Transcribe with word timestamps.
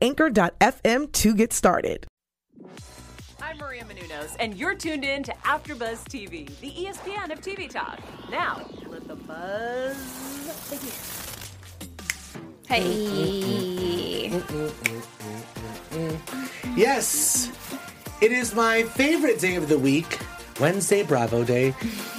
anchor.fm 0.00 1.12
to 1.12 1.34
get 1.34 1.52
started. 1.52 2.06
I'm 3.40 3.58
Maria 3.58 3.84
Menounos, 3.84 4.36
and 4.40 4.56
you're 4.56 4.74
tuned 4.74 5.04
in 5.04 5.22
to 5.24 5.32
AfterBuzz 5.44 6.04
TV, 6.04 6.48
the 6.60 6.70
ESPN 6.70 7.32
of 7.32 7.40
TV 7.40 7.68
talk. 7.68 8.00
Now, 8.30 8.64
let 8.88 9.06
the 9.06 9.16
buzz 9.16 10.68
begin. 10.70 10.92
Hey. 12.68 14.30
Yes, 16.74 17.50
it 18.22 18.32
is 18.32 18.54
my 18.54 18.84
favorite 18.84 19.38
day 19.40 19.56
of 19.56 19.68
the 19.68 19.78
week, 19.78 20.18
Wednesday 20.58 21.02
Bravo 21.02 21.44
Day. 21.44 21.74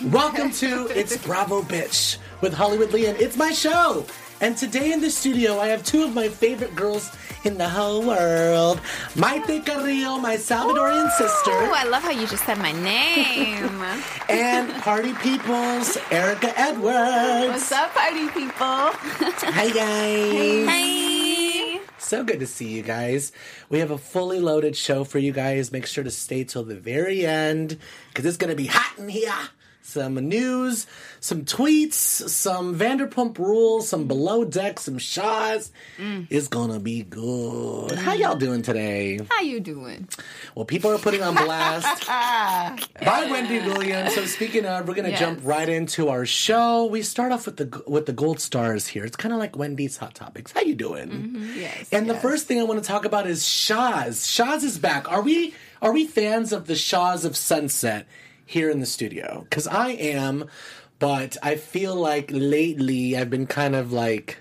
Welcome 0.05 0.51
to 0.51 0.87
It's 0.87 1.17
Bravo 1.17 1.63
Bitch 1.63 2.17
with 2.41 2.53
Hollywood 2.53 2.91
Leon. 2.91 3.15
It's 3.17 3.37
my 3.37 3.51
show. 3.51 4.05
And 4.43 4.57
today 4.57 4.91
in 4.91 4.99
the 4.99 5.09
studio, 5.09 5.57
I 5.57 5.70
have 5.70 5.85
two 5.85 6.03
of 6.03 6.13
my 6.13 6.27
favorite 6.27 6.75
girls 6.75 7.09
in 7.45 7.57
the 7.57 7.70
whole 7.70 8.05
world 8.05 8.81
Maite 9.15 9.65
Carrillo, 9.65 10.17
my 10.17 10.35
Salvadorian 10.35 11.09
sister, 11.11 11.51
Oh, 11.51 11.71
I 11.73 11.85
love 11.85 12.04
how 12.04 12.12
you 12.12 12.27
just 12.27 12.45
said 12.45 12.57
my 12.57 12.73
name. 12.73 13.81
and 14.29 14.70
Party 14.81 15.13
People's 15.13 15.98
Erica 16.12 16.51
Edwards. 16.59 17.53
What's 17.53 17.71
up, 17.71 17.93
party 17.93 18.27
people? 18.31 18.51
Hi, 18.57 19.70
guys. 19.70 20.68
Hey. 20.68 21.79
So 21.98 22.25
good 22.25 22.41
to 22.41 22.48
see 22.48 22.68
you 22.68 22.81
guys. 22.81 23.31
We 23.70 23.79
have 23.79 23.91
a 23.91 23.98
fully 23.98 24.41
loaded 24.41 24.75
show 24.75 25.05
for 25.05 25.20
you 25.20 25.31
guys. 25.31 25.71
Make 25.71 25.85
sure 25.85 26.03
to 26.03 26.12
stay 26.12 26.43
till 26.43 26.65
the 26.65 26.75
very 26.75 27.25
end 27.25 27.77
because 28.09 28.25
it's 28.25 28.35
going 28.35 28.49
to 28.49 28.57
be 28.57 28.68
hot 28.68 28.99
in 28.99 29.07
here. 29.07 29.31
Some 29.85 30.15
news, 30.15 30.87
some 31.20 31.43
tweets, 31.43 31.93
some 31.93 32.79
Vanderpump 32.79 33.37
rules, 33.37 33.90
some 33.90 34.07
below 34.07 34.45
deck, 34.45 34.79
some 34.79 34.98
shots. 34.98 35.71
Mm. 35.98 36.25
It's 36.29 36.48
gonna 36.48 36.79
be 36.79 37.03
good. 37.03 37.91
How 37.91 38.13
y'all 38.13 38.37
doing 38.37 38.62
today? 38.62 39.20
How 39.29 39.41
you 39.41 39.59
doing? 39.59 40.07
Well, 40.55 40.63
people 40.63 40.90
are 40.91 40.98
putting 40.98 41.21
on 41.21 41.35
blast 41.35 42.07
by 42.07 43.27
Wendy 43.29 43.59
Williams. 43.59 44.15
So 44.15 44.25
speaking 44.25 44.65
of, 44.65 44.87
we're 44.87 44.95
gonna 44.95 45.09
Yes. 45.09 45.20
jump 45.20 45.41
right 45.43 45.67
into 45.67 46.07
our 46.07 46.25
show. 46.25 46.85
We 46.85 47.01
start 47.01 47.34
off 47.34 47.45
with 47.45 47.57
the 47.57 47.84
with 47.85 48.05
the 48.05 48.13
gold 48.13 48.40
stars 48.40 48.87
here. 48.87 49.03
It's 49.03 49.18
kind 49.18 49.34
of 49.34 49.40
like 49.40 49.57
Wendy's 49.57 49.97
hot 49.97 50.15
topics. 50.15 50.53
How 50.53 50.62
you 50.62 50.75
doing? 50.75 51.09
Mm-hmm. 51.09 51.59
Yes. 51.59 51.90
And 51.91 52.09
the 52.09 52.15
first 52.15 52.47
thing 52.47 52.59
I 52.59 52.63
want 52.63 52.81
to 52.81 52.87
talk 52.87 53.03
about 53.03 53.27
is 53.27 53.45
Shahs. 53.45 54.25
Shahs 54.25 54.63
is 54.63 54.79
back. 54.79 55.12
Are 55.12 55.21
we 55.21 55.53
are 55.81 55.91
we 55.91 56.07
fans 56.07 56.53
of 56.53 56.68
the 56.68 56.75
Shahs 56.75 57.25
of 57.25 57.35
Sunset 57.35 58.07
here 58.46 58.70
in 58.70 58.80
the 58.80 58.86
studio? 58.86 59.46
Because 59.49 59.68
I 59.68 59.90
am, 59.90 60.49
but 60.99 61.38
I 61.44 61.55
feel 61.55 61.96
like 61.96 62.30
lately 62.32 63.16
I've 63.18 63.30
been 63.30 63.48
kind 63.48 63.76
of 63.76 63.91
like 63.91 64.38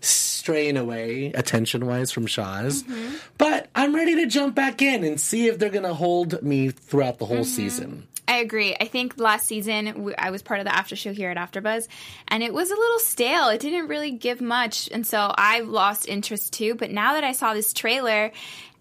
straying 0.00 0.76
away 0.76 1.32
attention 1.34 1.86
wise 1.86 2.12
from 2.12 2.26
Shahs. 2.26 2.82
Mm-hmm. 2.82 3.16
But 3.38 3.68
I'm 3.74 3.94
ready 3.94 4.16
to 4.16 4.26
jump 4.26 4.54
back 4.54 4.82
in 4.82 5.04
and 5.04 5.20
see 5.20 5.48
if 5.48 5.58
they're 5.58 5.70
gonna 5.70 5.94
hold 5.94 6.42
me 6.42 6.70
throughout 6.70 7.18
the 7.18 7.26
whole 7.26 7.38
mm-hmm. 7.38 7.44
season. 7.44 8.08
I 8.28 8.38
agree. 8.38 8.74
I 8.80 8.86
think 8.86 9.18
last 9.18 9.46
season 9.46 10.14
I 10.18 10.30
was 10.30 10.42
part 10.42 10.58
of 10.58 10.66
the 10.66 10.74
after 10.74 10.96
show 10.96 11.12
here 11.12 11.30
at 11.30 11.36
AfterBuzz, 11.36 11.86
and 12.26 12.42
it 12.42 12.52
was 12.52 12.70
a 12.70 12.74
little 12.74 12.98
stale. 12.98 13.48
It 13.48 13.60
didn't 13.60 13.88
really 13.88 14.10
give 14.10 14.40
much, 14.40 14.88
and 14.90 15.06
so 15.06 15.32
I 15.36 15.60
lost 15.60 16.08
interest 16.08 16.52
too. 16.52 16.74
But 16.74 16.90
now 16.90 17.14
that 17.14 17.24
I 17.24 17.32
saw 17.32 17.54
this 17.54 17.72
trailer, 17.72 18.32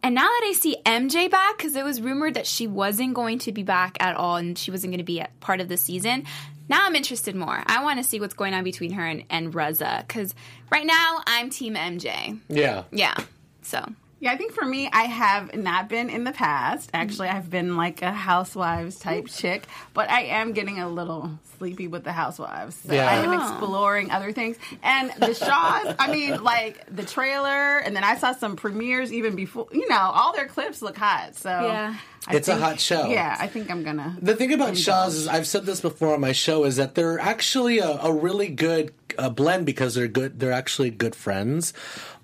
and 0.06 0.14
now 0.14 0.22
that 0.22 0.42
I 0.46 0.54
see 0.54 0.78
MJ 0.86 1.32
back, 1.32 1.58
because 1.58 1.76
it 1.76 1.84
was 1.84 2.00
rumored 2.00 2.36
that 2.36 2.46
she 2.46 2.68
wasn't 2.68 3.16
going 3.16 3.40
to 3.40 3.52
be 3.52 3.64
back 3.64 3.98
at 4.00 4.16
all, 4.16 4.36
and 4.36 4.56
she 4.56 4.70
wasn't 4.70 4.92
going 4.92 5.00
to 5.00 5.04
be 5.04 5.20
a 5.20 5.30
part 5.40 5.62
of 5.62 5.68
the 5.68 5.78
season. 5.78 6.26
Now 6.70 6.86
I'm 6.86 6.96
interested 6.96 7.36
more. 7.36 7.64
I 7.66 7.84
want 7.84 7.98
to 7.98 8.04
see 8.04 8.20
what's 8.20 8.36
going 8.36 8.54
on 8.54 8.64
between 8.64 8.92
her 8.92 9.04
and, 9.04 9.24
and 9.32 9.56
Reza, 9.56 10.06
because 10.08 10.36
right 10.72 10.86
now 10.86 11.22
I'm 11.26 11.50
Team 11.50 11.74
MJ. 11.74 12.40
Yeah. 12.50 12.84
Yeah. 12.92 13.16
So 13.64 13.84
Yeah, 14.20 14.32
I 14.32 14.38
think 14.38 14.54
for 14.54 14.66
me, 14.66 14.90
I 14.92 15.04
have 15.04 15.56
not 15.56 15.90
been 15.90 16.10
in 16.10 16.24
the 16.24 16.32
past. 16.32 16.90
Actually, 16.94 17.28
I've 17.28 17.50
been 17.50 17.76
like 17.76 18.02
a 18.02 18.12
housewives 18.12 18.98
type 18.98 19.28
chick, 19.28 19.68
but 19.94 20.10
I 20.10 20.24
am 20.24 20.54
getting 20.54 20.80
a 20.80 20.88
little 20.88 21.38
sleepy 21.58 21.88
with 21.88 22.04
the 22.04 22.14
housewives. 22.14 22.78
So 22.78 22.94
Yeah. 22.94 23.10
I 23.10 23.16
am 23.16 23.30
oh. 23.30 23.42
exploring 23.42 24.12
other 24.12 24.32
things. 24.32 24.58
And 24.84 25.12
the 25.20 25.34
Shahs, 25.34 25.96
I 26.00 26.12
mean, 26.12 26.42
like 26.44 26.84
the 26.94 27.04
trailer, 27.04 27.78
and 27.78 27.96
then 27.96 28.04
I 28.04 28.16
saw 28.18 28.34
some 28.34 28.56
premieres 28.56 29.12
even 29.12 29.36
before, 29.36 29.68
you 29.72 29.88
know, 29.90 30.00
all 30.00 30.34
their 30.34 30.48
clips 30.48 30.82
look 30.82 30.98
hot. 30.98 31.36
So 31.36 31.50
Yeah. 31.50 31.96
I 32.28 32.36
It's 32.38 32.48
a 32.48 32.56
hot 32.56 32.80
show. 32.80 33.08
Yeah, 33.08 33.36
I 33.40 33.46
think 33.46 33.70
I'm 33.70 33.84
gonna. 33.84 34.18
The 34.20 34.36
thing 34.36 34.52
about 34.52 34.76
Shahs 34.76 35.14
is 35.14 35.28
I've 35.28 35.46
said 35.46 35.66
this 35.68 35.82
before 35.82 36.14
on 36.16 36.22
my 36.22 36.32
show 36.32 36.64
is 36.64 36.78
that 36.78 36.96
they're 36.96 37.20
actually 37.20 37.78
a, 37.78 38.00
a 38.02 38.12
really 38.12 38.48
good 38.48 38.94
uh, 39.18 39.30
blend 39.30 39.66
because 39.66 39.96
they're 39.96 40.08
good. 40.08 40.40
They're 40.40 40.52
actually 40.52 40.90
good 40.92 41.16
friends, 41.16 41.74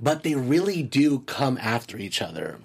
but 0.02 0.24
they 0.24 0.36
really 0.36 0.84
do 0.84 1.20
come 1.20 1.58
after 1.62 1.98
each 1.98 2.22
other. 2.22 2.58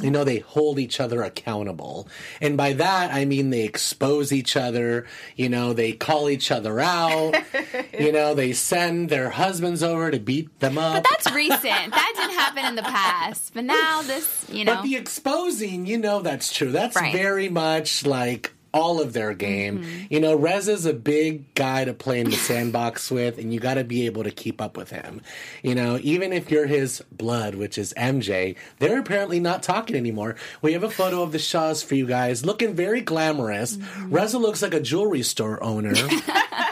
You 0.00 0.10
know, 0.12 0.22
they 0.22 0.38
hold 0.38 0.78
each 0.78 1.00
other 1.00 1.22
accountable, 1.22 2.06
and 2.40 2.56
by 2.56 2.72
that 2.74 3.12
I 3.12 3.24
mean 3.24 3.50
they 3.50 3.64
expose 3.64 4.32
each 4.32 4.56
other. 4.56 5.06
You 5.34 5.48
know, 5.48 5.72
they 5.72 5.92
call 5.92 6.28
each 6.30 6.50
other 6.52 6.78
out. 6.80 7.34
you 7.98 8.12
know, 8.12 8.34
they 8.34 8.52
send 8.52 9.08
their 9.08 9.30
husbands 9.30 9.82
over 9.82 10.10
to 10.10 10.18
beat 10.20 10.60
them 10.60 10.78
up. 10.78 11.02
But 11.02 11.10
that's 11.10 11.34
recent. 11.34 11.62
that 11.62 12.12
didn't 12.16 12.36
happen 12.38 12.64
in 12.66 12.76
the 12.76 12.82
past. 12.82 13.54
But 13.54 13.64
now 13.64 14.02
this, 14.02 14.46
you 14.50 14.64
know. 14.64 14.76
But 14.76 14.82
the 14.82 14.96
exposing, 14.96 15.86
you 15.86 15.98
know, 15.98 16.20
that's 16.20 16.52
true. 16.52 16.70
That's 16.70 16.94
Right. 16.96 17.12
very 17.12 17.48
much 17.48 18.06
like 18.06 18.52
all 18.78 19.00
of 19.00 19.12
their 19.12 19.34
game. 19.34 19.80
Mm-hmm. 19.80 20.04
You 20.08 20.20
know, 20.20 20.36
Rez 20.36 20.68
is 20.68 20.86
a 20.86 20.92
big 20.92 21.52
guy 21.54 21.84
to 21.84 21.92
play 21.92 22.20
in 22.20 22.30
the 22.30 22.36
sandbox 22.36 23.10
with, 23.10 23.36
and 23.38 23.52
you 23.52 23.58
got 23.58 23.74
to 23.74 23.84
be 23.84 24.06
able 24.06 24.22
to 24.22 24.30
keep 24.30 24.60
up 24.60 24.76
with 24.76 24.90
him. 24.90 25.20
You 25.64 25.74
know, 25.74 25.98
even 26.00 26.32
if 26.32 26.50
you're 26.50 26.66
his 26.66 27.02
blood, 27.10 27.56
which 27.56 27.76
is 27.76 27.92
MJ, 27.96 28.56
they're 28.78 29.00
apparently 29.00 29.40
not 29.40 29.64
talking 29.64 29.96
anymore. 29.96 30.36
We 30.62 30.74
have 30.74 30.84
a 30.84 30.90
photo 30.90 31.22
of 31.22 31.32
the 31.32 31.40
Shahs 31.40 31.82
for 31.82 31.96
you 31.96 32.06
guys, 32.06 32.46
looking 32.46 32.74
very 32.74 33.00
glamorous. 33.00 33.76
Mm-hmm. 33.76 34.14
Reza 34.14 34.38
looks 34.38 34.62
like 34.62 34.74
a 34.74 34.80
jewelry 34.80 35.22
store 35.22 35.62
owner. 35.62 35.94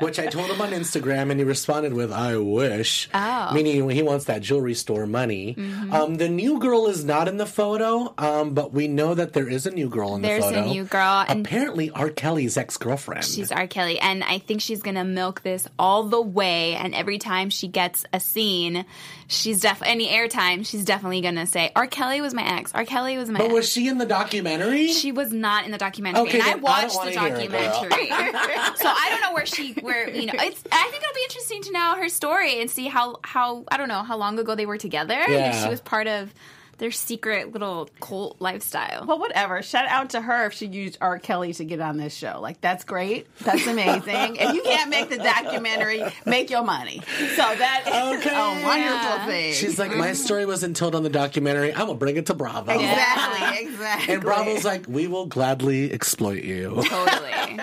Which 0.00 0.18
I 0.18 0.26
told 0.26 0.50
him 0.50 0.60
on 0.60 0.70
Instagram, 0.70 1.30
and 1.30 1.38
he 1.40 1.44
responded 1.44 1.92
with 1.92 2.12
"I 2.12 2.36
wish," 2.36 3.08
Oh. 3.14 3.52
meaning 3.52 3.88
he 3.90 4.02
wants 4.02 4.24
that 4.26 4.42
jewelry 4.42 4.74
store 4.74 5.06
money. 5.06 5.54
Mm-hmm. 5.58 5.92
Um, 5.92 6.14
the 6.16 6.28
new 6.28 6.58
girl 6.58 6.86
is 6.86 7.04
not 7.04 7.28
in 7.28 7.36
the 7.36 7.46
photo, 7.46 8.12
um, 8.18 8.54
but 8.54 8.72
we 8.72 8.88
know 8.88 9.14
that 9.14 9.32
there 9.32 9.48
is 9.48 9.66
a 9.66 9.70
new 9.70 9.88
girl 9.88 10.14
in 10.16 10.22
There's 10.22 10.42
the 10.44 10.50
photo. 10.50 10.60
There's 10.62 10.70
a 10.70 10.74
new 10.74 10.84
girl, 10.84 11.24
and- 11.28 11.46
apparently 11.46 11.90
R. 11.90 12.10
Kelly's 12.10 12.56
ex 12.56 12.76
girlfriend. 12.76 13.24
She's 13.24 13.52
R. 13.52 13.66
Kelly, 13.66 13.98
and 13.98 14.24
I 14.24 14.38
think 14.38 14.60
she's 14.60 14.82
gonna 14.82 15.04
milk 15.04 15.42
this 15.42 15.66
all 15.78 16.04
the 16.04 16.20
way. 16.20 16.74
And 16.74 16.94
every 16.94 17.18
time 17.18 17.50
she 17.50 17.68
gets 17.68 18.04
a 18.12 18.20
scene, 18.20 18.84
she's 19.28 19.60
definitely 19.60 19.92
any 19.92 20.08
airtime. 20.08 20.64
She's 20.66 20.84
definitely 20.84 21.20
gonna 21.20 21.46
say, 21.46 21.72
"R. 21.76 21.86
Kelly 21.86 22.20
was 22.20 22.34
my 22.34 22.44
ex. 22.58 22.72
R. 22.74 22.84
Kelly 22.84 23.16
was 23.18 23.28
my." 23.28 23.38
but 23.38 23.46
ex. 23.46 23.54
was 23.54 23.68
she 23.70 23.88
in 23.88 23.98
the 23.98 24.06
documentary? 24.06 24.88
She 24.88 25.12
was 25.12 25.32
not 25.32 25.64
in 25.64 25.70
the 25.70 25.78
documentary, 25.78 26.22
Okay, 26.22 26.38
and 26.38 26.42
I 26.42 26.46
then 26.54 26.58
I 26.58 26.62
watched 26.62 26.92
the 26.92 26.98
wanna 26.98 27.10
hear 27.12 27.26
it, 27.46 27.50
girl. 27.50 27.60
documentary. 27.72 28.08
so 28.76 28.88
I 28.88 29.06
don't 29.10 29.20
know 29.22 29.32
where 29.32 29.46
she, 29.46 29.72
where 29.90 30.08
you 30.10 30.26
know. 30.26 30.32
It's. 30.36 30.62
I 30.72 30.88
think 30.90 31.02
it'll 31.02 31.14
be 31.14 31.22
interesting 31.28 31.62
to 31.64 31.72
know 31.72 31.96
her 31.96 32.08
story 32.08 32.60
and 32.60 32.70
see 32.70 32.86
how 32.88 33.18
how 33.22 33.64
I 33.70 33.76
don't 33.76 33.88
know 33.88 34.02
how 34.02 34.16
long 34.16 34.38
ago 34.38 34.54
they 34.54 34.66
were 34.66 34.78
together. 34.78 35.14
and 35.14 35.32
If 35.32 35.54
Yeah. 35.54 35.64
she 35.64 35.68
was 35.68 35.80
part 35.80 36.06
of 36.06 36.32
their 36.80 36.90
secret 36.90 37.52
little 37.52 37.88
cult 38.00 38.40
lifestyle. 38.40 39.04
Well, 39.06 39.18
whatever. 39.18 39.62
Shout 39.62 39.86
out 39.86 40.10
to 40.10 40.20
her 40.20 40.46
if 40.46 40.54
she 40.54 40.66
used 40.66 40.98
R. 41.00 41.18
Kelly 41.18 41.52
to 41.54 41.64
get 41.64 41.78
on 41.80 41.96
this 41.98 42.14
show. 42.14 42.40
Like, 42.40 42.60
that's 42.60 42.84
great. 42.84 43.26
That's 43.40 43.66
amazing. 43.66 44.36
if 44.36 44.54
you 44.54 44.62
can't 44.62 44.90
make 44.90 45.10
the 45.10 45.18
documentary, 45.18 46.02
make 46.26 46.50
your 46.50 46.64
money. 46.64 47.02
So 47.18 47.36
that 47.36 47.82
is 47.86 48.20
Okay. 48.26 48.34
a 48.34 48.64
wonderful 48.66 48.70
Yeah. 48.72 49.26
thing. 49.26 49.52
She's 49.54 49.78
like, 49.78 49.94
my 49.94 50.14
story 50.14 50.46
wasn't 50.46 50.74
told 50.76 50.94
on 50.94 51.02
the 51.02 51.10
documentary. 51.10 51.70
I'm 51.72 51.80
gonna 51.86 51.94
bring 51.94 52.16
it 52.16 52.26
to 52.26 52.34
Bravo. 52.34 52.72
exactly, 52.72 53.66
exactly. 53.66 54.14
And 54.14 54.22
Bravo's 54.22 54.64
like, 54.64 54.86
we 54.88 55.06
will 55.06 55.26
gladly 55.26 55.92
exploit 55.92 56.42
you. 56.42 56.82
Totally. 56.88 57.58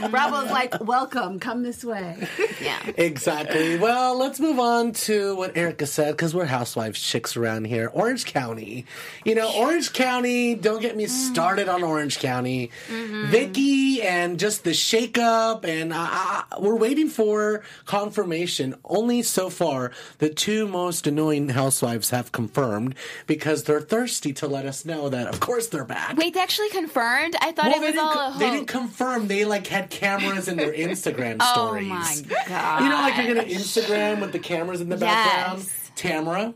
Bravo's 0.10 0.50
like, 0.50 0.82
welcome, 0.84 1.38
come 1.40 1.62
this 1.62 1.84
way. 1.84 2.16
Yeah. 2.62 2.78
Exactly. 2.96 3.76
Well, 3.78 4.16
let's 4.18 4.38
move 4.40 4.58
on 4.60 4.92
to 4.92 5.34
what 5.36 5.56
Erica 5.56 5.86
said 5.86 6.12
because 6.12 6.34
we're 6.34 6.44
housewives 6.46 7.00
chicks 7.00 7.36
around 7.36 7.66
here. 7.66 7.90
Orange 7.92 8.24
County. 8.24 8.35
You 8.36 9.34
know, 9.34 9.50
Orange 9.56 9.92
County, 9.92 10.54
don't 10.54 10.80
get 10.82 10.96
me 10.96 11.06
started 11.06 11.68
on 11.68 11.82
Orange 11.82 12.18
County. 12.18 12.70
Vicki 12.88 14.02
and 14.02 14.38
just 14.38 14.64
the 14.64 14.70
shakeup, 14.70 15.64
and 15.64 15.92
uh, 15.94 16.42
we're 16.60 16.76
waiting 16.76 17.08
for 17.08 17.62
confirmation. 17.86 18.74
Only 18.84 19.22
so 19.22 19.48
far, 19.50 19.90
the 20.18 20.28
two 20.28 20.68
most 20.68 21.06
annoying 21.06 21.48
housewives 21.50 22.10
have 22.10 22.32
confirmed 22.32 22.94
because 23.26 23.64
they're 23.64 23.80
thirsty 23.80 24.32
to 24.34 24.46
let 24.46 24.66
us 24.66 24.84
know 24.84 25.08
that, 25.08 25.26
of 25.26 25.40
course, 25.40 25.68
they're 25.68 25.84
back. 25.84 26.16
Wait, 26.16 26.34
they 26.34 26.40
actually 26.40 26.68
confirmed? 26.70 27.34
I 27.40 27.52
thought 27.52 27.66
Well, 27.66 27.82
it 27.82 27.90
was 27.94 27.98
all 27.98 28.32
co- 28.32 28.38
they 28.38 28.50
didn't 28.50 28.68
confirm. 28.68 29.28
They 29.28 29.44
like 29.44 29.66
had 29.66 29.90
cameras 29.90 30.48
in 30.48 30.56
their 30.56 30.72
Instagram 30.86 31.42
stories. 31.42 31.90
Oh 31.90 32.02
stories. 32.02 32.26
my 32.28 32.44
god. 32.48 32.82
You 32.82 32.88
know, 32.88 32.96
like 32.96 33.16
you're 33.16 33.34
gonna 33.34 33.46
Instagram 33.48 34.20
with 34.20 34.32
the 34.32 34.38
cameras 34.38 34.80
in 34.80 34.88
the 34.88 34.96
background. 34.96 35.60
Yes. 35.60 35.90
Tamara, 35.96 36.54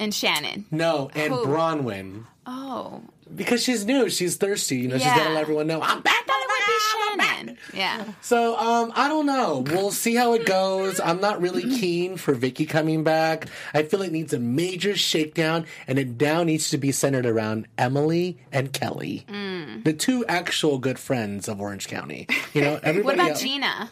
and 0.00 0.12
Shannon. 0.12 0.64
no, 0.72 1.10
and 1.14 1.32
Who? 1.32 1.46
Braunwyn. 1.46 2.24
Oh. 2.46 3.02
Because 3.32 3.62
she's 3.62 3.84
new, 3.86 4.10
she's 4.10 4.34
thirsty. 4.36 4.78
You 4.78 4.88
know, 4.88 4.98
she's 4.98 5.06
gotta 5.06 5.30
let 5.30 5.42
everyone 5.42 5.68
know 5.68 5.80
I'm 5.80 6.00
back. 6.00 6.26
That 6.26 6.36
would 6.40 6.46
be. 6.66 7.20
Shannon. 7.20 7.56
Yeah. 7.74 8.04
So, 8.22 8.56
um, 8.58 8.92
I 8.96 9.06
don't 9.08 9.26
know. 9.26 9.64
We'll 9.66 9.92
see 9.92 10.14
how 10.14 10.32
it 10.34 10.46
goes. 10.46 10.98
I'm 11.00 11.20
not 11.20 11.40
really 11.40 11.62
keen 11.78 12.16
for 12.16 12.34
Vicki 12.34 12.66
coming 12.66 13.04
back. 13.04 13.46
I 13.74 13.82
feel 13.84 14.02
it 14.02 14.10
needs 14.12 14.32
a 14.32 14.38
major 14.40 14.96
shakedown, 14.96 15.66
and 15.86 15.98
it 15.98 16.20
now 16.20 16.42
needs 16.42 16.70
to 16.70 16.78
be 16.78 16.90
centered 16.92 17.26
around 17.26 17.66
Emily 17.78 18.38
and 18.50 18.72
Kelly, 18.72 19.24
Mm. 19.28 19.84
the 19.84 19.92
two 19.92 20.24
actual 20.26 20.78
good 20.78 20.98
friends 20.98 21.48
of 21.48 21.60
Orange 21.60 21.86
County. 21.86 22.26
You 22.54 22.62
know, 22.62 22.80
everybody. 22.82 23.02
What 23.04 23.14
about 23.14 23.30
else- 23.30 23.42
Gina? 23.42 23.90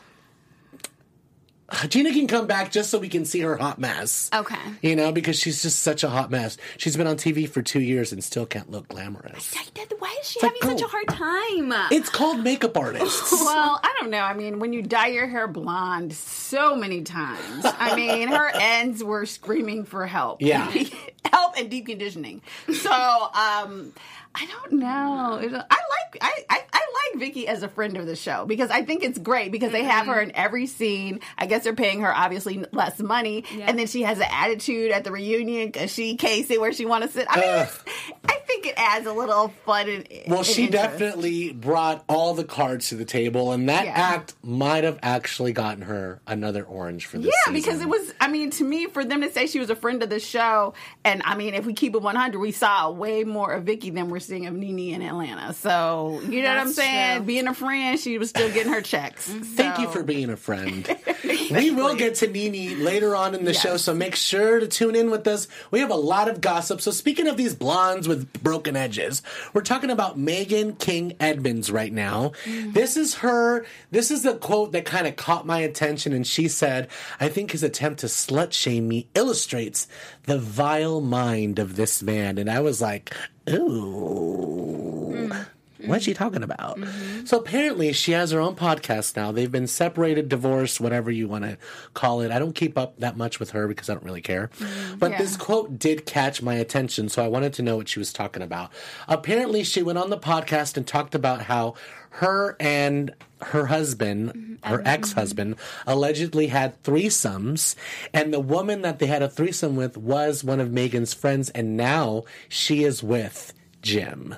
Gina 1.89 2.13
can 2.13 2.27
come 2.27 2.47
back 2.47 2.73
just 2.73 2.91
so 2.91 2.99
we 2.99 3.09
can 3.09 3.25
see 3.25 3.41
her 3.41 3.57
hot 3.57 3.79
mess. 3.79 4.31
Okay. 4.33 4.57
You 4.81 4.97
know, 4.97 5.13
because 5.13 5.39
she's 5.39 5.63
just 5.63 5.81
such 5.81 6.03
a 6.03 6.09
hot 6.09 6.31
mess. 6.31 6.57
She's 6.79 6.97
been 6.97 7.07
on 7.07 7.17
TV 7.17 7.49
for 7.49 7.61
two 7.61 7.81
years 7.81 8.13
and 8.13 8.25
still 8.25 8.47
can't 8.47 8.71
look 8.71 8.89
glamorous. 8.89 9.55
Why 9.99 10.17
is 10.21 10.31
she 10.31 10.41
like, 10.41 10.55
having 10.63 10.79
such 10.79 10.87
a 10.87 10.91
hard 10.91 11.09
time? 11.09 11.89
It's 11.93 12.09
called 12.09 12.43
makeup 12.43 12.77
artists. 12.77 13.33
Well, 13.49 13.81
I 13.83 13.97
don't 14.01 14.11
know. 14.11 14.21
I 14.21 14.35
mean, 14.35 14.59
when 14.59 14.73
you 14.73 14.83
dye 14.83 15.09
your 15.09 15.27
hair 15.27 15.49
blonde 15.49 16.13
so 16.13 16.77
many 16.77 17.03
times, 17.03 17.65
I 17.65 17.97
mean, 17.97 18.29
her 18.29 18.51
ends 18.55 19.03
were 19.03 19.25
screaming 19.27 19.85
for 19.85 20.07
help. 20.07 20.43
Yeah. 20.43 20.71
help 21.25 21.57
and 21.57 21.71
deep 21.71 21.87
conditioning. 21.87 22.43
So, 22.73 22.91
um, 22.93 23.93
I 24.35 24.47
don't 24.47 24.73
know. 24.73 25.39
I 25.41 25.47
like 25.47 25.98
I, 26.21 26.45
I, 26.49 26.65
I 26.73 27.11
like 27.13 27.21
Vicki 27.21 27.49
as 27.49 27.63
a 27.63 27.69
friend 27.69 27.97
of 27.97 28.07
the 28.07 28.17
show 28.17 28.45
because 28.47 28.71
I 28.71 28.83
think 28.83 29.03
it's 29.03 29.19
great 29.19 29.53
because 29.53 29.73
they 29.73 29.85
have 29.85 30.07
her 30.07 30.15
mm-hmm. 30.15 30.31
in 30.31 30.37
every 30.37 30.67
scene. 30.67 31.21
I 31.37 31.47
guess 31.47 31.65
they're 31.65 31.75
paying 31.75 32.01
her 32.01 32.15
obviously 32.15 32.65
less 32.73 33.01
money, 33.01 33.45
and 33.61 33.79
then 33.79 33.87
she 33.87 34.03
has 34.03 34.19
an 34.19 34.29
attitude 34.31 34.93
at 34.93 35.05
the 35.05 35.13
reunion 35.13 35.67
because 35.67 35.91
she 35.93 36.17
can't 36.17 36.47
sit 36.47 36.61
where 36.61 36.73
she 36.73 36.87
want 36.87 37.05
to 37.05 37.11
sit. 37.11 37.27
I 37.29 37.41
mean, 37.41 37.49
Ugh. 37.49 37.69
it's, 37.69 37.85
I 38.25 38.39
think 38.49 38.67
it 38.67 38.75
adds 38.77 39.07
a 39.07 39.13
little 39.13 39.49
fun. 39.65 39.89
And, 39.89 40.09
Well, 40.27 40.39
and 40.39 40.47
she 40.47 40.65
interest. 40.65 40.73
definitely 40.99 41.53
brought 41.53 42.03
all 42.09 42.35
the 42.35 42.43
cards 42.45 42.89
to 42.89 42.97
the 42.97 43.05
table, 43.05 43.53
and 43.53 43.69
that 43.69 43.85
Yeah. 43.85 43.93
act 43.95 44.35
might 44.43 44.83
have 44.85 44.99
actually 45.03 45.53
gotten 45.53 45.83
her 45.83 46.21
another 46.27 46.65
orange 46.65 47.07
for 47.07 47.19
this 47.19 47.33
Yeah, 47.47 47.53
because 47.53 47.81
it 47.81 47.89
was. 47.89 48.13
I 48.21 48.27
mean, 48.29 48.51
to 48.53 48.65
me, 48.65 48.87
for 48.87 49.05
them 49.05 49.21
to 49.21 49.31
say 49.31 49.47
she 49.47 49.61
was 49.61 49.71
a 49.71 49.77
friend 49.77 50.03
of 50.03 50.11
the 50.11 50.19
show, 50.19 50.75
and 51.05 51.23
I 51.25 51.37
mean, 51.37 51.55
if 51.55 51.65
we 51.67 51.75
keep 51.75 51.95
it 51.95 52.03
one 52.03 52.17
hundred, 52.17 52.41
we 52.41 52.51
saw 52.53 52.91
way 52.91 53.23
more 53.25 53.53
of 53.53 53.65
Vicki 53.65 53.91
than 53.91 54.09
we're 54.11 54.19
seeing 54.19 54.47
of 54.47 54.55
Nene 54.55 54.95
in 54.95 55.03
Atlanta. 55.03 55.53
So 55.53 56.21
you 56.29 56.43
know 56.43 56.49
what 56.49 56.59
I'm 56.59 56.73
saying? 56.73 57.19
true. 57.19 57.27
Being 57.27 57.47
a 57.47 57.55
friend, 57.55 57.99
she 58.01 58.19
was 58.19 58.31
still 58.31 58.51
getting 58.53 58.73
her 58.73 58.81
checks. 58.83 59.29
Mm-hmm. 59.39 59.43
Thank 59.43 59.79
you 59.79 59.89
for 59.89 60.03
being 60.03 60.31
a 60.31 60.37
friend. 60.37 60.89
we 61.51 61.71
will 61.71 61.95
get 61.95 62.15
to 62.17 62.27
Nene 62.27 62.83
later 62.83 63.15
on 63.15 63.35
in 63.35 63.45
the 63.45 63.53
show, 63.55 63.77
so 63.77 63.95
make 63.95 64.15
sure 64.17 64.59
to 64.61 64.67
tune 64.67 64.95
in 64.95 65.11
with 65.11 65.27
us. 65.27 65.49
We 65.71 65.81
have 65.81 65.91
a 65.91 65.95
lot 65.97 66.29
of 66.29 66.41
gossip. 66.41 66.81
So, 66.81 66.91
speaking 66.91 67.27
of 67.29 67.37
these 67.37 67.55
blondes 67.55 68.09
with 68.09 68.38
broken 68.43 68.77
edges, 68.77 69.23
we're 69.53 69.63
talking 69.63 69.91
about 69.91 70.19
Meghan 70.19 70.79
King 70.79 71.15
Edmonds 71.21 71.71
right 71.71 71.93
now. 71.93 72.33
Mm-hmm. 72.45 72.73
This 72.73 72.97
is 72.97 73.17
her, 73.17 73.65
this 73.91 74.11
is 74.11 74.23
the 74.23 74.37
quote 74.37 74.73
that 74.73 74.85
kind 74.85 75.07
of 75.07 75.17
caught 75.17 75.47
my 75.47 75.61
attention, 75.61 76.13
and 76.13 76.27
she 76.27 76.49
said, 76.49 76.89
I 77.21 77.29
think 77.29 77.53
his 77.53 77.63
attempt 77.63 78.01
to 78.01 78.07
slut 78.07 78.53
shame 78.53 78.89
me 78.89 79.09
illustrates 79.15 79.89
the 80.25 80.39
vile 80.39 81.01
mind 81.01 81.59
of 81.59 81.77
this 81.77 82.03
man. 82.03 82.39
And 82.39 82.51
I 82.51 82.61
was 82.61 82.81
like, 82.81 83.15
ooh. 83.49 85.15
Mm. 85.15 85.47
What's 85.85 86.05
she 86.05 86.13
mm-hmm. 86.13 86.23
talking 86.23 86.43
about? 86.43 86.79
Mm-hmm. 86.79 87.27
So 87.27 87.39
apparently, 87.39 87.93
she 87.93 88.13
has 88.13 88.31
her 88.31 88.41
own 88.41 88.57
podcast 88.57 89.17
now. 89.17 89.33
They've 89.33 89.51
been 89.51 89.67
separated, 89.67 90.29
divorced, 90.29 90.81
whatever 90.81 91.11
you 91.11 91.29
want 91.29 91.45
to 91.45 91.59
call 91.95 92.21
it. 92.21 92.31
I 92.31 92.39
don't 92.39 92.55
keep 92.55 92.77
up 92.77 92.99
that 92.99 93.17
much 93.17 93.39
with 93.39 93.51
her 93.51 93.69
because 93.69 93.89
I 93.89 93.95
don't 93.95 94.05
really 94.05 94.23
care. 94.23 94.51
Mm-hmm. 94.59 94.99
But 94.99 95.13
Yeah. 95.13 95.19
this 95.19 95.37
quote 95.37 95.79
did 95.79 96.07
catch 96.07 96.43
my 96.43 96.55
attention, 96.55 97.09
so 97.09 97.25
I 97.25 97.29
wanted 97.29 97.53
to 97.55 97.63
know 97.63 97.77
what 97.77 97.89
she 97.89 97.99
was 97.99 98.13
talking 98.13 98.43
about. 98.43 98.71
Apparently, 99.07 99.63
she 99.65 99.83
went 99.83 99.99
on 99.99 100.11
the 100.11 100.19
podcast 100.19 100.77
and 100.77 100.87
talked 100.87 101.15
about 101.15 101.43
how 101.43 101.75
her 102.11 102.57
and 102.59 103.15
her 103.41 103.67
husband, 103.67 104.59
her 104.65 104.83
ex 104.85 105.13
husband, 105.13 105.55
allegedly 105.87 106.49
had 106.49 106.83
threesomes, 106.83 107.77
and 108.13 108.33
the 108.33 108.41
woman 108.41 108.83
that 108.83 108.99
they 108.99 109.07
had 109.07 109.23
a 109.23 109.29
threesome 109.29 109.77
with 109.77 109.97
was 109.97 110.43
one 110.43 110.59
of 110.59 110.69
Meghan's 110.71 111.15
friends, 111.15 111.51
and 111.51 111.77
now 111.77 112.25
she 112.49 112.83
is 112.83 113.03
with 113.03 113.53
Jim. 113.89 114.35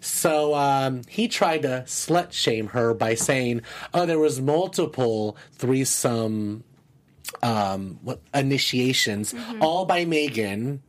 So 0.00 0.54
um, 0.54 1.02
he 1.08 1.28
tried 1.28 1.62
to 1.62 1.84
slut 1.86 2.32
shame 2.32 2.68
her 2.68 2.94
by 2.94 3.14
saying, 3.14 3.62
"Oh, 3.92 4.06
there 4.06 4.18
was 4.18 4.40
multiple 4.40 5.36
threesome 5.52 6.64
um, 7.42 7.98
what, 8.02 8.20
initiations, 8.34 9.34
all 9.60 9.84
by 9.84 10.04
Meghan." 10.04 10.80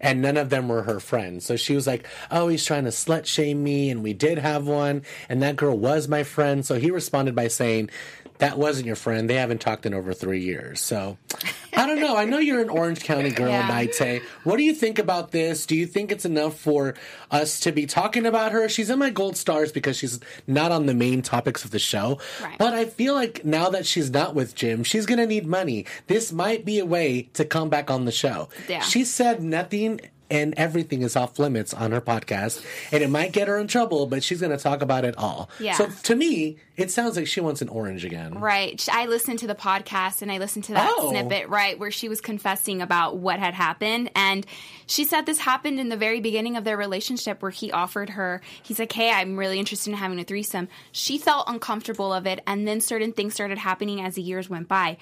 And 0.00 0.20
none 0.20 0.36
of 0.36 0.50
them 0.50 0.68
were 0.68 0.82
her 0.82 1.00
friends. 1.00 1.46
So 1.46 1.56
she 1.56 1.74
was 1.74 1.86
like, 1.86 2.06
Oh, 2.30 2.48
he's 2.48 2.64
trying 2.64 2.84
to 2.84 2.90
slut 2.90 3.24
shame 3.24 3.62
me. 3.62 3.88
And 3.88 4.02
we 4.02 4.12
did 4.12 4.38
have 4.38 4.66
one. 4.66 5.02
And 5.30 5.40
that 5.42 5.56
girl 5.56 5.78
was 5.78 6.08
my 6.08 6.24
friend. 6.24 6.66
So 6.66 6.78
he 6.78 6.90
responded 6.90 7.34
by 7.34 7.48
saying, 7.48 7.88
That 8.38 8.58
wasn't 8.58 8.86
your 8.86 8.96
friend. 8.96 9.30
They 9.30 9.34
haven't 9.36 9.60
talked 9.60 9.86
in 9.86 9.94
over 9.94 10.12
three 10.12 10.40
years. 10.40 10.80
So 10.80 11.16
I 11.76 11.86
don't 11.86 12.00
know. 12.00 12.16
I 12.16 12.24
know 12.24 12.38
you're 12.38 12.60
an 12.60 12.68
Orange 12.68 13.02
County 13.04 13.30
girl, 13.30 13.48
Yeah. 13.48 13.68
Maite. 13.68 14.22
What 14.42 14.56
do 14.56 14.64
you 14.64 14.74
think 14.74 14.98
about 14.98 15.30
this? 15.30 15.66
Do 15.66 15.76
you 15.76 15.86
think 15.86 16.10
it's 16.10 16.24
enough 16.24 16.58
for 16.58 16.94
us 17.30 17.60
to 17.60 17.70
be 17.72 17.86
talking 17.86 18.26
about 18.26 18.52
her? 18.52 18.68
She's 18.68 18.90
in 18.90 18.98
my 18.98 19.10
gold 19.10 19.36
stars 19.36 19.70
because 19.72 19.96
she's 19.96 20.18
not 20.46 20.72
on 20.72 20.86
the 20.86 20.94
main 20.94 21.22
topics 21.22 21.64
of 21.64 21.70
the 21.70 21.78
show. 21.78 22.18
Right. 22.42 22.58
But 22.58 22.74
I 22.74 22.86
feel 22.86 23.14
like 23.14 23.44
now 23.44 23.70
that 23.70 23.86
she's 23.86 24.10
not 24.10 24.34
with 24.34 24.54
Jim, 24.54 24.82
she's 24.84 25.06
going 25.06 25.18
to 25.18 25.26
need 25.26 25.46
money. 25.46 25.86
This 26.08 26.32
might 26.32 26.64
be 26.64 26.80
a 26.80 26.86
way 26.86 27.30
to 27.34 27.44
come 27.44 27.68
back 27.68 27.90
on 27.90 28.04
the 28.04 28.12
show. 28.12 28.48
Yeah. 28.68 28.80
She 28.80 29.04
said 29.04 29.42
nothing 29.42 30.00
and 30.30 30.54
everything 30.56 31.02
is 31.02 31.16
off 31.16 31.38
limits 31.38 31.74
on 31.74 31.92
her 31.92 32.00
podcast, 32.00 32.64
and 32.92 33.02
it 33.02 33.10
might 33.10 33.32
get 33.32 33.48
her 33.48 33.58
in 33.58 33.66
trouble, 33.68 34.06
but 34.06 34.22
she's 34.24 34.40
going 34.40 34.56
to 34.56 34.62
talk 34.62 34.82
about 34.82 35.04
it 35.04 35.16
all. 35.18 35.50
Yeah. 35.60 35.74
So 35.74 35.88
to 36.04 36.16
me, 36.16 36.56
it 36.76 36.90
sounds 36.90 37.16
like 37.16 37.26
she 37.26 37.40
wants 37.40 37.62
an 37.62 37.68
orange 37.68 38.04
again. 38.04 38.34
Right. 38.40 38.84
I 38.90 39.06
listened 39.06 39.38
to 39.40 39.46
the 39.46 39.54
podcast 39.54 40.22
and 40.22 40.32
I 40.32 40.38
listened 40.38 40.64
to 40.64 40.72
that 40.72 40.92
Oh. 40.96 41.10
snippet, 41.10 41.48
right, 41.48 41.78
where 41.78 41.90
she 41.92 42.08
was 42.08 42.20
confessing 42.20 42.82
about 42.82 43.16
what 43.16 43.38
had 43.38 43.54
happened. 43.54 44.10
And 44.16 44.44
she 44.86 45.04
said 45.04 45.24
this 45.26 45.38
happened 45.38 45.78
in 45.78 45.88
the 45.88 45.96
very 45.96 46.20
beginning 46.20 46.56
of 46.56 46.64
their 46.64 46.76
relationship 46.76 47.42
where 47.42 47.52
he 47.52 47.70
offered 47.70 48.10
her, 48.10 48.40
he's 48.62 48.78
like, 48.80 48.92
hey, 48.92 49.10
I'm 49.10 49.36
really 49.36 49.58
interested 49.58 49.90
in 49.90 49.96
having 49.96 50.18
a 50.18 50.24
threesome. 50.24 50.68
She 50.90 51.16
felt 51.18 51.48
uncomfortable 51.48 52.12
of 52.12 52.26
it. 52.26 52.40
And 52.46 52.66
then 52.66 52.80
certain 52.80 53.12
things 53.12 53.34
started 53.34 53.58
happening 53.58 54.00
as 54.00 54.14
the 54.16 54.22
years 54.22 54.50
went 54.50 54.66
by. 54.66 54.96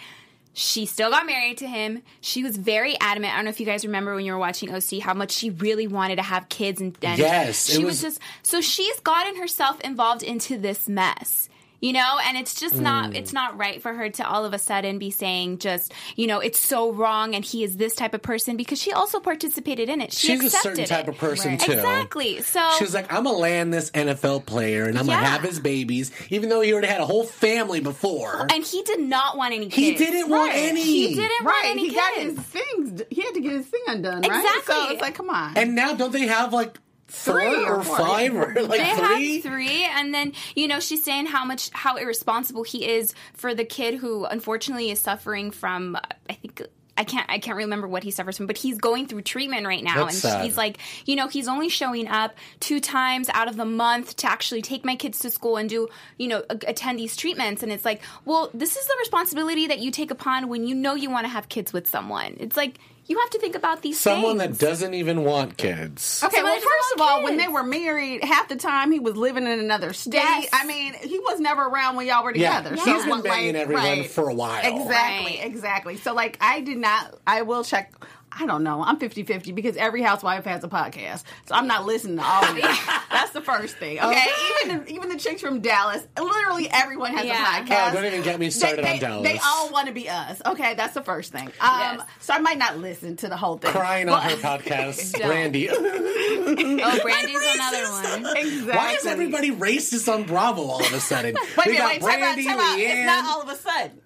She 0.54 0.84
still 0.86 1.10
got 1.10 1.24
married 1.26 1.58
to 1.58 1.66
him. 1.66 2.02
She 2.20 2.42
was 2.42 2.56
very 2.58 2.94
adamant. 3.00 3.32
I 3.32 3.36
don't 3.36 3.46
know 3.46 3.50
if 3.50 3.58
you 3.60 3.66
guys 3.66 3.84
remember 3.86 4.14
when 4.14 4.24
you 4.24 4.32
were 4.32 4.38
watching 4.38 4.74
OC 4.74 5.00
how 5.02 5.14
much 5.14 5.30
she 5.32 5.48
really 5.50 5.86
wanted 5.86 6.16
to 6.16 6.22
have 6.22 6.48
kids 6.50 6.80
and, 6.80 6.96
and 7.02 7.18
Yes, 7.18 7.70
she 7.70 7.84
was, 7.84 8.02
was- 8.02 8.16
just 8.16 8.20
so 8.42 8.60
she's 8.60 9.00
gotten 9.00 9.36
herself 9.36 9.80
involved 9.80 10.22
into 10.22 10.58
this 10.58 10.88
mess 10.88 11.48
you 11.82 11.92
know 11.92 12.18
and 12.24 12.38
it's 12.38 12.58
just 12.58 12.80
not 12.80 13.10
Mm. 13.10 13.16
it's 13.16 13.32
not 13.34 13.58
right 13.58 13.82
for 13.82 13.92
her 13.92 14.08
to 14.08 14.26
all 14.26 14.44
of 14.46 14.54
a 14.54 14.58
sudden 14.58 14.98
be 14.98 15.10
saying 15.10 15.58
just 15.58 15.92
you 16.16 16.26
know 16.26 16.38
it's 16.38 16.58
so 16.60 16.92
wrong 16.92 17.34
and 17.34 17.44
he 17.44 17.64
is 17.64 17.76
this 17.76 17.94
type 17.94 18.14
of 18.14 18.22
person 18.22 18.56
because 18.56 18.80
she 18.80 18.92
also 18.92 19.20
participated 19.20 19.88
in 19.90 20.00
it 20.00 20.12
she 20.12 20.28
She's 20.28 20.44
a 20.44 20.50
certain 20.50 20.84
type 20.86 21.08
it. 21.08 21.10
of 21.10 21.18
person 21.18 21.50
Right. 21.52 21.60
too. 21.60 21.72
exactly 21.72 22.40
so 22.42 22.60
She's 22.78 22.94
like, 22.94 23.12
I'm 23.12 23.24
gonna 23.24 23.36
land 23.36 23.74
this 23.74 23.90
NFL 23.90 24.46
player 24.46 24.84
and 24.84 24.98
I'm 24.98 25.06
Yeah. 25.06 25.16
gonna 25.16 25.26
have 25.26 25.42
his 25.42 25.58
babies, 25.60 26.10
even 26.30 26.48
though 26.48 26.60
he 26.60 26.72
already 26.72 26.86
had 26.88 27.00
a 27.00 27.06
whole 27.06 27.24
family 27.24 27.80
before. 27.80 28.46
and 28.50 28.62
he 28.64 28.82
did 28.82 29.00
not 29.00 29.36
want 29.36 29.52
any 29.52 29.66
kids 29.66 29.98
He 30.00 30.06
didn't 30.06 30.30
want 30.30 30.52
any. 30.54 30.82
he 30.82 31.14
didn't 31.16 31.44
want 31.44 31.56
Right, 31.64 31.70
any 31.72 31.88
he 31.88 31.94
got 31.94 32.14
his 32.14 32.34
things. 32.38 33.02
He 33.10 33.20
had 33.22 33.34
to 33.34 33.40
get 33.40 33.52
his 33.52 33.66
thing 33.66 33.82
undone, 33.88 34.22
right? 34.22 34.44
Exactly. 34.44 34.74
So 34.74 34.90
it's 34.92 35.00
like, 35.02 35.14
come 35.14 35.28
on. 35.30 35.56
And 35.56 35.74
now, 35.74 35.94
don't 35.94 36.12
they 36.12 36.26
have 36.28 36.52
like 36.52 36.78
four 36.78 36.82
Three 37.14 37.64
or, 37.66 37.76
or 37.76 37.82
five 37.84 38.34
or 38.34 38.54
like 38.62 38.80
they 38.80 38.94
three? 38.96 39.34
have 39.34 39.42
three 39.42 39.84
and 39.84 40.14
then 40.14 40.32
you 40.56 40.66
know 40.66 40.80
she's 40.80 41.04
saying 41.04 41.26
how 41.26 41.44
much 41.44 41.68
how 41.72 41.96
irresponsible 41.96 42.62
he 42.62 42.88
is 42.88 43.14
for 43.34 43.54
the 43.54 43.64
kid 43.64 43.96
who 43.96 44.24
unfortunately 44.24 44.90
is 44.90 44.98
suffering 44.98 45.50
from 45.50 45.96
i 46.28 46.32
think 46.32 46.62
I 46.96 47.04
can't 47.04 47.28
I 47.30 47.38
can't 47.38 47.56
remember 47.56 47.88
what 47.88 48.02
he 48.02 48.10
suffers 48.10 48.36
from, 48.36 48.46
but 48.46 48.58
he's 48.58 48.76
going 48.76 49.06
through 49.06 49.22
treatment 49.22 49.66
right 49.66 49.82
now, 49.82 50.04
That's 50.04 50.22
and 50.22 50.32
sad. 50.32 50.44
he's 50.44 50.58
like, 50.58 50.76
you 51.06 51.16
know, 51.16 51.26
he's 51.26 51.48
only 51.48 51.70
showing 51.70 52.06
up 52.06 52.34
two 52.60 52.80
times 52.80 53.30
out 53.32 53.48
of 53.48 53.56
the 53.56 53.64
month 53.64 54.14
to 54.16 54.26
actually 54.30 54.60
take 54.60 54.84
my 54.84 54.94
kids 54.94 55.18
to 55.20 55.30
school 55.30 55.56
and 55.56 55.70
do, 55.70 55.88
you 56.18 56.28
know, 56.28 56.44
a- 56.50 56.58
attend 56.68 56.98
these 56.98 57.16
treatments, 57.16 57.62
and 57.62 57.72
it's 57.72 57.86
like, 57.86 58.02
well, 58.26 58.50
this 58.52 58.76
is 58.76 58.86
the 58.86 58.94
responsibility 59.00 59.66
that 59.68 59.78
you 59.78 59.90
take 59.90 60.10
upon 60.10 60.48
when 60.48 60.66
you 60.66 60.74
know 60.74 60.94
you 60.94 61.08
want 61.08 61.24
to 61.24 61.30
have 61.30 61.48
kids 61.48 61.72
with 61.72 61.88
someone. 61.88 62.36
It's 62.38 62.58
like 62.58 62.78
you 63.06 63.18
have 63.18 63.30
to 63.30 63.38
think 63.38 63.54
about 63.56 63.82
these 63.82 63.98
Someone 63.98 64.38
things. 64.38 64.58
that 64.58 64.64
doesn't 64.66 64.94
even 64.94 65.24
want 65.24 65.56
kids. 65.56 66.22
Okay, 66.24 66.42
well, 66.42 66.54
first 66.54 66.94
of 66.94 67.00
all, 67.00 67.14
want 67.22 67.24
when 67.24 67.36
they 67.36 67.48
were 67.48 67.62
married, 67.64 68.22
half 68.24 68.48
the 68.48 68.56
time 68.56 68.92
he 68.92 69.00
was 69.00 69.16
living 69.16 69.44
in 69.46 69.58
another 69.60 69.92
state. 69.92 70.14
Yes. 70.14 70.48
I 70.52 70.64
mean, 70.66 70.94
he 70.94 71.18
was 71.18 71.40
never 71.40 71.62
around 71.62 71.96
when 71.96 72.06
y'all 72.06 72.22
were 72.24 72.32
together. 72.32 72.70
Yeah, 72.70 72.76
together. 72.76 72.90
he's 72.92 73.02
So, 73.02 73.08
been 73.08 73.10
like, 73.20 73.24
banging 73.24 73.56
everyone 73.56 73.84
right. 73.84 74.10
for 74.10 74.28
a 74.28 74.34
while. 74.34 74.58
Exactly, 74.60 74.86
Right. 74.88 75.40
exactly. 75.42 75.96
So, 75.98 76.14
like, 76.14 76.38
I 76.40 76.60
did 76.60 76.78
not, 76.78 77.14
I 77.26 77.42
will 77.42 77.64
check. 77.64 77.92
I 78.38 78.46
don't 78.46 78.62
know. 78.62 78.82
I'm 78.82 78.98
50 78.98 79.24
50 79.24 79.52
because 79.52 79.76
every 79.76 80.02
housewife 80.02 80.44
has 80.44 80.64
a 80.64 80.68
podcast. 80.68 81.24
So 81.46 81.54
I'm 81.54 81.66
not 81.66 81.84
listening 81.84 82.16
to 82.16 82.24
all 82.24 82.44
of 82.44 82.54
these. 82.54 82.64
That's 83.10 83.32
the 83.32 83.42
first 83.42 83.76
thing. 83.76 84.00
Okay. 84.00 84.24
Even 84.64 84.78
the, 84.84 84.92
even 84.92 85.08
the 85.10 85.18
chicks 85.18 85.40
from 85.42 85.60
Dallas, 85.60 86.06
literally 86.18 86.68
everyone 86.70 87.14
has 87.14 87.26
Yeah. 87.26 87.58
a 87.58 87.62
podcast. 87.62 87.90
Oh, 87.90 87.94
don't 87.94 88.04
even 88.06 88.22
get 88.22 88.40
me 88.40 88.50
started 88.50 88.84
they, 88.84 88.94
on 88.94 88.98
Dallas. 89.00 89.28
They 89.32 89.38
all 89.44 89.70
want 89.70 89.88
to 89.88 89.92
be 89.92 90.08
us. 90.08 90.40
Okay. 90.46 90.74
That's 90.74 90.94
the 90.94 91.02
first 91.02 91.32
thing. 91.32 91.46
Um, 91.60 91.80
Yes. 91.82 92.00
So 92.20 92.32
I 92.34 92.38
might 92.38 92.58
not 92.58 92.78
listen 92.78 93.16
to 93.18 93.28
the 93.28 93.36
whole 93.36 93.58
thing. 93.58 93.70
Crying 93.72 94.08
on 94.08 94.22
her 94.22 94.36
podcast, 94.36 95.20
Brandy. 95.26 95.68
oh, 95.70 96.98
Brandy's 97.02 97.54
another 97.54 97.90
one. 97.90 98.36
Exactly. 98.36 98.72
Why 98.74 98.92
is 98.92 99.06
everybody 99.06 99.50
racist 99.50 100.12
on 100.12 100.24
Bravo 100.24 100.62
all 100.62 100.80
of 100.84 100.92
a 100.92 101.00
sudden? 101.00 101.34
Wait 101.34 101.66
we 101.66 101.72
minute, 101.72 101.78
got 101.78 101.90
wait, 101.90 102.00
time 102.00 102.10
out, 102.10 102.18
Brandy, 102.18 102.44
time 102.46 102.60
out. 102.60 102.78
It's 102.78 103.06
not 103.06 103.24
all 103.26 103.42
of 103.42 103.48
a 103.48 103.56
sudden. 103.56 104.00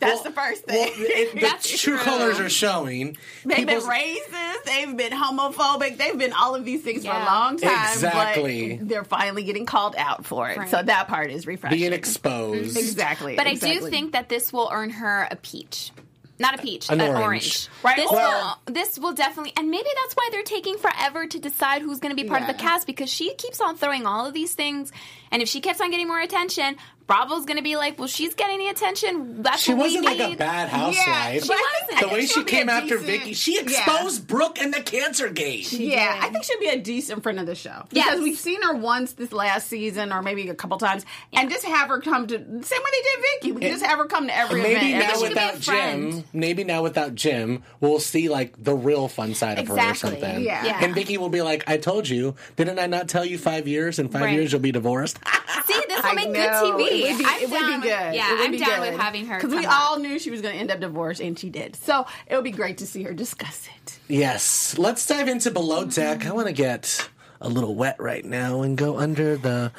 That's 0.00 0.22
the 0.22 0.32
first 0.32 0.64
thing. 0.64 0.76
Well, 0.76 0.92
it, 0.96 1.34
the 1.34 1.40
That's 1.40 1.80
true 1.80 1.96
true. 1.96 2.04
colors 2.04 2.40
are 2.40 2.48
showing. 2.48 3.16
They've 3.44 3.58
People's- 3.58 3.86
been 3.86 3.92
racist. 3.96 4.64
They've 4.64 4.96
been 4.96 5.12
homophobic. 5.12 5.96
They've 5.96 6.18
been 6.18 6.32
all 6.32 6.54
of 6.56 6.64
these 6.64 6.82
things 6.82 7.04
for 7.04 7.12
a 7.12 7.24
long 7.24 7.56
time. 7.58 7.92
Exactly. 7.92 8.76
But 8.76 8.88
they're 8.88 9.04
finally 9.04 9.44
getting 9.44 9.64
called 9.66 9.94
out 9.96 10.24
for 10.26 10.48
it. 10.50 10.58
Right. 10.58 10.68
So 10.68 10.82
that 10.82 11.06
part 11.08 11.30
is 11.30 11.46
refreshing. 11.46 11.78
being 11.78 11.92
exposed. 11.92 12.70
Mm-hmm. 12.70 12.78
exactly. 12.78 13.36
But 13.36 13.46
I 13.46 13.54
do 13.54 13.80
think 13.88 14.12
that 14.12 14.28
this 14.28 14.52
will 14.52 14.68
earn 14.72 14.90
her 14.90 15.28
a 15.30 15.36
peach. 15.36 15.92
Not 16.38 16.58
a 16.58 16.62
peach, 16.62 16.90
An 16.90 17.00
an, 17.00 17.10
orange. 17.10 17.22
orange. 17.22 17.68
Right, 17.84 17.96
This 17.96 18.10
well- 18.10 18.58
will 18.66 18.74
this 18.74 18.98
will 18.98 19.12
definitely 19.12 19.52
and 19.56 19.70
maybe 19.70 19.88
that's 20.02 20.14
why 20.14 20.28
they're 20.32 20.42
taking 20.42 20.76
forever 20.78 21.26
to 21.28 21.38
decide 21.38 21.82
who's 21.82 22.00
going 22.00 22.16
to 22.16 22.20
be 22.20 22.28
part 22.28 22.40
of 22.40 22.48
the 22.48 22.54
cast 22.54 22.84
because 22.88 23.08
she 23.12 23.32
keeps 23.34 23.60
on 23.60 23.76
throwing 23.76 24.06
all 24.06 24.26
of 24.26 24.34
these 24.34 24.54
things 24.54 24.90
and 25.30 25.40
if 25.40 25.48
she 25.48 25.60
keeps 25.60 25.80
on 25.80 25.92
getting 25.92 26.08
more 26.08 26.18
attention, 26.20 26.76
Bravo's 27.12 27.44
going 27.44 27.58
to 27.58 27.62
be 27.62 27.76
like, 27.76 27.98
"Well, 27.98 28.08
she's 28.08 28.34
getting 28.34 28.58
the 28.58 28.68
attention. 28.68 29.42
That's 29.42 29.62
She 29.62 29.74
what 29.74 29.84
wasn't 29.84 30.06
we 30.06 30.18
like 30.18 30.34
a 30.34 30.36
bad 30.36 30.68
housewife. 30.68 31.46
but 31.46 31.56
I 31.56 31.80
think- 31.86 31.90
wasn't. 32.00 32.10
The 32.10 32.14
way 32.14 32.26
she 32.26 32.44
came 32.44 32.68
after 32.68 32.98
decent- 32.98 33.06
Vicki, 33.06 33.32
she 33.34 33.54
Yeah. 33.56 33.62
exposed 33.62 34.26
Brooke 34.26 34.58
and 34.60 34.72
the 34.72 34.80
cancer 34.80 35.28
gate. 35.28 35.70
Yeah, 35.72 36.14
did. 36.14 36.24
I 36.24 36.28
think 36.30 36.44
she'd 36.44 36.58
be 36.60 36.68
a 36.68 36.78
decent 36.78 37.22
friend 37.22 37.38
of 37.38 37.46
the 37.46 37.54
show 37.54 37.84
Yes. 37.90 38.06
because 38.06 38.20
we've 38.22 38.38
seen 38.38 38.62
her 38.62 38.74
once 38.74 39.12
this 39.12 39.32
last 39.32 39.68
season, 39.68 40.12
or 40.12 40.22
maybe 40.22 40.48
a 40.48 40.54
couple 40.54 40.78
times, 40.78 41.04
and 41.32 41.50
just 41.50 41.64
have 41.64 41.88
her 41.88 42.00
come 42.00 42.26
to 42.28 42.34
same 42.36 42.44
way 42.44 42.60
they 42.62 43.02
did 43.02 43.24
Vicki. 43.34 43.52
We 43.52 43.60
can 43.60 43.70
just 43.72 43.84
have 43.84 43.98
her 43.98 44.06
come 44.06 44.26
to 44.28 44.36
every 44.36 44.62
Maybe 44.62 44.74
event. 44.92 44.98
now 44.98 45.10
every- 45.12 45.14
she 45.16 45.26
could 45.28 45.34
be 45.34 45.40
a 45.40 45.52
without. 45.52 45.60
Jim, 45.60 46.24
maybe 46.32 46.64
now 46.64 46.82
without 46.82 47.14
Jim, 47.14 47.62
we'll 47.80 48.00
see 48.00 48.28
like 48.28 48.52
the 48.62 48.74
real 48.74 49.08
fun 49.08 49.34
side 49.34 49.58
of 49.58 49.68
her 49.68 49.78
or 49.78 49.94
something. 49.94 50.40
Yeah. 50.42 50.64
Yeah. 50.64 50.78
And 50.82 50.94
Vicki 50.94 51.18
will 51.18 51.28
be 51.28 51.42
like, 51.42 51.64
"I 51.68 51.76
told 51.76 52.08
you, 52.08 52.34
didn't 52.56 52.78
I 52.78 52.86
not 52.86 53.08
tell 53.08 53.24
you 53.24 53.36
five 53.38 53.68
years? 53.68 53.98
In 53.98 54.08
five 54.08 54.22
Right. 54.22 54.32
years, 54.34 54.52
you'll 54.52 54.60
be 54.62 54.72
divorced." 54.72 55.18
See, 55.66 55.74
this 55.88 56.02
will 56.02 56.10
I 56.10 56.14
make 56.14 56.30
know. 56.30 56.76
good 56.76 56.86
TV. 56.90 57.01
It 57.02 57.12
would 57.12 57.18
be, 57.18 57.24
I'm 57.26 57.42
it 57.42 57.50
would 57.50 57.58
down 57.58 57.66
be 57.68 57.74
with- 57.74 57.82
good. 57.82 58.14
Yeah, 58.14 58.28
It 58.32 58.36
would 58.38 58.44
I'm 58.46 58.50
be 58.52 58.58
down 58.58 58.80
good. 58.80 58.92
with 58.92 59.00
having 59.00 59.26
her 59.26 59.36
because 59.38 59.50
we 59.50 59.56
come 59.62 59.64
back. 59.64 59.80
all 59.80 59.98
knew 59.98 60.18
she 60.18 60.30
was 60.30 60.40
going 60.42 60.54
to 60.54 60.60
end 60.60 60.70
up 60.70 60.80
divorced, 60.80 61.20
and 61.20 61.38
she 61.38 61.48
did. 61.50 61.76
So 61.76 62.06
it 62.26 62.34
would 62.34 62.44
be 62.44 62.50
great 62.50 62.78
to 62.78 62.86
see 62.86 63.02
her 63.04 63.12
discuss 63.12 63.68
it. 63.84 63.98
Yes. 64.08 64.76
Let's 64.78 65.06
dive 65.06 65.28
into 65.28 65.50
Below 65.50 65.84
Deck. 65.86 66.26
I 66.26 66.32
want 66.32 66.46
to 66.48 66.52
get 66.52 67.08
a 67.40 67.48
little 67.48 67.74
wet 67.74 67.96
right 67.98 68.24
now 68.24 68.62
and 68.62 68.76
go 68.78 68.98
under 68.98 69.36
the 69.36 69.72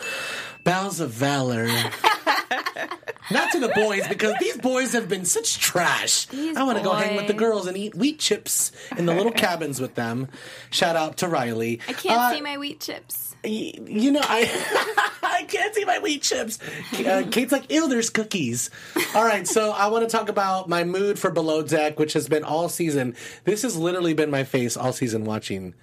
bowels 0.64 1.00
of 1.00 1.12
valor. 1.12 1.68
Not 3.32 3.52
to 3.54 3.60
the 3.60 3.70
boys 3.70 4.08
because 4.08 4.36
these 4.40 4.58
boys 4.58 4.94
have 4.94 5.08
been 5.10 5.26
such 5.26 5.60
trash. 5.60 6.26
These 6.28 6.58
I 6.58 6.64
want 6.64 6.78
to 6.78 6.84
go 6.84 6.94
hang 6.94 7.16
with 7.16 7.28
the 7.28 7.34
girls 7.34 7.68
and 7.68 7.78
eat 7.78 7.96
wheat 7.96 8.20
chips 8.20 8.72
in 8.98 9.06
the 9.06 9.14
little 9.16 9.32
cabins 9.32 9.80
with 9.80 9.96
them. 9.96 10.28
Shout 10.72 10.96
out 10.96 11.18
to 11.18 11.28
Riley. 11.28 11.80
I 11.88 11.94
can't 11.94 12.20
Uh, 12.20 12.34
see 12.34 12.42
my 12.42 12.58
wheat 12.58 12.80
chips. 12.82 13.36
y- 13.44 13.74
You 13.86 14.12
know, 14.12 14.22
I 14.24 15.10
I 15.24 15.44
can't 15.44 15.74
see 15.74 15.86
my 15.86 16.00
wheat 16.00 16.22
chips. 16.22 16.60
Uh, 16.94 17.24
Kate's 17.32 17.52
like, 17.52 17.72
ew, 17.72 17.88
there's 17.88 18.10
cookies. 18.10 18.70
All 19.16 19.24
right, 19.26 19.48
so 19.48 19.72
I 19.72 19.88
want 19.88 20.08
to 20.08 20.16
talk 20.16 20.30
about 20.30 20.68
my 20.70 20.84
mood 20.84 21.18
for 21.18 21.32
Below 21.32 21.64
Deck, 21.64 22.00
which 22.00 22.14
has 22.14 22.28
been 22.28 22.44
all 22.44 22.70
season. 22.70 23.16
This 23.46 23.62
has 23.64 23.76
literally 23.78 24.14
been 24.14 24.30
my 24.32 24.44
face 24.44 24.76
all 24.78 24.94
season 24.94 25.24
watching. 25.26 25.74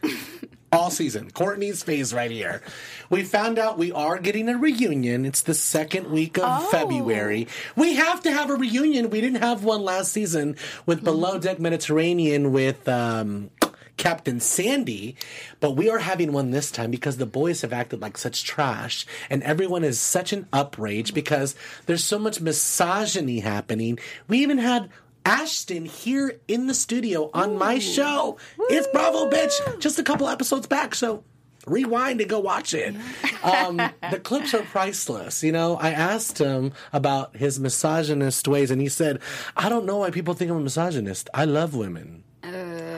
All 0.72 0.90
season. 0.90 1.32
Courtney's 1.32 1.82
face 1.82 2.12
right 2.12 2.30
here. 2.30 2.62
We 3.08 3.24
found 3.24 3.58
out 3.58 3.76
we 3.76 3.90
are 3.90 4.18
getting 4.18 4.48
a 4.48 4.56
reunion. 4.56 5.26
It's 5.26 5.42
the 5.42 5.54
second 5.54 6.12
week 6.12 6.38
of 6.38 6.70
February. 6.70 7.48
We 7.74 7.94
have 7.96 8.22
to 8.22 8.30
have 8.30 8.50
a 8.50 8.54
reunion. 8.54 9.10
We 9.10 9.20
didn't 9.20 9.42
have 9.42 9.64
one 9.64 9.82
last 9.82 10.12
season 10.12 10.54
with 10.86 11.02
Below 11.02 11.40
Deck 11.40 11.58
Mediterranean 11.58 12.52
with 12.52 12.88
um, 12.88 13.50
Captain 13.96 14.38
Sandy, 14.38 15.16
but 15.58 15.72
we 15.72 15.90
are 15.90 15.98
having 15.98 16.32
one 16.32 16.52
this 16.52 16.70
time 16.70 16.90
because 16.92 17.16
the 17.16 17.26
boys 17.26 17.62
have 17.62 17.72
acted 17.72 18.00
like 18.00 18.16
such 18.16 18.44
trash 18.44 19.04
and 19.28 19.42
everyone 19.42 19.82
is 19.82 20.00
such 20.00 20.32
an 20.32 20.46
uprage 20.52 21.12
because 21.12 21.56
there's 21.86 22.04
so 22.04 22.18
much 22.18 22.40
misogyny 22.40 23.40
happening. 23.40 23.98
We 24.26 24.38
even 24.38 24.58
had 24.58 24.88
Ashton 25.24 25.84
here 25.84 26.40
in 26.48 26.66
the 26.66 26.74
studio 26.74 27.30
on 27.34 27.56
my 27.56 27.78
show. 27.78 28.38
It's 28.68 28.86
Bravo 28.92 29.30
Bitch, 29.30 29.80
just 29.80 29.98
a 29.98 30.02
couple 30.02 30.28
episodes 30.28 30.66
back, 30.66 30.94
so 30.94 31.24
rewind 31.66 32.20
and 32.20 32.30
go 32.30 32.40
watch 32.40 32.74
it. 32.74 32.94
Um, 33.42 33.76
the 34.10 34.20
clips 34.20 34.54
are 34.54 34.62
priceless. 34.62 35.42
You 35.42 35.52
know, 35.52 35.76
I 35.76 35.90
asked 35.90 36.38
him 36.38 36.72
about 36.92 37.36
his 37.36 37.60
misogynist 37.60 38.48
ways, 38.48 38.70
and 38.70 38.80
he 38.80 38.88
said, 38.88 39.20
I 39.56 39.68
don't 39.68 39.86
know 39.86 39.98
why 39.98 40.10
people 40.10 40.34
think 40.34 40.50
I'm 40.50 40.56
a 40.56 40.60
misogynist. 40.60 41.28
I 41.34 41.44
love 41.44 41.74
women. 41.74 42.24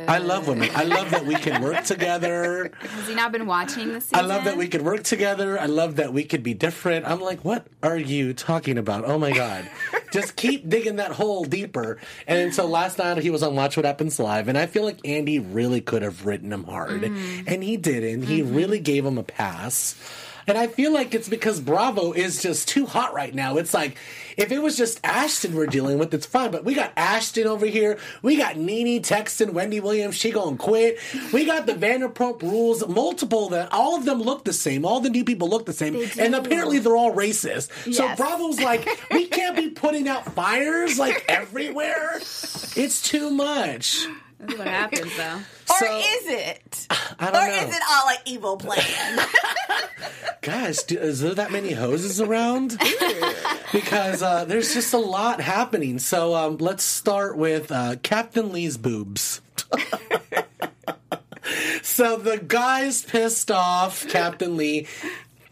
I 0.08 0.18
love 0.18 0.48
women. 0.48 0.70
I 0.74 0.84
love 0.84 1.10
that 1.10 1.26
we 1.26 1.34
can 1.34 1.62
work 1.62 1.84
together. 1.84 2.72
Has 2.80 3.08
he 3.08 3.14
not 3.14 3.32
been 3.32 3.46
watching 3.46 3.92
this 3.92 4.04
season? 4.06 4.24
I 4.24 4.28
love 4.28 4.44
that 4.44 4.56
we 4.56 4.68
could 4.68 4.82
work 4.82 5.02
together. 5.02 5.58
I 5.58 5.66
love 5.66 5.96
that 5.96 6.12
we 6.12 6.24
could 6.24 6.42
be 6.42 6.54
different. 6.54 7.06
I'm 7.06 7.20
like, 7.20 7.44
what 7.44 7.66
are 7.82 7.96
you 7.96 8.34
talking 8.34 8.78
about? 8.78 9.04
Oh 9.04 9.18
my 9.18 9.32
God. 9.32 9.68
Just 10.12 10.36
keep 10.36 10.68
digging 10.68 10.96
that 10.96 11.12
hole 11.12 11.44
deeper. 11.44 11.98
And 12.26 12.54
so 12.54 12.66
last 12.66 12.98
night 12.98 13.18
he 13.18 13.30
was 13.30 13.42
on 13.42 13.54
Watch 13.54 13.76
What 13.76 13.86
Happens 13.86 14.18
Live, 14.18 14.48
and 14.48 14.58
I 14.58 14.66
feel 14.66 14.84
like 14.84 15.00
Andy 15.04 15.38
really 15.38 15.80
could 15.80 16.02
have 16.02 16.26
written 16.26 16.52
him 16.52 16.64
hard. 16.64 17.02
Mm. 17.02 17.44
And 17.46 17.64
he 17.64 17.76
didn't. 17.76 18.22
He 18.22 18.42
mm-hmm. 18.42 18.54
really 18.54 18.80
gave 18.80 19.06
him 19.06 19.18
a 19.18 19.22
pass. 19.22 19.96
And 20.46 20.58
I 20.58 20.66
feel 20.66 20.92
like 20.92 21.14
it's 21.14 21.28
because 21.28 21.60
Bravo 21.60 22.12
is 22.12 22.42
just 22.42 22.68
too 22.68 22.86
hot 22.86 23.14
right 23.14 23.34
now. 23.34 23.56
It's 23.56 23.72
like, 23.74 23.96
if 24.36 24.50
it 24.50 24.60
was 24.60 24.76
just 24.76 25.00
Ashton 25.04 25.54
we're 25.54 25.66
dealing 25.66 25.98
with, 25.98 26.12
it's 26.14 26.26
fine. 26.26 26.50
But 26.50 26.64
we 26.64 26.74
got 26.74 26.92
Ashton 26.96 27.46
over 27.46 27.66
here. 27.66 27.98
We 28.22 28.36
got 28.36 28.56
Nene 28.56 29.02
texting 29.02 29.50
Wendy 29.52 29.80
Williams. 29.80 30.14
She 30.16 30.30
gonna 30.30 30.56
quit. 30.56 30.98
We 31.32 31.44
got 31.44 31.66
the 31.66 31.74
Vanderpump 31.74 32.42
Rules. 32.42 32.86
Multiple 32.88 33.50
that 33.50 33.72
all 33.72 33.96
of 33.96 34.04
them 34.04 34.20
look 34.22 34.44
the 34.44 34.52
same. 34.52 34.84
All 34.84 35.00
the 35.00 35.10
new 35.10 35.24
people 35.24 35.48
look 35.48 35.66
the 35.66 35.72
same, 35.72 35.96
and 36.18 36.34
apparently 36.34 36.78
they're 36.78 36.96
all 36.96 37.14
racist. 37.14 37.92
So 37.94 38.14
Bravo's 38.16 38.60
like, 38.60 38.88
we 39.10 39.26
can't 39.26 39.56
be 39.56 39.70
putting 39.70 40.08
out 40.08 40.24
fires 40.34 40.98
like 40.98 41.24
everywhere. 41.28 42.16
It's 42.16 43.02
too 43.02 43.30
much. 43.30 44.06
This 44.42 44.52
is 44.54 44.58
what 44.58 44.66
happens, 44.68 45.16
though. 45.16 45.38
Or 45.70 45.84
is 45.84 46.26
it? 46.26 46.86
I 47.18 47.30
don't 47.30 47.36
Or 47.36 47.46
know. 47.48 47.54
is 47.68 47.76
it 47.76 47.82
all 47.90 48.08
an 48.08 48.16
evil 48.26 48.56
plan? 48.56 49.18
Guys, 50.42 50.82
do, 50.82 50.98
is 50.98 51.20
there 51.20 51.34
that 51.34 51.52
many 51.52 51.72
hoses 51.72 52.20
around? 52.20 52.76
because 53.72 54.22
uh, 54.22 54.44
there's 54.44 54.74
just 54.74 54.92
a 54.92 54.98
lot 54.98 55.40
happening. 55.40 55.98
So 56.00 56.34
um, 56.34 56.56
let's 56.58 56.82
start 56.82 57.36
with 57.36 57.70
uh, 57.70 57.96
Captain 58.02 58.52
Lee's 58.52 58.76
boobs. 58.76 59.40
so 61.82 62.16
the 62.16 62.38
guys 62.38 63.02
pissed 63.02 63.50
off 63.50 64.06
Captain 64.08 64.56
Lee. 64.56 64.86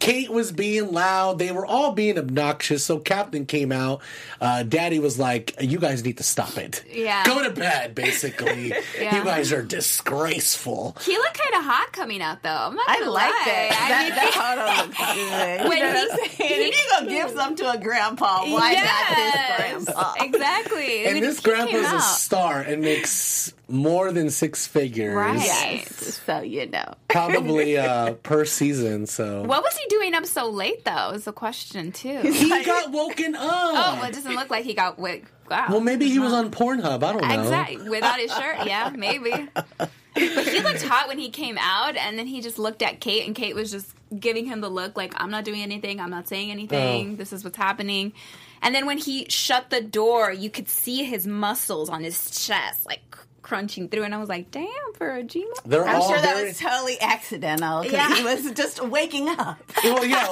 Kate 0.01 0.31
was 0.31 0.51
being 0.51 0.91
loud. 0.91 1.37
They 1.37 1.51
were 1.51 1.65
all 1.65 1.91
being 1.91 2.17
obnoxious. 2.17 2.83
So 2.83 2.97
Captain 2.97 3.45
came 3.45 3.71
out. 3.71 4.01
Uh, 4.41 4.63
Daddy 4.63 4.97
was 4.97 5.19
like, 5.19 5.55
"You 5.61 5.77
guys 5.79 6.03
need 6.03 6.17
to 6.17 6.23
stop 6.23 6.57
it. 6.57 6.83
Yeah. 6.91 7.23
go 7.23 7.43
to 7.43 7.51
bed. 7.51 7.93
Basically, 7.93 8.69
Yeah. 8.99 9.15
you 9.15 9.23
guys 9.23 9.53
are 9.53 9.61
disgraceful." 9.61 10.97
He 11.05 11.15
looked 11.17 11.37
kind 11.39 11.53
of 11.55 11.63
hot 11.69 11.93
coming 11.93 12.21
out, 12.21 12.41
though. 12.41 12.49
I'm 12.49 12.75
not 12.75 12.89
I 12.89 12.99
gonna 12.99 13.11
like 13.11 13.29
lie. 13.31 13.41
that. 13.45 13.77
I 13.79 13.89
that, 13.89 14.03
mean, 14.05 14.15
that 14.15 14.33
photo 14.33 14.81
looks 14.87 15.13
good. 15.15 15.69
When 15.69 15.77
you 15.77 15.83
know 15.83 16.17
he- 16.17 16.43
what 16.43 16.51
If 16.51 16.75
you 16.75 16.89
gonna 16.97 17.09
give 17.09 17.29
something 17.37 17.57
to 17.65 17.71
a 17.71 17.77
grandpa, 17.77 18.43
why 18.45 18.73
not 18.73 19.15
this 19.15 19.85
grandpa? 19.85 20.13
exactly. 20.19 21.05
And 21.05 21.13
When 21.15 21.23
this 21.23 21.37
he 21.37 21.43
came 21.43 21.53
grandpa's 21.69 21.93
a 21.93 21.99
star 22.01 22.59
and 22.61 22.81
makes 22.81 23.53
more 23.71 24.11
than 24.11 24.29
six 24.29 24.67
figures. 24.67 25.15
Right. 25.15 25.37
Yes, 25.37 26.21
so 26.25 26.41
you 26.41 26.67
know. 26.67 26.93
Probably 27.09 27.77
uh, 27.77 28.13
per 28.13 28.45
season. 28.45 29.05
So 29.07 29.43
What 29.43 29.63
was 29.63 29.75
he 29.75 29.85
doing 29.89 30.13
up 30.13 30.25
so 30.25 30.49
late 30.49 30.85
though? 30.85 31.11
Is 31.11 31.25
the 31.25 31.33
question 31.33 31.91
too. 31.91 32.19
He 32.21 32.63
got 32.63 32.91
woken 32.91 33.35
up. 33.35 33.41
oh, 33.43 33.97
well, 33.99 34.09
it 34.09 34.13
doesn't 34.13 34.35
look 34.35 34.49
like 34.49 34.65
he 34.65 34.73
got 34.73 34.99
wake. 34.99 35.25
Wow. 35.49 35.65
well, 35.69 35.81
maybe 35.81 36.09
he 36.09 36.17
was 36.17 36.31
on 36.31 36.49
Pornhub. 36.49 37.03
I 37.03 37.11
don't 37.11 37.21
know. 37.27 37.41
Exactly. 37.41 37.89
Without 37.89 38.19
his 38.19 38.31
shirt, 38.33 38.55
yeah, 38.65 38.89
maybe. 38.95 39.49
But 39.77 39.89
he 40.15 40.61
looked 40.61 40.81
hot 40.81 41.09
when 41.09 41.19
he 41.19 41.29
came 41.29 41.57
out, 41.59 41.97
and 41.97 42.17
then 42.17 42.25
he 42.25 42.39
just 42.41 42.57
looked 42.57 42.81
at 42.81 43.01
Kate, 43.01 43.25
and 43.27 43.35
Kate 43.35 43.53
was 43.53 43.69
just 43.69 43.93
giving 44.17 44.45
him 44.45 44.61
the 44.61 44.69
look 44.69 44.95
like, 44.95 45.13
I'm 45.17 45.29
not 45.29 45.43
doing 45.43 45.61
anything, 45.61 45.99
I'm 45.99 46.09
not 46.09 46.29
saying 46.29 46.51
anything, 46.51 47.13
Oh. 47.13 47.15
this 47.15 47.33
is 47.33 47.43
what's 47.43 47.57
happening. 47.57 48.13
And 48.61 48.73
then 48.75 48.85
when 48.85 48.97
he 48.97 49.25
shut 49.29 49.69
the 49.69 49.81
door, 49.81 50.31
you 50.31 50.49
could 50.49 50.69
see 50.69 51.03
his 51.03 51.27
muscles 51.27 51.89
on 51.89 52.01
his 52.03 52.29
chest, 52.45 52.85
like 52.85 53.01
cr- 53.11 53.25
crunching 53.41 53.89
through, 53.89 54.03
and 54.03 54.13
I 54.13 54.17
was 54.19 54.29
like, 54.29 54.51
damn, 54.51 54.67
for 54.95 55.09
a 55.15 55.23
G 55.23 55.45
They're 55.65 55.85
I'm 55.87 55.95
all 56.01 56.07
sure 56.09 56.17
that 56.21 56.35
very. 56.35 56.49
was 56.49 56.59
totally 56.59 56.99
accidental 57.01 57.81
because 57.81 57.93
Yeah. 57.97 58.15
he 58.15 58.23
was 58.23 58.51
just 58.51 58.81
waking 58.85 59.29
up. 59.29 59.57
well, 59.83 60.05
yeah, 60.05 60.27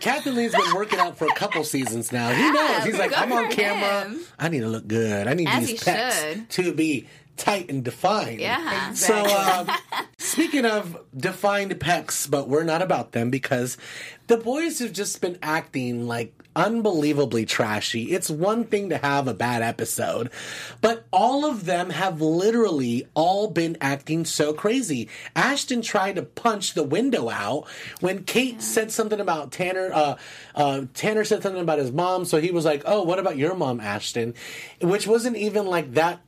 Captain 0.00 0.34
Lee's 0.34 0.54
been 0.54 0.74
working 0.74 0.98
out 0.98 1.16
for 1.18 1.26
a 1.26 1.34
couple 1.34 1.64
seasons 1.64 2.12
now. 2.12 2.30
He 2.30 2.50
knows. 2.50 2.84
He's 2.84 2.98
like, 2.98 3.12
I'm 3.16 3.32
on 3.32 3.50
camera. 3.50 4.08
him. 4.10 4.20
I 4.38 4.48
need 4.48 4.60
to 4.60 4.68
look 4.68 4.86
good. 4.86 5.26
I 5.26 5.34
need 5.34 5.48
As 5.48 5.66
these 5.66 5.82
pecs 5.82 6.12
should. 6.12 6.50
to 6.50 6.72
be 6.74 7.08
tight 7.36 7.70
and 7.70 7.82
defined. 7.82 8.40
Yeah. 8.40 8.92
So, 8.92 9.14
uh, 9.26 9.76
speaking 10.18 10.64
of 10.66 10.98
defined 11.16 11.72
pecs, 11.80 12.30
but 12.30 12.48
we're 12.48 12.62
not 12.64 12.82
about 12.82 13.12
them 13.12 13.30
because 13.30 13.76
the 14.32 14.38
boys 14.38 14.78
have 14.78 14.94
just 14.94 15.20
been 15.20 15.38
acting 15.42 16.06
like 16.06 16.32
unbelievably 16.56 17.44
trashy. 17.44 18.12
It's 18.12 18.30
one 18.30 18.64
thing 18.64 18.88
to 18.88 18.96
have 18.96 19.28
a 19.28 19.34
bad 19.34 19.60
episode, 19.60 20.30
but 20.80 21.04
all 21.12 21.44
of 21.44 21.66
them 21.66 21.90
have 21.90 22.22
literally 22.22 23.06
all 23.12 23.50
been 23.50 23.76
acting 23.82 24.24
so 24.24 24.54
crazy. 24.54 25.10
Ashton 25.36 25.82
tried 25.82 26.16
to 26.16 26.22
punch 26.22 26.72
the 26.72 26.82
window 26.82 27.28
out 27.28 27.68
when 28.00 28.24
Kate 28.24 28.62
said 28.62 28.90
something 28.90 29.20
about 29.20 29.52
Tanner. 29.52 29.90
Uh, 29.92 30.16
uh, 30.54 30.86
Tanner 30.94 31.24
said 31.24 31.42
something 31.42 31.60
about 31.60 31.78
his 31.78 31.92
mom, 31.92 32.24
so 32.24 32.40
he 32.40 32.52
was 32.52 32.64
like, 32.64 32.84
"Oh, 32.86 33.02
what 33.02 33.18
about 33.18 33.36
your 33.36 33.54
mom, 33.54 33.80
Ashton?" 33.80 34.32
Which 34.80 35.06
wasn't 35.06 35.36
even 35.36 35.66
like 35.66 35.92
that 35.92 36.20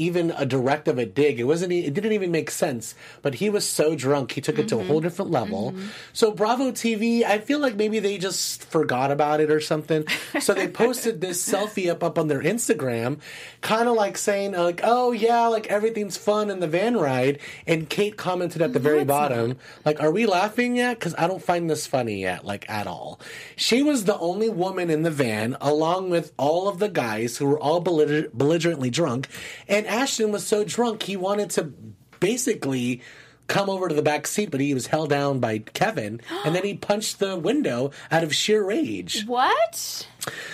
even 0.00 0.30
a 0.30 0.46
direct 0.46 0.88
of 0.88 0.98
a 0.98 1.04
dig. 1.04 1.38
It 1.38 1.44
wasn't. 1.44 1.72
It 1.72 1.92
didn't 1.92 2.12
even 2.12 2.30
make 2.30 2.50
sense. 2.50 2.94
But 3.22 3.34
he 3.34 3.50
was 3.50 3.68
so 3.68 3.94
drunk, 3.94 4.32
he 4.32 4.40
took 4.40 4.58
it 4.58 4.68
to 4.68 4.78
a 4.78 4.84
whole 4.84 4.96
mm-hmm. 4.96 5.04
different 5.04 5.30
level. 5.30 5.72
Mm-hmm. 5.72 5.88
So 6.14 6.32
Bravo 6.32 6.72
TV, 6.72 7.22
I 7.22 7.38
feel 7.38 7.58
like 7.58 7.76
maybe 7.76 7.98
they 7.98 8.16
just 8.16 8.64
forgot 8.64 9.10
about 9.10 9.40
it 9.40 9.50
or 9.50 9.60
something. 9.60 10.06
So 10.40 10.54
they 10.54 10.68
posted 10.68 11.20
this 11.20 11.46
selfie 11.52 11.90
up 11.90 12.02
up 12.02 12.18
on 12.18 12.28
their 12.28 12.42
Instagram, 12.42 13.20
kind 13.60 13.88
of 13.88 13.94
like 13.94 14.16
saying 14.16 14.56
uh, 14.56 14.62
like, 14.62 14.80
"Oh 14.82 15.12
yeah, 15.12 15.46
like 15.48 15.66
everything's 15.66 16.16
fun 16.16 16.50
in 16.50 16.60
the 16.60 16.68
van 16.68 16.96
ride." 16.96 17.38
And 17.66 17.88
Kate 17.88 18.16
commented 18.16 18.62
at 18.62 18.72
the 18.72 18.78
very 18.78 19.04
bottom, 19.04 19.58
like, 19.84 20.00
"Are 20.00 20.10
we 20.10 20.24
laughing 20.24 20.76
yet? 20.76 20.98
Because 20.98 21.14
I 21.18 21.26
don't 21.26 21.42
find 21.42 21.68
this 21.68 21.86
funny 21.86 22.22
yet, 22.22 22.44
like 22.44 22.68
at 22.70 22.86
all." 22.86 23.20
She 23.56 23.82
was 23.82 24.04
the 24.04 24.18
only 24.18 24.48
woman 24.48 24.88
in 24.88 25.02
the 25.02 25.10
van, 25.10 25.56
along 25.60 26.08
with 26.08 26.32
all 26.38 26.68
of 26.68 26.78
the 26.78 26.88
guys 26.88 27.36
who 27.36 27.46
were 27.46 27.60
all 27.60 27.82
belliger- 27.82 28.32
belligerently 28.32 28.88
drunk. 28.88 29.28
And 29.68 29.86
Ashton 29.90 30.32
was 30.32 30.46
so 30.46 30.64
drunk 30.64 31.02
he 31.02 31.16
wanted 31.16 31.50
to 31.50 31.72
basically 32.20 33.02
come 33.48 33.68
over 33.68 33.88
to 33.88 33.94
the 33.94 34.02
back 34.02 34.28
seat, 34.28 34.50
but 34.52 34.60
he 34.60 34.72
was 34.72 34.86
held 34.86 35.10
down 35.10 35.40
by 35.40 35.58
Kevin, 35.58 36.20
and 36.44 36.54
then 36.54 36.64
he 36.64 36.74
punched 36.74 37.18
the 37.18 37.36
window 37.36 37.90
out 38.10 38.22
of 38.22 38.32
sheer 38.34 38.64
rage. 38.64 39.26
What? 39.26 40.06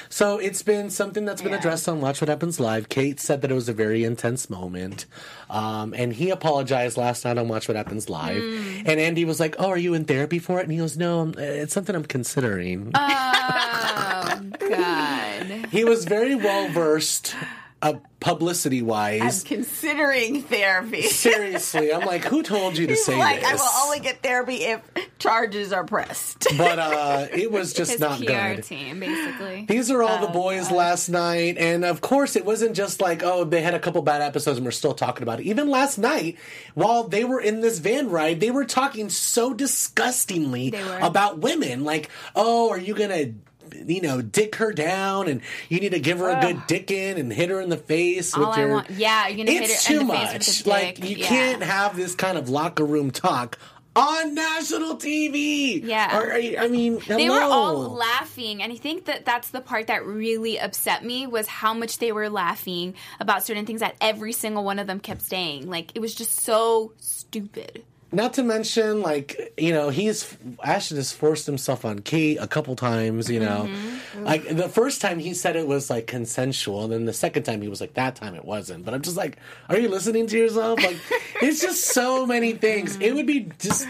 So 0.09 0.39
it's 0.39 0.63
been 0.63 0.89
something 0.91 1.25
that's 1.27 1.43
been 1.43 1.53
addressed 1.53 1.89
on 1.89 2.01
Watch 2.01 2.21
What 2.23 2.29
Happens 2.29 2.59
Live. 2.59 2.89
Kate 2.89 3.21
said 3.21 3.43
that 3.43 3.51
it 3.51 3.55
was 3.55 3.69
a 3.69 3.73
very 3.75 4.05
intense 4.05 4.49
moment, 4.49 5.05
um, 5.51 5.93
and 5.93 6.15
he 6.15 6.31
apologized 6.31 6.97
last 6.97 7.25
night 7.25 7.37
on 7.37 7.49
Watch 7.49 7.69
What 7.69 7.77
Happens 7.77 8.09
Live. 8.09 8.43
And 8.87 9.01
Andy 9.01 9.25
was 9.27 9.41
like, 9.41 9.57
"Oh, 9.59 9.69
are 9.69 9.77
you 9.77 9.93
in 9.93 10.05
therapy 10.05 10.39
for 10.39 10.59
it?" 10.61 10.63
And 10.63 10.73
he 10.73 10.79
goes, 10.79 10.97
"No, 10.97 11.33
it's 11.37 11.75
something 11.75 11.95
I'm 11.95 12.05
considering." 12.05 12.93
Oh, 12.95 14.41
God. 14.61 15.67
he 15.71 15.85
was 15.85 16.05
very 16.05 16.35
well 16.37 16.69
versed, 16.71 17.35
uh, 17.83 17.95
publicity 18.21 18.79
I'm 18.81 18.87
wise. 18.87 19.45
considering 19.45 20.43
therapy. 20.43 21.03
Seriously, 21.03 21.93
I'm 21.93 22.07
like, 22.07 22.25
who 22.25 22.43
told 22.43 22.77
you 22.79 22.87
to 22.87 22.95
He's 22.95 23.05
say 23.05 23.19
like, 23.19 23.41
this? 23.41 23.51
I 23.51 23.55
will 23.55 23.85
only 23.87 24.01
get 24.01 24.23
therapy 24.23 24.65
if 24.65 24.81
charges 25.19 25.73
are 25.73 25.85
pressed. 25.85 26.47
but 26.57 26.79
uh, 26.79 27.27
it 27.33 27.53
was 27.53 27.73
just 27.75 27.93
His 27.93 28.01
not 28.01 28.19
PR 28.19 28.25
good. 28.55 28.65
team, 28.65 29.01
basically. 29.01 29.67
These 29.69 29.91
are 29.91 30.03
all 30.03 30.19
the 30.21 30.29
Oh, 30.29 30.33
boys 30.33 30.71
last 30.71 31.09
night, 31.09 31.57
and 31.59 31.85
of 31.85 32.01
course, 32.01 32.35
it 32.35 32.45
wasn't 32.45 32.75
just 32.75 33.01
like, 33.01 33.23
oh, 33.23 33.45
they 33.45 33.61
had 33.63 33.75
a 33.75 33.79
couple 33.79 34.01
bad 34.03 34.23
episodes 34.23 34.57
and 34.59 34.65
we're 34.65 34.71
still 34.73 34.95
talking 34.95 35.23
about 35.23 35.39
it. 35.41 35.45
Even 35.47 35.69
last 35.69 35.99
night, 35.99 36.37
while 36.75 37.05
they 37.05 37.25
were 37.25 37.41
in 37.41 37.61
this 37.61 37.79
van 37.79 38.09
ride, 38.11 38.41
they 38.41 38.51
were 38.51 38.65
talking 38.65 39.09
so 39.11 39.53
disgustingly 39.55 40.73
about 41.01 41.39
women. 41.39 41.85
Like, 41.85 42.09
oh, 42.35 42.71
are 42.71 42.79
you 42.79 42.95
gonna, 42.95 43.35
you 43.75 44.01
know, 44.01 44.23
dick 44.23 44.57
her 44.57 44.73
down, 44.73 45.29
and 45.29 45.41
you 45.69 45.81
need 45.81 45.93
to 45.93 46.01
give 46.01 46.19
her 46.19 46.29
a 46.31 46.41
good 46.41 46.67
dick 46.67 46.91
in 46.91 47.19
and 47.19 47.33
hit 47.33 47.51
her 47.51 47.61
in 47.61 47.69
the 47.71 47.77
face 47.77 48.35
All 48.35 48.49
with 48.49 48.59
I 48.59 48.61
your. 48.61 48.71
want, 48.73 48.91
yeah, 48.91 49.29
you're 49.29 49.45
gonna 49.47 49.59
it's 49.59 49.87
hit 49.87 49.95
her 49.95 49.95
too 49.95 50.01
in 50.03 50.07
the 50.09 50.13
face 50.15 50.33
much. 50.33 50.49
with 50.59 50.67
a 50.67 50.71
like, 50.71 51.05
you 51.05 51.17
yeah. 51.17 51.27
can't 51.27 51.63
have 51.63 51.97
this 51.97 52.15
kind 52.15 52.39
of 52.39 52.49
locker 52.49 52.85
room 52.85 53.11
talk. 53.11 53.59
On 53.95 54.35
national 54.35 54.97
TV, 54.97 55.83
Yeah. 55.83 56.19
Or, 56.19 56.31
I 56.35 56.69
mean, 56.69 57.01
They 57.09 57.31
were 57.31 57.41
all 57.41 57.95
laughing, 57.95 58.63
and 58.63 58.71
I 58.71 58.77
think 58.77 59.07
that 59.07 59.25
that's 59.25 59.49
the 59.49 59.63
part 59.63 59.87
that 59.87 60.05
really 60.05 60.61
upset 60.61 61.03
me 61.03 61.27
was 61.27 61.47
how 61.47 61.73
much 61.73 61.97
they 61.97 62.13
were 62.13 62.29
laughing 62.29 62.93
about 63.21 63.47
certain 63.47 63.65
things 63.65 63.81
that 63.81 63.97
every 64.03 64.35
single 64.35 64.65
one 64.65 64.79
of 64.79 64.87
them 64.87 65.01
kept 65.01 65.23
saying. 65.23 65.71
Like 65.71 65.93
it 65.95 66.01
was 66.01 66.15
just 66.15 66.41
so 66.41 66.93
stupid. 66.99 67.85
Not 68.17 68.33
to 68.35 68.43
mention, 68.43 69.03
like 69.03 69.53
you 69.59 69.73
know, 69.73 69.91
he's 69.91 70.37
Ashton 70.65 70.97
has 70.97 71.13
forced 71.13 71.45
himself 71.47 71.85
on 71.85 71.99
Kate 72.01 72.39
a 72.41 72.47
couple 72.49 72.75
times. 72.75 73.29
You 73.31 73.41
know, 73.41 73.69
Mm-hmm. 73.69 74.25
like 74.25 74.49
the 74.57 74.69
first 74.71 75.01
time 75.03 75.19
he 75.19 75.35
said 75.35 75.55
it 75.55 75.67
was 75.69 75.91
like 75.91 76.07
consensual, 76.07 76.85
and 76.85 76.93
then 76.93 77.05
the 77.05 77.13
second 77.13 77.43
time 77.43 77.61
he 77.61 77.69
was 77.69 77.81
like, 77.81 77.95
that 77.95 78.17
time 78.17 78.35
it 78.35 78.45
wasn't. 78.45 78.85
But 78.87 78.95
I'm 78.95 79.03
just 79.03 79.17
like, 79.19 79.37
are 79.69 79.79
you 79.79 79.89
listening 79.89 80.27
to 80.29 80.39
yourself? 80.39 80.83
Like, 80.83 80.97
it's 81.43 81.61
just 81.61 81.85
so 81.85 82.25
many 82.27 82.53
things. 82.55 82.97
It 83.01 83.15
would 83.15 83.27
be 83.27 83.51
just 83.59 83.87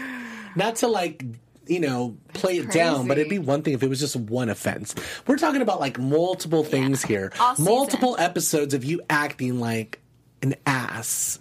not 0.55 0.75
to 0.77 0.87
like. 0.87 1.23
You 1.69 1.81
know, 1.81 2.15
play 2.33 2.59
it 2.59 2.71
down, 2.71 3.09
but 3.09 3.17
it'd 3.17 3.29
be 3.29 3.39
one 3.39 3.61
thing 3.61 3.73
if 3.73 3.83
it 3.83 3.89
was 3.89 3.99
just 3.99 4.15
one 4.15 4.47
offense. 4.47 4.95
We're 5.27 5.35
talking 5.37 5.61
about 5.61 5.81
like 5.81 5.99
multiple 5.99 6.63
things 6.63 7.03
here, 7.03 7.33
All 7.41 7.55
season. 7.57 7.65
multiple 7.73 8.15
episodes 8.17 8.73
of 8.73 8.85
you 8.85 9.01
acting 9.09 9.59
like 9.59 9.99
an 10.41 10.55
ass. 10.65 11.39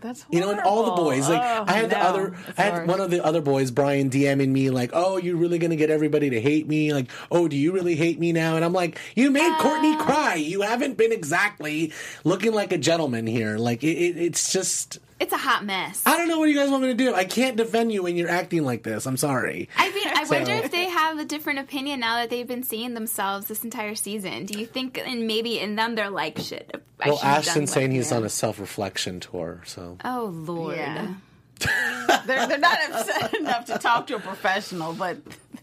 That's 0.00 0.24
You 0.30 0.40
know, 0.40 0.50
and 0.50 0.60
all 0.60 0.86
the 0.86 0.92
boys. 1.02 1.28
Like 1.28 1.42
Oh, 1.42 1.64
I 1.66 1.72
had 1.72 1.90
the 1.90 1.98
other, 1.98 2.36
I 2.56 2.62
had 2.62 2.86
one 2.86 3.00
of 3.00 3.10
the 3.10 3.24
other 3.24 3.40
boys, 3.40 3.70
Brian, 3.70 4.10
DMing 4.10 4.48
me 4.48 4.70
like, 4.70 4.90
"Oh, 4.92 5.16
you're 5.16 5.36
really 5.36 5.58
gonna 5.58 5.76
get 5.76 5.90
everybody 5.90 6.30
to 6.30 6.40
hate 6.40 6.68
me? 6.68 6.92
Like, 6.92 7.10
oh, 7.30 7.48
do 7.48 7.56
you 7.56 7.72
really 7.72 7.96
hate 7.96 8.18
me 8.20 8.32
now?" 8.32 8.56
And 8.56 8.64
I'm 8.64 8.72
like, 8.72 8.98
"You 9.14 9.30
made. 9.30 9.52
Courtney 9.58 9.96
cry. 9.96 10.34
You 10.34 10.60
haven't 10.62 10.96
been 10.96 11.12
exactly 11.12 11.92
looking 12.24 12.52
like 12.52 12.72
a 12.72 12.78
gentleman 12.78 13.26
here. 13.26 13.58
Like, 13.58 13.82
it, 13.82 13.96
it, 13.96 14.16
it's 14.16 14.52
just." 14.52 14.98
It's 15.18 15.32
a 15.32 15.38
hot 15.38 15.64
mess. 15.64 16.02
I 16.04 16.16
don't 16.18 16.28
know 16.28 16.38
what 16.38 16.50
you 16.50 16.54
guys 16.54 16.68
want 16.68 16.82
me 16.82 16.88
to 16.88 16.94
do. 16.94 17.14
I 17.14 17.24
can't 17.24 17.56
defend 17.56 17.90
you 17.90 18.02
when 18.02 18.16
you're 18.16 18.28
acting 18.28 18.64
like 18.64 18.82
this. 18.82 19.06
I'm 19.06 19.16
sorry. 19.16 19.68
I 19.76 19.90
mean, 19.90 20.08
I 20.08 20.24
wonder 20.28 20.52
if 20.52 20.70
they 20.70 20.90
have 20.90 21.18
a 21.18 21.24
different 21.24 21.58
opinion 21.58 22.00
now 22.00 22.16
that 22.16 22.28
they've 22.28 22.46
been 22.46 22.62
seeing 22.62 22.92
themselves 22.92 23.46
this 23.46 23.64
entire 23.64 23.94
season. 23.94 24.44
Do 24.44 24.58
you 24.58 24.66
think, 24.66 24.98
and 24.98 25.26
maybe 25.26 25.58
in 25.58 25.74
them 25.76 25.94
they're 25.94 26.10
like, 26.10 26.38
shit. 26.38 26.70
I 27.00 27.08
Well, 27.08 27.16
should've 27.16 27.30
Ashton's 27.32 27.72
saying 27.72 27.92
he's 27.92 28.12
on 28.12 28.24
a 28.24 28.28
self 28.28 28.58
reflection 28.60 29.20
tour, 29.20 29.62
so. 29.64 29.96
Oh 30.04 30.32
Lord. 30.34 30.76
Yeah. 30.76 31.14
they're, 32.26 32.46
they're 32.46 32.58
not 32.58 32.78
upset 32.90 33.34
enough 33.40 33.64
to 33.64 33.78
talk 33.78 34.06
to 34.08 34.16
a 34.16 34.20
professional, 34.20 34.92
but 34.92 35.16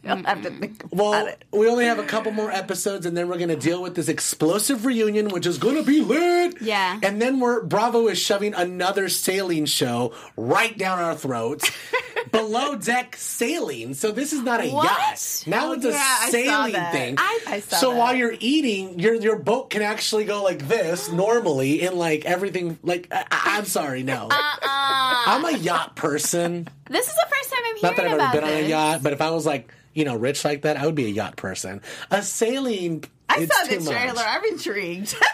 they'll 0.15 0.23
have 0.23 0.41
to 0.43 0.49
think 0.51 0.83
about 0.83 0.93
Well, 0.95 1.27
it. 1.27 1.43
we 1.51 1.67
only 1.69 1.85
have 1.85 1.99
a 1.99 2.03
couple 2.03 2.31
more 2.31 2.51
episodes, 2.51 3.05
and 3.05 3.15
then 3.15 3.27
we're 3.29 3.37
going 3.37 3.49
to 3.49 3.55
deal 3.55 3.81
with 3.81 3.95
this 3.95 4.09
explosive 4.09 4.85
reunion, 4.85 5.29
which 5.29 5.45
is 5.45 5.57
going 5.57 5.75
to 5.75 5.83
be 5.83 6.01
lit. 6.01 6.61
Yeah. 6.61 6.99
And 7.01 7.21
then 7.21 7.39
we're 7.39 7.63
Bravo 7.63 8.07
is 8.07 8.17
shoving 8.19 8.53
another 8.53 9.07
sailing 9.09 9.65
show 9.65 10.13
right 10.35 10.77
down 10.77 10.99
our 10.99 11.15
throats. 11.15 11.69
Below 12.31 12.75
deck 12.77 13.15
sailing. 13.17 13.93
So 13.93 14.11
this 14.11 14.33
is 14.33 14.41
not 14.41 14.61
a 14.63 14.69
What? 14.69 14.85
yacht. 14.85 15.43
Now 15.45 15.69
Oh, 15.69 15.71
it's 15.73 15.85
a 15.85 15.89
yeah, 15.89 15.97
I 15.97 16.25
saw 16.25 16.31
sailing 16.31 16.73
that. 16.73 16.91
thing. 16.91 17.15
I- 17.17 17.39
I 17.47 17.59
saw 17.59 17.75
so 17.77 17.91
that. 17.91 17.97
while 17.99 18.15
you're 18.15 18.35
eating, 18.39 18.99
your 18.99 19.13
your 19.15 19.37
boat 19.37 19.69
can 19.69 19.81
actually 19.81 20.25
go 20.25 20.41
like 20.43 20.67
this 20.67 21.11
normally, 21.11 21.81
and 21.85 21.95
like 21.95 22.25
everything. 22.25 22.79
Like 22.81 23.07
I, 23.11 23.25
I- 23.29 23.57
I'm 23.57 23.65
sorry, 23.65 24.03
no. 24.03 24.27
Uh-uh. 24.31 25.23
I'm 25.25 25.45
a 25.45 25.57
yacht 25.57 25.95
person. 25.95 26.67
This 26.89 27.07
is 27.07 27.13
the 27.13 27.27
first 27.29 27.49
time 27.51 27.59
I'm 27.65 27.75
hearing 27.77 27.81
Not 27.83 27.95
that 27.97 28.05
I've 28.05 28.11
ever 28.13 28.15
about 28.15 28.33
been 28.33 28.43
on 28.43 28.49
a 28.65 28.67
yacht, 28.67 29.03
but 29.03 29.13
if 29.13 29.21
I 29.21 29.29
was 29.31 29.45
like, 29.45 29.71
you 29.93 30.06
know, 30.06 30.15
rich 30.15 30.43
like 30.45 30.62
that, 30.63 30.77
I 30.77 30.86
would 30.86 30.95
be 30.95 31.06
a 31.06 31.10
yacht 31.10 31.36
person. 31.36 31.82
A 32.12 32.21
sailing, 32.23 33.03
I 33.29 33.41
it's 33.41 33.56
saw 33.56 33.63
too 33.65 33.79
the 33.79 33.86
much. 33.86 33.93
trailer. 33.93 34.23
I'm 34.25 34.43
intrigued. 34.45 35.15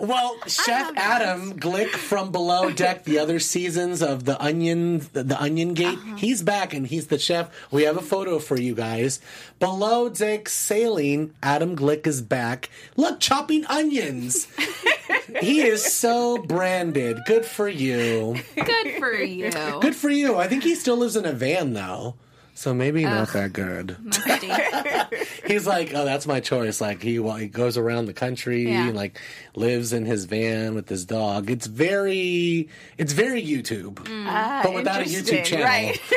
Well, 0.00 0.36
Chef 0.48 0.86
love 0.88 0.94
Adam 0.96 1.52
Glick 1.60 1.86
from 1.90 2.32
Below 2.32 2.70
Deck, 2.72 3.04
the 3.04 3.20
other 3.20 3.38
seasons 3.38 4.02
of 4.02 4.24
the 4.24 4.38
Onion, 4.42 4.98
the, 5.12 5.22
the 5.22 5.40
Onion 5.40 5.72
Gate, 5.72 5.96
Uh-huh. 5.96 6.16
he's 6.16 6.42
back 6.42 6.74
and 6.74 6.84
he's 6.84 7.06
the 7.06 7.16
chef. 7.18 7.48
We 7.70 7.84
have 7.84 7.96
a 7.96 8.02
photo 8.02 8.40
for 8.40 8.58
you 8.58 8.74
guys. 8.74 9.20
Below 9.60 10.08
Deck 10.08 10.48
Sailing, 10.48 11.32
Adam 11.44 11.76
Glick 11.76 12.08
is 12.08 12.22
back. 12.22 12.70
Look, 12.96 13.20
chopping 13.20 13.64
onions. 13.66 14.48
he 15.40 15.62
is 15.62 15.84
so 15.94 16.38
branded. 16.38 17.18
Good 17.24 17.44
for 17.46 17.68
you. 17.68 18.34
Good 18.56 18.94
for 18.98 19.12
you. 19.14 19.52
Good 19.80 19.94
for 19.94 20.10
you. 20.10 20.34
I 20.36 20.48
think 20.48 20.64
he 20.64 20.74
still 20.74 20.96
lives 20.96 21.14
in 21.14 21.24
a 21.24 21.32
van 21.32 21.72
though. 21.72 22.16
So 22.56 22.72
maybe 22.72 23.02
not 23.04 23.32
that 23.32 23.52
good. 23.52 23.96
He's 25.46 25.66
like, 25.66 25.92
oh, 25.94 26.04
that's 26.04 26.26
my 26.26 26.40
choice. 26.40 26.80
Like 26.80 27.02
he, 27.02 27.18
well, 27.18 27.34
he 27.36 27.48
goes 27.48 27.76
around 27.76 28.06
the 28.06 28.12
country, 28.14 28.68
Yeah. 28.70 28.86
and 28.86 28.96
like 28.96 29.18
lives 29.56 29.92
in 29.92 30.06
his 30.06 30.24
van 30.24 30.74
with 30.74 30.88
his 30.88 31.04
dog. 31.04 31.50
It's 31.50 31.66
very, 31.66 32.68
it's 32.96 33.12
very 33.12 33.42
YouTube, 33.44 33.98
Ah, 34.08 34.60
but 34.62 34.72
without 34.74 35.00
a 35.00 35.04
interesting, 35.04 35.38
YouTube 35.38 35.44
channel. 35.44 35.64
Right. 35.66 36.00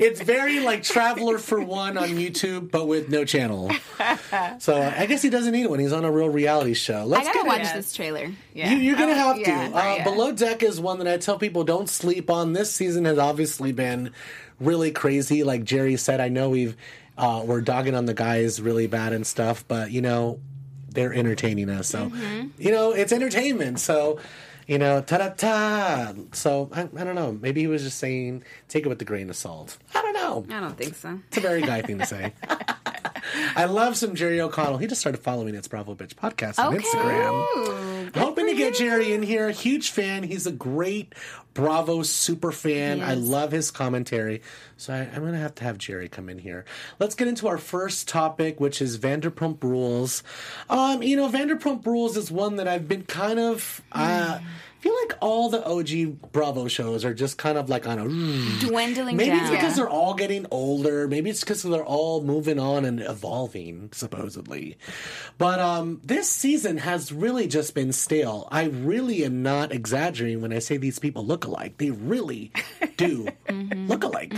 it's 0.00 0.20
very 0.22 0.60
like 0.60 0.82
Traveler 0.82 1.38
for 1.38 1.60
One 1.60 1.96
on 1.98 2.08
YouTube, 2.10 2.70
but 2.70 2.86
with 2.86 3.08
no 3.10 3.24
channel. 3.24 3.70
So 4.58 4.74
I 4.80 5.06
guess 5.06 5.22
he 5.22 5.30
doesn't 5.30 5.52
need 5.52 5.66
one. 5.66 5.78
He's 5.78 5.92
on 5.92 6.04
a 6.04 6.10
real 6.10 6.28
reality 6.30 6.74
show. 6.74 7.00
I 7.00 7.04
Let's 7.04 7.26
gotta 7.28 7.38
get 7.40 7.46
watch 7.46 7.60
it. 7.68 7.74
this 7.74 7.92
trailer. 7.92 8.30
Yeah. 8.54 8.70
You, 8.72 8.78
you're 8.78 8.96
gonna 8.96 9.12
Oh, 9.12 9.34
have 9.34 9.36
to. 9.36 9.40
yeah, 9.42 9.70
uh. 10.00 10.04
Below 10.04 10.32
Deck 10.32 10.62
is 10.62 10.80
one 10.80 10.98
that 10.98 11.08
I 11.08 11.18
tell 11.18 11.38
people 11.38 11.62
don't 11.64 11.88
sleep 11.88 12.30
on. 12.30 12.54
This 12.54 12.72
season 12.72 13.04
has 13.04 13.18
obviously 13.18 13.72
been 13.72 14.12
really 14.60 14.90
crazy. 14.90 15.44
Like 15.44 15.64
Jerry 15.64 15.96
said, 15.96 16.20
I 16.20 16.28
know 16.28 16.50
we've 16.50 16.76
uh, 17.16 17.42
we're 17.44 17.60
dogging 17.60 17.94
on 17.94 18.04
the 18.06 18.14
guys 18.14 18.60
really 18.60 18.86
bad 18.86 19.12
and 19.12 19.26
stuff, 19.26 19.64
but 19.66 19.90
you 19.90 20.00
know 20.00 20.40
they're 20.90 21.12
entertaining 21.12 21.68
us. 21.70 21.88
So 21.88 22.06
Mm-hmm. 22.10 22.48
you 22.58 22.70
know 22.70 22.92
it's 22.92 23.12
entertainment. 23.12 23.80
So. 23.80 24.18
You 24.70 24.76
know, 24.76 25.00
ta 25.00 25.16
da 25.16 25.30
ta. 25.30 26.12
So 26.32 26.68
I, 26.74 26.82
I 26.82 27.02
don't 27.04 27.14
know. 27.14 27.32
Maybe 27.32 27.62
he 27.62 27.66
was 27.66 27.82
just 27.82 27.96
saying, 27.96 28.42
take 28.68 28.84
it 28.84 28.88
with 28.90 29.00
a 29.00 29.04
grain 29.06 29.30
of 29.30 29.36
salt. 29.36 29.78
I 29.94 30.02
don't 30.02 30.12
know. 30.12 30.44
I 30.54 30.60
don't 30.60 30.76
think 30.76 30.94
so. 30.94 31.18
It's 31.28 31.38
a 31.38 31.40
very 31.40 31.62
guy 31.62 31.80
thing 31.80 31.96
to 32.00 32.04
say. 32.04 32.34
I 33.56 33.64
love 33.64 33.96
some 33.96 34.14
Jerry 34.14 34.42
O'Connell. 34.42 34.76
He 34.76 34.86
just 34.86 35.00
started 35.00 35.22
following 35.22 35.54
It's 35.54 35.68
Bravo 35.68 35.94
Bitch 35.94 36.12
podcast 36.16 36.58
on 36.62 36.74
Okay. 36.74 36.84
Instagram. 36.84 37.97
Hoping 38.14 38.46
to 38.46 38.54
get 38.54 38.76
Jerry 38.76 39.12
in 39.12 39.22
here. 39.22 39.50
Huge 39.50 39.90
fan. 39.90 40.22
He's 40.22 40.46
a 40.46 40.52
great 40.52 41.14
Bravo 41.54 42.02
super 42.02 42.52
fan. 42.52 43.02
I 43.02 43.14
love 43.14 43.50
his 43.50 43.70
commentary. 43.70 44.42
So 44.76 44.94
I, 44.94 44.98
I'm 44.98 45.22
going 45.22 45.32
to 45.32 45.38
have 45.38 45.56
to 45.56 45.64
have 45.64 45.76
Jerry 45.78 46.08
come 46.08 46.28
in 46.28 46.38
here. 46.38 46.64
Let's 47.00 47.14
get 47.14 47.26
into 47.26 47.48
our 47.48 47.58
first 47.58 48.06
topic, 48.06 48.60
which 48.60 48.80
is 48.80 48.98
Vanderpump 48.98 49.62
Rules. 49.64 50.22
Um, 50.70 51.02
you 51.02 51.16
know, 51.16 51.28
Vanderpump 51.28 51.84
Rules 51.84 52.16
is 52.16 52.30
one 52.30 52.56
that 52.56 52.68
I've 52.68 52.86
been 52.86 53.02
kind 53.04 53.40
of. 53.40 53.82
Uh, 53.90 54.38
I 54.78 54.80
feel 54.80 54.94
like 55.08 55.18
all 55.20 55.48
the 55.48 55.64
OG 55.66 56.30
Bravo 56.30 56.68
shows 56.68 57.04
are 57.04 57.12
just 57.12 57.36
kind 57.36 57.58
of 57.58 57.68
like 57.68 57.88
on 57.88 57.98
a 57.98 58.04
Dwindling 58.64 59.16
Maybe 59.16 59.30
down. 59.30 59.40
it's 59.40 59.50
because 59.50 59.74
they're 59.74 59.88
all 59.88 60.14
getting 60.14 60.46
older. 60.52 61.08
Maybe 61.08 61.30
it's 61.30 61.40
because 61.40 61.64
they're 61.64 61.84
all 61.84 62.22
moving 62.22 62.60
on 62.60 62.84
and 62.84 63.00
evolving, 63.00 63.88
supposedly. 63.92 64.78
But 65.36 65.58
um, 65.58 66.00
this 66.04 66.30
season 66.30 66.78
has 66.78 67.10
really 67.12 67.48
just 67.48 67.74
been 67.74 67.92
stale. 67.92 68.46
I 68.52 68.66
really 68.66 69.24
am 69.24 69.42
not 69.42 69.72
exaggerating 69.72 70.42
when 70.42 70.52
I 70.52 70.60
say 70.60 70.76
these 70.76 71.00
people 71.00 71.26
look 71.26 71.44
alike. 71.44 71.78
They 71.78 71.90
really 71.90 72.52
do 72.96 73.26
look 73.50 74.04
alike. 74.04 74.32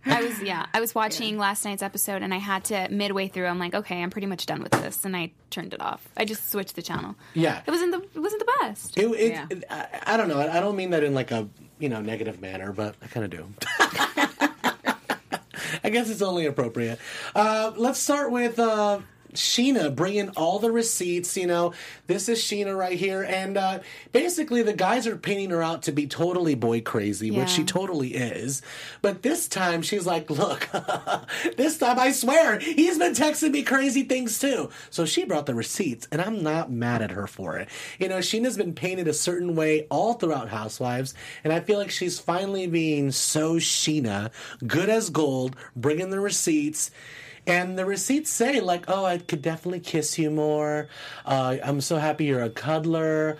I 0.06 0.22
was 0.22 0.40
yeah. 0.42 0.66
I 0.72 0.80
was 0.80 0.94
watching 0.94 1.38
last 1.38 1.64
night's 1.64 1.82
episode 1.82 2.22
and 2.22 2.32
I 2.32 2.38
had 2.38 2.64
to 2.66 2.88
midway 2.90 3.28
through. 3.28 3.46
I'm 3.46 3.58
like, 3.58 3.74
okay, 3.74 4.02
I'm 4.02 4.10
pretty 4.10 4.26
much 4.26 4.46
done 4.46 4.62
with 4.62 4.72
this, 4.72 5.04
and 5.04 5.16
I 5.16 5.32
turned 5.50 5.74
it 5.74 5.80
off. 5.80 6.06
I 6.16 6.24
just 6.24 6.50
switched 6.50 6.76
the 6.76 6.82
channel. 6.82 7.14
Yeah. 7.34 7.62
it 7.66 7.70
wasn't 7.70 7.92
the 7.92 8.18
it 8.18 8.22
wasn't 8.22 8.40
the 8.46 8.52
best. 8.62 8.96
It, 8.98 9.06
it, 9.10 9.32
Yeah. 9.32 9.46
it- 9.50 9.64
I, 9.70 10.14
I 10.14 10.16
don't 10.16 10.28
know. 10.28 10.38
I, 10.40 10.58
I 10.58 10.60
don't 10.60 10.76
mean 10.76 10.90
that 10.90 11.04
in 11.04 11.14
like 11.14 11.30
a 11.30 11.48
you 11.78 11.88
know 11.88 12.00
negative 12.00 12.40
manner, 12.40 12.72
but 12.72 12.94
I 13.02 13.06
kind 13.06 13.24
of 13.24 13.30
do. 13.30 13.46
I 15.84 15.90
guess 15.90 16.10
it's 16.10 16.22
only 16.22 16.46
appropriate. 16.46 16.98
Uh, 17.34 17.72
let's 17.76 17.98
start 17.98 18.30
with 18.30 18.58
uh, 18.58 19.00
Scheana 19.34 19.94
bringing 19.94 20.30
all 20.30 20.58
the 20.58 20.70
receipts. 20.70 21.36
You 21.36 21.46
know, 21.46 21.72
this 22.06 22.28
is 22.28 22.40
Scheana 22.40 22.76
right 22.76 22.98
here, 22.98 23.22
and 23.22 23.56
uh, 23.56 23.80
basically 24.12 24.62
the 24.62 24.72
guys 24.72 25.06
are 25.06 25.16
painting 25.16 25.50
her 25.50 25.62
out 25.62 25.82
to 25.82 25.92
be 25.92 26.06
totally 26.06 26.54
boy 26.54 26.80
crazy, 26.80 27.30
which 27.30 27.50
she 27.50 27.64
totally 27.64 28.14
is. 28.14 28.62
But 29.02 29.22
this 29.22 29.48
time 29.48 29.82
she's 29.82 30.06
like, 30.06 30.30
"Look, 30.30 30.68
this 31.56 31.78
time 31.78 31.98
I 31.98 32.12
swear 32.12 32.58
he's 32.58 32.98
been 32.98 33.12
texting 33.12 33.52
me 33.52 33.62
crazy 33.62 34.02
things 34.02 34.38
too." 34.38 34.70
So 34.90 35.04
she 35.04 35.24
brought 35.24 35.46
the 35.46 35.54
receipts, 35.54 36.08
and 36.10 36.20
I'm 36.20 36.42
not 36.42 36.70
mad 36.70 37.02
at 37.02 37.10
her 37.10 37.26
for 37.26 37.58
it. 37.58 37.68
You 37.98 38.08
know, 38.08 38.18
Scheana's 38.18 38.56
been 38.56 38.74
painted 38.74 39.08
a 39.08 39.14
certain 39.14 39.54
way 39.54 39.86
all 39.90 40.14
throughout 40.14 40.48
Housewives, 40.48 41.14
and 41.44 41.52
I 41.52 41.60
feel 41.60 41.78
like 41.78 41.90
she's 41.90 42.18
finally 42.18 42.66
being 42.66 43.10
so 43.10 43.56
Scheana, 43.56 44.30
good 44.66 44.88
as 44.88 45.10
gold, 45.10 45.56
bringing 45.76 46.10
the 46.10 46.20
receipts. 46.20 46.90
And 47.48 47.78
the 47.78 47.84
receipts 47.86 48.30
say, 48.30 48.60
like, 48.60 48.84
oh, 48.88 49.04
I 49.04 49.18
could 49.18 49.42
definitely 49.42 49.80
kiss 49.80 50.18
you 50.18 50.30
more. 50.30 50.88
Uh, 51.24 51.56
I'm 51.64 51.80
so 51.80 51.96
happy 51.96 52.26
you're 52.26 52.42
a 52.42 52.50
cuddler. 52.50 53.38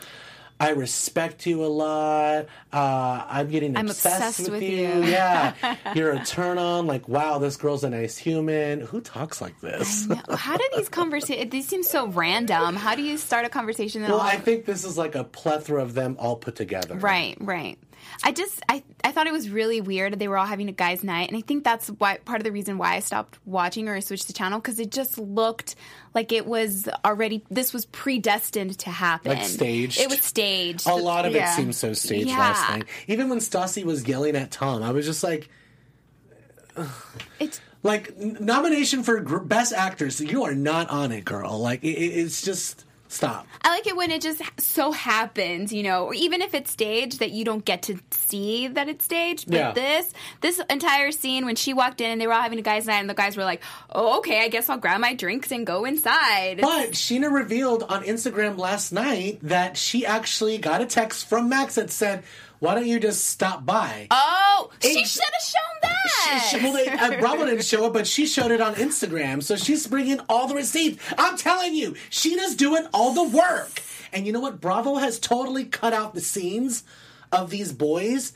I 0.61 0.71
respect 0.71 1.47
you 1.47 1.65
a 1.65 1.69
lot. 1.69 2.47
Uh, 2.73 3.25
I'm 3.29 3.49
getting 3.49 3.77
I'm 3.77 3.87
obsessed, 3.89 4.41
obsessed 4.41 4.51
with, 4.51 4.61
with 4.61 4.63
you. 4.65 4.89
you. 4.89 5.05
Yeah. 5.05 5.55
You're 5.95 6.11
a 6.11 6.25
turn 6.25 6.59
on. 6.59 6.89
Like, 6.89 7.07
wow, 7.09 7.39
this 7.39 7.57
girl's 7.57 7.85
a 7.85 7.91
nice 7.91 8.17
human. 8.19 8.81
Who 8.81 9.01
talks 9.01 9.41
like 9.41 9.61
this? 9.61 10.09
How 10.35 10.57
do 10.57 10.65
these 10.75 10.89
conversations? 10.89 11.53
These 11.53 11.69
seem 11.69 11.85
so 11.85 12.09
random. 12.09 12.75
How 12.75 12.97
do 12.97 13.03
you 13.03 13.19
start 13.19 13.45
a 13.45 13.49
conversation? 13.49 14.03
That 14.03 14.11
Well, 14.11 14.19
all- 14.19 14.27
I 14.27 14.35
think 14.37 14.65
this 14.65 14.85
is 14.85 14.99
like 14.99 15.15
a 15.15 15.23
plethora 15.23 15.81
of 15.81 15.95
them 15.95 16.17
all 16.19 16.35
put 16.35 16.57
together. 16.57 16.97
Right, 16.97 17.37
right. 17.41 17.79
I 18.23 18.33
just 18.33 18.63
I 18.69 18.83
I 19.05 19.13
thought 19.13 19.27
it 19.27 19.33
was 19.33 19.49
really 19.51 19.81
weird 19.81 20.19
they 20.19 20.29
were 20.29 20.39
all 20.39 20.47
having 20.47 20.69
a 20.69 20.73
guys' 20.73 21.05
night, 21.05 21.29
and 21.29 21.37
I 21.37 21.41
think 21.41 21.65
that's 21.65 21.89
why 21.89 22.19
part 22.19 22.41
of 22.41 22.45
the 22.45 22.53
reason 22.53 22.79
why 22.79 22.95
I 22.95 23.01
stopped 23.01 23.39
watching 23.45 23.89
or 23.89 23.95
I 23.95 24.01
switched 24.01 24.27
the 24.27 24.33
channel 24.33 24.59
because 24.61 24.79
it 24.79 24.91
just 24.91 25.19
looked 25.19 25.75
like 26.15 26.33
it 26.33 26.47
was 26.47 26.89
already 27.05 27.45
this 27.51 27.73
was 27.73 27.87
predestined 27.87 28.79
to 28.81 28.91
happen, 28.91 29.33
Like 29.33 29.45
staged? 29.47 30.01
It 30.01 30.09
was 30.09 30.21
staged. 30.21 30.87
A 30.89 30.95
lot 30.95 31.27
of 31.27 31.33
Yeah. 31.33 31.53
it 31.53 31.57
seemed 31.57 31.75
so 31.75 31.93
staged 31.93 32.29
Yeah. 32.29 32.39
last 32.39 32.69
night. 32.71 32.85
Even 33.07 33.29
when 33.29 33.39
Stassi 33.39 33.85
was 33.85 34.07
yelling 34.07 34.37
at 34.37 34.51
Tom, 34.51 34.83
I 34.83 34.91
was 34.91 35.07
just 35.07 35.23
like, 35.23 35.49
It's 37.41 37.61
like 37.83 38.13
n- 38.21 38.37
nomination 38.41 39.03
for 39.03 39.21
gr- 39.21 39.39
best 39.39 39.73
actress. 39.73 40.21
You 40.21 40.45
are 40.45 40.55
not 40.55 40.89
on 40.91 41.13
it, 41.13 41.25
girl. 41.25 41.59
Like 41.59 41.83
it- 41.85 41.89
it's 41.89 42.43
just 42.43 42.85
stop. 43.09 43.47
I 43.63 43.71
like 43.71 43.87
it 43.87 43.97
when 43.97 44.11
it 44.11 44.23
just 44.23 44.41
so 44.61 44.93
happens, 44.93 45.73
you 45.73 45.83
know, 45.83 46.05
or 46.07 46.15
even 46.15 46.43
if 46.43 46.55
it's 46.55 46.71
staged 46.71 47.19
that 47.21 47.31
you 47.31 47.45
don't 47.45 47.65
get 47.65 47.83
to 47.83 47.99
see 48.11 48.69
that 48.69 48.89
it's 48.89 49.05
staged. 49.05 49.51
But 49.51 49.57
Yeah. 49.57 49.73
this 49.73 50.13
this 50.41 50.61
entire 50.71 51.11
scene 51.13 51.45
when 51.47 51.57
she 51.57 51.73
walked 51.73 52.01
in 52.01 52.11
and 52.11 52.21
they 52.21 52.27
were 52.27 52.33
all 52.33 52.43
having 52.43 52.59
a 52.59 52.63
guys' 52.63 52.87
night 52.87 53.01
and 53.01 53.11
the 53.11 53.15
guys 53.15 53.37
were 53.37 53.45
like, 53.45 53.63
"Oh, 53.91 54.19
okay, 54.19 54.43
I 54.43 54.49
guess 54.49 54.69
I'll 54.69 54.79
grab 54.79 55.01
my 55.01 55.15
drinks 55.15 55.51
and 55.51 55.67
go 55.67 55.85
inside." 55.85 56.61
But 56.61 56.93
Scheana 56.93 57.33
revealed 57.33 57.83
on 57.85 58.05
Instagram 58.05 58.59
last 58.59 58.93
night 58.93 59.39
that 59.43 59.77
she 59.77 60.07
actually 60.07 60.59
got 60.59 60.81
a 60.81 60.87
text 60.87 61.29
from 61.29 61.49
Max 61.49 61.75
that 61.77 61.91
said, 61.91 62.23
"Why 62.61 62.75
don't 62.75 62.87
you 62.87 62.99
just 63.01 63.25
stop 63.27 63.65
by?" 63.67 64.07
oh, 64.11 64.71
she 64.83 65.05
should 65.05 65.23
have 65.23 65.43
shown 65.43 65.79
that. 65.83 66.49
She- 66.51 66.59
she- 66.59 66.65
well, 66.65 66.73
they, 66.73 66.89
uh, 66.89 67.21
Bravo 67.21 67.47
didn't 67.47 67.65
show 67.65 67.87
it, 67.87 67.93
but 67.93 68.07
she 68.07 68.27
showed 68.27 68.51
it 68.51 68.61
on 68.61 68.75
Instagram. 68.75 69.43
So 69.43 69.57
she's 69.57 69.87
bringing 69.87 70.21
all 70.29 70.47
the 70.49 70.55
receipts. 70.55 71.03
I'm 71.17 71.37
telling 71.37 71.75
you, 71.75 71.93
Scheana's 72.11 72.55
doing 72.57 72.87
all 72.93 73.13
the 73.13 73.25
work. 73.37 73.83
And 74.13 74.27
you 74.27 74.33
know 74.33 74.41
what? 74.41 74.61
Bravo 74.61 74.97
has 74.97 75.19
totally 75.19 75.65
cut 75.65 75.93
out 75.93 76.15
the 76.15 76.21
scenes 76.21 76.83
of 77.31 77.51
these 77.51 77.73
boys 77.73 78.33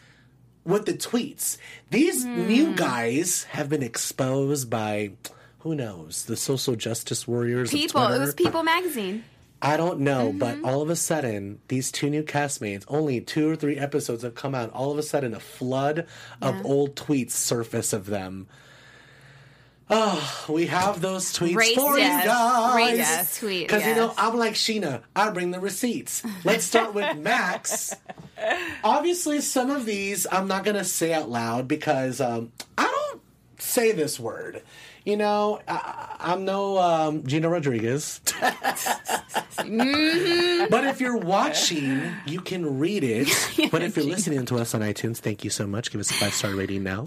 with 0.64 0.84
the 0.86 0.92
tweets. 0.94 1.56
These 1.90 2.24
Hmm. 2.24 2.46
new 2.46 2.74
guys 2.74 3.44
have 3.50 3.68
been 3.68 3.82
exposed 3.82 4.68
by. 4.70 5.12
Who 5.60 5.74
knows? 5.74 6.24
The 6.24 6.36
social 6.36 6.74
justice 6.76 7.26
warriors. 7.26 7.70
People, 7.70 8.02
it 8.08 8.18
was 8.18 8.34
People 8.34 8.62
magazine. 8.62 9.24
I 9.64 9.76
don't 9.76 10.00
know, 10.00 10.32
but 10.36 10.56
Mm-hmm. 10.56 10.64
all 10.64 10.82
of 10.82 10.90
a 10.90 10.96
sudden, 10.96 11.60
these 11.68 11.92
two 11.92 12.10
new 12.10 12.24
castmates, 12.24 12.84
only 12.88 13.20
two 13.20 13.48
or 13.48 13.54
three 13.54 13.78
episodes 13.78 14.24
have 14.24 14.34
come 14.34 14.54
out. 14.56 14.72
All 14.72 14.90
of 14.90 14.98
a 14.98 15.02
sudden, 15.04 15.34
a 15.34 15.40
flood 15.40 16.06
of 16.40 16.66
old 16.66 16.96
tweets 16.96 17.30
surface 17.30 17.92
of 17.92 18.06
them. 18.06 18.48
Oh, 19.94 20.46
we 20.48 20.66
have 20.66 21.00
those 21.00 21.32
tweets 21.32 21.74
for 21.74 21.98
you 21.98 22.04
Racist. 22.04 22.24
guys. 22.24 22.98
Racist 22.98 23.38
tweet, 23.40 23.68
Because 23.68 23.84
you 23.86 23.94
know. 23.94 24.14
I'm 24.16 24.36
like 24.38 24.54
Scheana. 24.54 25.02
I 25.14 25.30
bring 25.30 25.50
the 25.50 25.60
receipts. 25.60 26.22
Let's 26.44 26.64
start 26.64 26.94
with 26.94 27.16
Max. 27.18 27.94
Obviously, 28.82 29.40
some 29.42 29.70
of 29.70 29.84
these 29.84 30.26
I'm 30.30 30.48
not 30.48 30.64
going 30.64 30.76
to 30.76 30.84
say 30.84 31.12
out 31.12 31.28
loud 31.28 31.68
because 31.68 32.20
um, 32.20 32.52
I 32.78 32.84
don't 32.84 33.20
say 33.58 33.92
this 33.92 34.18
word. 34.18 34.62
You 35.04 35.16
know, 35.16 35.60
I, 35.66 36.16
I'm 36.20 36.44
no 36.44 36.78
um, 36.78 37.26
Gina 37.26 37.48
Rodriguez. 37.48 38.20
But 40.70 40.84
if 40.86 41.00
you're 41.00 41.16
watching, 41.18 42.02
you 42.26 42.40
can 42.40 42.78
read 42.78 43.04
it. 43.04 43.28
But 43.70 43.82
if 43.82 43.96
you're 43.96 44.06
listening 44.06 44.44
to 44.46 44.56
us 44.58 44.74
on 44.74 44.80
iTunes, 44.80 45.18
thank 45.18 45.44
you 45.44 45.50
so 45.50 45.66
much. 45.66 45.90
Give 45.90 46.00
us 46.00 46.10
a 46.10 46.14
five 46.14 46.32
star 46.34 46.54
rating 46.54 46.82
now. 46.82 47.06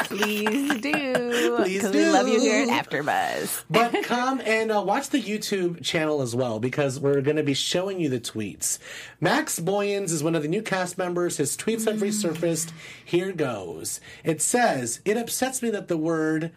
Please 0.00 0.80
do. 0.80 1.56
Please 1.56 1.80
'cause 1.82 1.94
we 1.94 2.04
love 2.08 2.28
you 2.28 2.40
here 2.40 2.64
do. 2.66 2.70
at 2.70 2.88
AfterBuzz. 2.90 3.64
But 3.70 4.02
come 4.04 4.40
and 4.44 4.70
uh, 4.72 4.82
watch 4.82 5.10
the 5.10 5.20
YouTube 5.22 5.82
channel 5.82 6.20
as 6.22 6.34
well 6.34 6.58
because 6.60 6.98
we're 7.00 7.20
going 7.20 7.36
to 7.36 7.42
be 7.42 7.54
showing 7.54 8.00
you 8.00 8.08
the 8.08 8.20
tweets. 8.20 8.78
Max 9.20 9.58
Boyens 9.60 10.10
is 10.10 10.22
one 10.22 10.34
of 10.34 10.42
the 10.42 10.48
new 10.48 10.62
cast 10.62 10.98
members. 10.98 11.36
His 11.36 11.56
tweets 11.56 11.84
have 11.86 12.00
resurfaced. 12.00 12.72
Here 13.04 13.32
goes. 13.32 14.00
It 14.24 14.40
says, 14.42 15.00
It 15.04 15.16
upsets 15.16 15.62
me 15.62 15.70
that 15.70 15.88
the 15.88 15.96
word, 15.96 16.52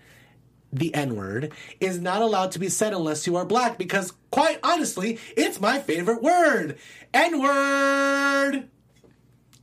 the 0.72 0.94
N 0.94 1.16
word, 1.16 1.52
is 1.80 2.00
not 2.00 2.22
allowed 2.22 2.52
to 2.54 2.60
be 2.60 2.70
said 2.70 2.94
unless 2.94 3.28
you 3.28 3.36
are 3.36 3.46
black 3.46 3.78
because, 3.78 4.14
quite 4.32 4.60
honestly, 4.64 5.20
it's 5.36 5.60
my 5.60 5.80
favorite 5.80 6.22
word. 6.22 6.78
N 7.14 7.42
word! 7.42 8.70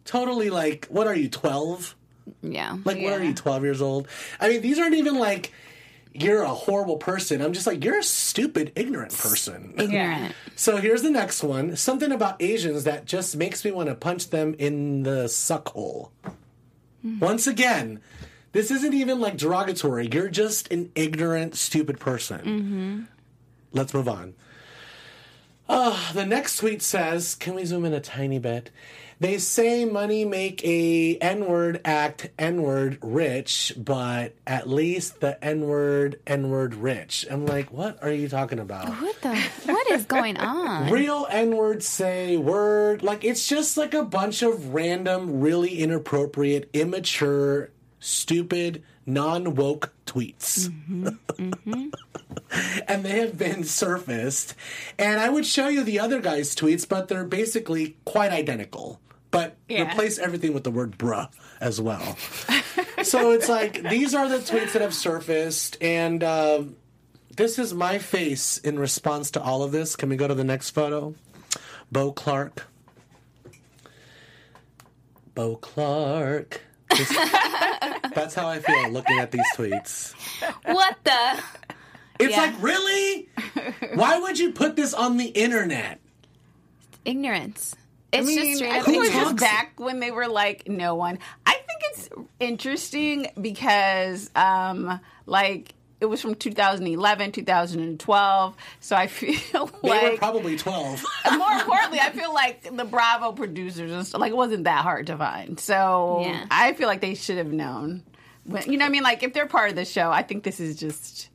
Totally 0.04 0.50
like, 0.50 0.86
what 0.86 1.06
are 1.06 1.14
you, 1.14 1.28
12? 1.28 1.94
Yeah. 2.42 2.78
Like, 2.84 3.00
what 3.00 3.12
are 3.12 3.22
you, 3.22 3.34
12 3.34 3.64
years 3.64 3.82
old? 3.82 4.08
I 4.40 4.48
mean, 4.48 4.62
these 4.62 4.78
aren't 4.78 4.94
even 4.94 5.18
like 5.18 5.52
you're 6.22 6.42
a 6.42 6.48
horrible 6.48 6.96
person. 6.96 7.40
I'm 7.40 7.52
just 7.52 7.66
like, 7.66 7.84
you're 7.84 7.98
a 7.98 8.02
stupid, 8.02 8.72
ignorant 8.74 9.16
person. 9.16 9.74
Ignorant. 9.78 10.34
So 10.56 10.76
here's 10.76 11.02
the 11.02 11.10
next 11.10 11.42
one. 11.42 11.76
Something 11.76 12.12
about 12.12 12.40
Asians 12.42 12.84
that 12.84 13.04
just 13.04 13.36
makes 13.36 13.64
me 13.64 13.70
want 13.70 13.88
to 13.88 13.94
punch 13.94 14.30
them 14.30 14.54
in 14.58 15.02
the 15.02 15.28
suck 15.28 15.68
hole. 15.68 16.12
Hmm. 17.02 17.18
Once 17.20 17.46
again, 17.46 18.00
this 18.52 18.70
isn't 18.70 18.94
even 18.94 19.20
like 19.20 19.36
derogatory. 19.36 20.08
You're 20.12 20.28
just 20.28 20.70
an 20.72 20.90
ignorant, 20.94 21.54
stupid 21.56 22.00
person. 22.00 23.08
Let's 23.72 23.92
move 23.94 24.08
on. 24.08 24.34
Uh, 25.68 26.12
the 26.14 26.24
next 26.24 26.56
tweet 26.56 26.80
says, 26.80 27.34
can 27.34 27.54
we 27.54 27.64
zoom 27.64 27.84
in 27.84 27.92
a 27.92 28.00
tiny 28.00 28.38
bit? 28.38 28.70
They 29.20 29.38
say 29.38 29.84
money 29.84 30.24
make 30.24 30.64
a 30.64 31.16
N-word 31.16 31.80
act 31.84 32.30
N-word 32.38 32.98
rich, 33.02 33.74
but 33.76 34.34
at 34.46 34.68
least 34.68 35.20
the 35.20 35.44
N-word 35.44 36.20
N-word 36.26 36.74
rich. 36.74 37.26
I'm 37.28 37.44
like, 37.44 37.72
what 37.72 38.02
are 38.02 38.12
you 38.12 38.28
talking 38.28 38.60
about? 38.60 38.88
What 38.88 39.20
the? 39.20 39.34
What 39.66 39.90
is 39.90 40.04
going 40.04 40.36
on? 40.36 40.90
Real 40.90 41.26
N 41.30 41.56
words 41.56 41.84
say 41.86 42.36
word. 42.36 43.02
Like, 43.02 43.24
it's 43.24 43.46
just 43.48 43.76
like 43.76 43.92
a 43.92 44.04
bunch 44.04 44.42
of 44.42 44.72
random, 44.72 45.40
really 45.40 45.80
inappropriate, 45.80 46.70
immature, 46.72 47.70
stupid, 48.00 48.82
non 49.06 49.54
woke 49.54 49.92
tweets. 50.06 50.72
and 52.88 53.04
they 53.04 53.18
have 53.20 53.36
been 53.38 53.64
surfaced. 53.64 54.54
And 54.98 55.20
I 55.20 55.28
would 55.28 55.46
show 55.46 55.68
you 55.68 55.82
the 55.82 56.00
other 56.00 56.20
guy's 56.20 56.54
tweets, 56.54 56.88
but 56.88 57.08
they're 57.08 57.24
basically 57.24 57.96
quite 58.04 58.32
identical. 58.32 59.00
But 59.30 59.56
Yeah. 59.68 59.90
replace 59.90 60.18
everything 60.18 60.54
with 60.54 60.64
the 60.64 60.70
word 60.70 60.96
bruh 60.98 61.28
as 61.60 61.80
well. 61.80 62.16
so 63.02 63.32
it's 63.32 63.48
like, 63.48 63.82
these 63.90 64.14
are 64.14 64.28
the 64.28 64.38
tweets 64.38 64.72
that 64.72 64.82
have 64.82 64.94
surfaced. 64.94 65.76
And, 65.82 66.24
um, 66.24 66.76
this 67.36 67.58
is 67.58 67.72
my 67.72 67.98
face 67.98 68.58
in 68.58 68.78
response 68.78 69.30
to 69.32 69.40
all 69.42 69.62
of 69.62 69.70
this. 69.70 69.94
Can 69.96 70.08
we 70.08 70.16
go 70.16 70.26
to 70.26 70.34
the 70.34 70.44
next 70.44 70.70
photo? 70.70 71.14
Bo 71.92 72.10
Clark. 72.10 72.66
Bo 75.34 75.56
Clark. 75.56 76.62
This- 76.96 77.08
that's 78.14 78.34
how 78.34 78.48
I 78.48 78.60
feel 78.60 78.90
looking 78.90 79.18
at 79.18 79.30
these 79.30 79.44
tweets. 79.54 80.14
What 80.64 80.96
the? 81.04 81.42
It's 82.18 82.32
Yeah. 82.34 82.42
like, 82.42 82.54
really? 82.62 83.28
Why 83.94 84.18
would 84.18 84.38
you 84.38 84.52
put 84.52 84.74
this 84.76 84.92
on 84.94 85.16
the 85.18 85.26
internet? 85.26 86.00
Ignorance. 87.04 87.74
It's 88.12 88.22
I 88.22 88.26
mean, 88.26 88.38
just 88.38 88.56
straight 88.58 88.72
I 88.72 88.80
think 88.82 88.96
it 88.96 89.00
was 89.00 89.10
just 89.10 89.36
back 89.36 89.78
when 89.78 90.00
they 90.00 90.10
were 90.10 90.28
like 90.28 90.66
no 90.68 90.94
one. 90.94 91.18
I 91.46 91.52
think 91.52 91.80
it's 91.92 92.08
interesting 92.40 93.28
because, 93.40 94.30
um, 94.34 94.98
like, 95.26 95.74
it 96.00 96.06
was 96.06 96.20
from 96.22 96.34
2011, 96.34 97.32
2012. 97.32 98.56
So 98.80 98.96
I 98.96 99.06
feel 99.08 99.70
like 99.82 100.02
They 100.02 100.10
were 100.10 100.16
probably 100.16 100.56
12. 100.56 101.04
more 101.36 101.52
importantly, 101.52 101.98
I 102.00 102.10
feel 102.10 102.32
like 102.32 102.62
the 102.76 102.84
Bravo 102.84 103.32
producers, 103.32 103.90
and 103.90 104.06
stuff, 104.06 104.20
like, 104.20 104.30
it 104.30 104.36
wasn't 104.36 104.64
that 104.64 104.82
hard 104.82 105.06
to 105.08 105.16
find. 105.16 105.58
So 105.58 106.20
Yeah. 106.22 106.46
I 106.50 106.72
feel 106.74 106.86
like 106.88 107.00
they 107.00 107.14
should 107.14 107.38
have 107.38 107.52
known. 107.52 108.02
When, 108.44 108.62
you 108.70 108.78
know 108.78 108.84
what 108.84 108.90
I 108.90 108.92
mean? 108.92 109.02
Like, 109.02 109.22
if 109.22 109.32
they're 109.34 109.46
part 109.46 109.70
of 109.70 109.76
the 109.76 109.84
show, 109.84 110.10
I 110.10 110.22
think 110.22 110.42
this 110.44 110.60
is 110.60 110.76
just 110.76 111.28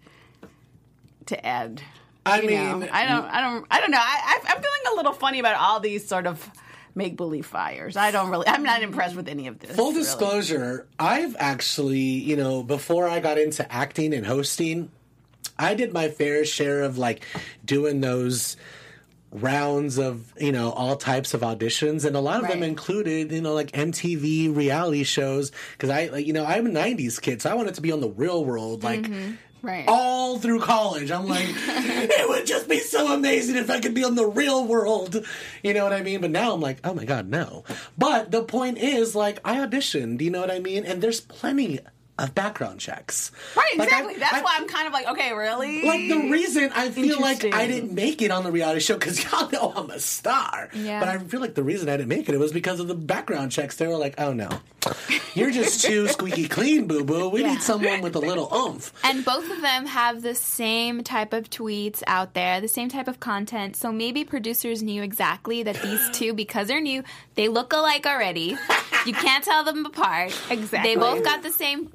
to 1.27 1.45
add. 1.45 1.81
I 2.25 2.39
you 2.41 2.47
mean, 2.47 2.79
know, 2.79 2.87
I 2.91 3.05
don't, 3.05 3.25
I 3.25 3.41
don't, 3.41 3.65
I 3.69 3.79
don't 3.81 3.91
know. 3.91 3.97
I, 3.99 4.39
I, 4.45 4.53
I'm 4.53 4.61
feeling 4.61 4.93
a 4.93 4.95
little 4.95 5.13
funny 5.13 5.39
about 5.39 5.57
all 5.57 5.79
these 5.81 6.07
sort 6.07 6.25
of 6.25 6.49
make 6.95 7.17
believe 7.17 7.45
fires. 7.45 7.97
I 7.97 8.11
don't 8.11 8.29
really. 8.29 8.47
I'm 8.47 8.63
not 8.63 8.83
impressed 8.83 9.15
with 9.15 9.27
any 9.27 9.47
of 9.47 9.59
this. 9.59 9.75
Full 9.75 9.91
really. 9.91 10.03
disclosure, 10.03 10.87
I've 10.99 11.35
actually, 11.39 11.99
you 11.99 12.35
know, 12.35 12.63
before 12.63 13.07
I 13.07 13.19
got 13.19 13.37
into 13.37 13.69
acting 13.71 14.13
and 14.13 14.25
hosting, 14.25 14.91
I 15.57 15.73
did 15.75 15.93
my 15.93 16.09
fair 16.09 16.45
share 16.45 16.83
of 16.83 16.97
like 16.97 17.25
doing 17.65 18.01
those 18.01 18.57
rounds 19.31 19.97
of, 19.97 20.31
you 20.39 20.51
know, 20.51 20.71
all 20.71 20.95
types 20.95 21.33
of 21.33 21.41
auditions 21.41 22.05
and 22.05 22.15
a 22.15 22.19
lot 22.19 22.43
of 22.43 22.47
them 22.47 22.61
included, 22.61 23.31
you 23.31 23.41
know, 23.41 23.53
like 23.53 23.71
MTV 23.71 24.55
reality 24.55 25.03
shows 25.03 25.51
cuz 25.79 25.89
I 25.89 26.05
like, 26.05 26.27
you 26.27 26.33
know, 26.33 26.45
I'm 26.45 26.67
a 26.67 26.69
90s 26.69 27.19
kid, 27.19 27.41
so 27.41 27.49
I 27.49 27.55
wanted 27.55 27.73
to 27.75 27.81
be 27.81 27.91
on 27.91 27.99
the 27.99 28.09
real 28.09 28.45
world 28.45 28.83
like 28.83 29.01
mm-hmm. 29.01 29.33
Right. 29.63 29.85
all 29.87 30.39
through 30.39 30.59
college. 30.59 31.09
I'm 31.09 31.25
like, 31.25 31.47
it 31.47 32.27
would 32.27 32.45
just 32.45 32.67
be 32.67 32.79
so 32.79 33.13
amazing 33.13 33.55
if 33.55 33.69
I 33.69 33.79
could 33.79 33.93
be 33.93 34.03
on 34.03 34.15
the 34.15 34.27
real 34.27 34.67
world. 34.67 35.25
You 35.63 35.73
know 35.73 35.85
what 35.85 35.93
I 35.93 36.01
mean? 36.01 36.19
But 36.19 36.31
now 36.31 36.53
I'm 36.53 36.59
like, 36.59 36.79
oh 36.83 36.93
my 36.93 37.05
God, 37.05 37.29
no. 37.29 37.63
But 37.97 38.29
the 38.31 38.43
point 38.43 38.77
is, 38.77 39.15
like, 39.15 39.39
I 39.45 39.55
auditioned, 39.65 40.19
you 40.19 40.31
know 40.31 40.41
what 40.41 40.51
I 40.51 40.59
mean? 40.59 40.83
And 40.83 41.01
there's 41.01 41.21
plenty 41.21 41.79
of 42.19 42.35
background 42.35 42.79
checks. 42.79 43.31
Right. 43.57 43.65
Like, 43.77 43.91
I- 43.91 43.97
Exactly. 44.01 44.19
That's 44.19 44.33
I- 44.35 44.41
why 44.41 44.55
I'm 44.59 44.67
kind 44.67 44.85
of 44.87 44.93
like, 44.93 45.07
okay, 45.07 45.33
really? 45.33 45.83
like 45.83 46.07
the 46.09 46.29
reason 46.29 46.71
I 46.75 46.89
feel 46.91 47.19
like 47.19 47.43
I 47.43 47.65
didn't 47.67 47.91
make 47.93 48.21
it 48.21 48.29
on 48.29 48.43
the 48.43 48.51
reality 48.51 48.81
show 48.81 48.95
because 48.97 49.23
y'all 49.31 49.49
know 49.49 49.73
I'm 49.75 49.89
a 49.89 49.99
star. 49.99 50.69
Yeah. 50.73 50.99
But 50.99 51.09
I 51.09 51.17
feel 51.17 51.41
like 51.41 51.55
the 51.55 51.63
reason 51.63 51.89
I 51.89 51.97
didn't 51.97 52.09
make 52.09 52.29
it, 52.29 52.35
it 52.35 52.39
was 52.39 52.51
because 52.53 52.79
of 52.79 52.87
the 52.87 52.93
background 52.95 53.51
checks. 53.51 53.77
They 53.77 53.87
were 53.87 53.97
like, 53.97 54.15
"Oh 54.19 54.31
no, 54.33 54.49
you're 55.33 55.49
just 55.51 55.83
too 55.83 56.07
squeaky 56.15 56.47
clean, 56.47 56.85
boo 56.87 57.03
boo. 57.03 57.29
We 57.29 57.41
Yeah. 57.41 57.53
need 57.53 57.61
someone 57.63 58.01
with 58.01 58.15
a 58.15 58.19
little 58.19 58.47
oomph." 58.53 58.93
And 59.03 59.25
both 59.25 59.49
of 59.49 59.61
them 59.61 59.87
have 59.87 60.21
the 60.21 60.35
same 60.35 61.03
type 61.03 61.33
of 61.33 61.49
tweets 61.49 62.03
out 62.05 62.35
there, 62.35 62.61
the 62.61 62.67
same 62.67 62.89
type 62.89 63.07
of 63.07 63.19
content. 63.19 63.75
So 63.75 63.91
maybe 63.91 64.23
producers 64.23 64.83
knew 64.83 65.01
exactly 65.01 65.63
that 65.63 65.81
these 65.81 66.09
two, 66.11 66.33
because 66.33 66.67
they're 66.67 66.79
new, 66.81 67.03
they 67.35 67.47
look 67.47 67.73
alike 67.73 68.05
already. 68.05 68.55
You 69.05 69.13
can't 69.13 69.43
tell 69.43 69.63
them 69.63 69.85
apart. 69.85 70.33
Exactly. 70.49 70.93
They 70.93 70.99
both 70.99 71.23
got 71.23 71.43
the 71.43 71.51
same 71.51 71.89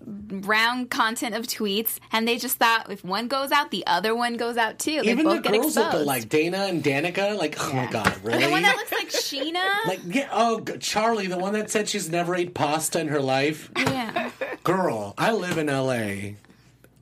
round 0.45 0.91
content 0.91 1.35
of 1.35 1.47
tweets, 1.47 1.99
and 2.13 2.29
they 2.29 2.37
just 2.39 2.57
thought 2.59 2.91
if 2.91 3.03
one 3.05 3.29
goes 3.29 3.51
out, 3.51 3.71
the 3.71 3.87
other 3.87 4.15
one 4.15 4.37
goes 4.37 4.57
out 4.57 4.79
too. 4.79 5.03
They 5.03 5.11
Even 5.13 5.25
both 5.25 5.37
the 5.37 5.43
get 5.43 5.53
girls 5.53 5.67
exposed. 5.77 5.95
look 5.95 6.03
alike. 6.03 6.29
Dayna 6.29 6.69
and 6.69 6.83
Danica, 6.85 7.37
like, 7.39 7.57
oh 7.59 7.73
my 7.73 7.87
god, 7.91 8.15
really? 8.23 8.45
the 8.45 8.51
one 8.51 8.63
that 8.63 8.77
looks 8.77 8.93
like 8.93 9.09
Scheana. 9.11 9.87
like, 9.87 10.01
yeah, 10.07 10.29
oh, 10.33 10.61
g- 10.61 10.75
Charli, 10.75 11.29
the 11.29 11.39
one 11.39 11.53
that 11.55 11.71
said 11.71 11.89
she's 11.89 12.11
never 12.11 12.35
ate 12.35 12.55
pasta 12.55 13.01
in 13.01 13.09
her 13.09 13.21
life. 13.21 13.71
yeah. 13.77 14.31
Girl, 14.65 15.15
I 15.17 15.33
live 15.33 15.57
in 15.59 15.69
L.A. 15.69 16.37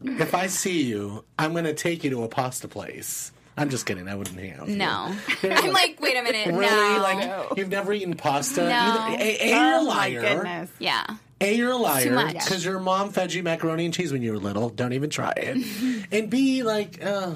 If 0.04 0.34
I 0.34 0.46
see 0.46 0.82
you, 0.84 1.24
I'm 1.38 1.52
gonna 1.54 1.72
take 1.74 2.04
you 2.04 2.10
to 2.10 2.22
a 2.22 2.28
pasta 2.28 2.68
place. 2.68 3.32
I'm 3.56 3.70
just 3.70 3.86
kidding. 3.86 4.06
I 4.08 4.14
wouldn't 4.14 4.38
hang 4.38 4.52
out. 4.54 4.66
with. 4.66 4.76
No. 4.76 5.14
You're 5.42 5.52
I'm 5.56 5.72
like, 5.72 5.98
wait 6.00 6.16
a 6.16 6.22
minute. 6.22 6.46
really? 6.48 6.60
no. 6.60 7.02
Like, 7.48 7.56
you've 7.58 7.68
never 7.70 7.92
eaten 7.92 8.14
pasta? 8.14 8.62
No. 8.62 8.68
Either- 8.68 9.22
A, 9.22 9.38
a, 9.40 9.48
you're 9.48 9.72
a 9.72 9.76
oh 9.78 9.84
my 9.84 10.10
goodness. 10.10 10.70
yeah. 10.78 11.06
A, 11.40 11.54
you're 11.54 11.70
a 11.72 11.76
liar 11.76 12.32
because 12.32 12.64
your 12.64 12.78
mom 12.80 13.10
fed 13.12 13.32
you 13.34 13.42
macaroni 13.42 13.84
and 13.84 13.92
cheese 13.92 14.10
when 14.10 14.22
you 14.22 14.32
were 14.32 14.38
little. 14.38 14.70
Don't 14.70 14.94
even 14.94 15.10
try 15.10 15.32
it. 15.36 16.06
and 16.12 16.30
B, 16.30 16.62
like, 16.62 17.04
uh, 17.04 17.34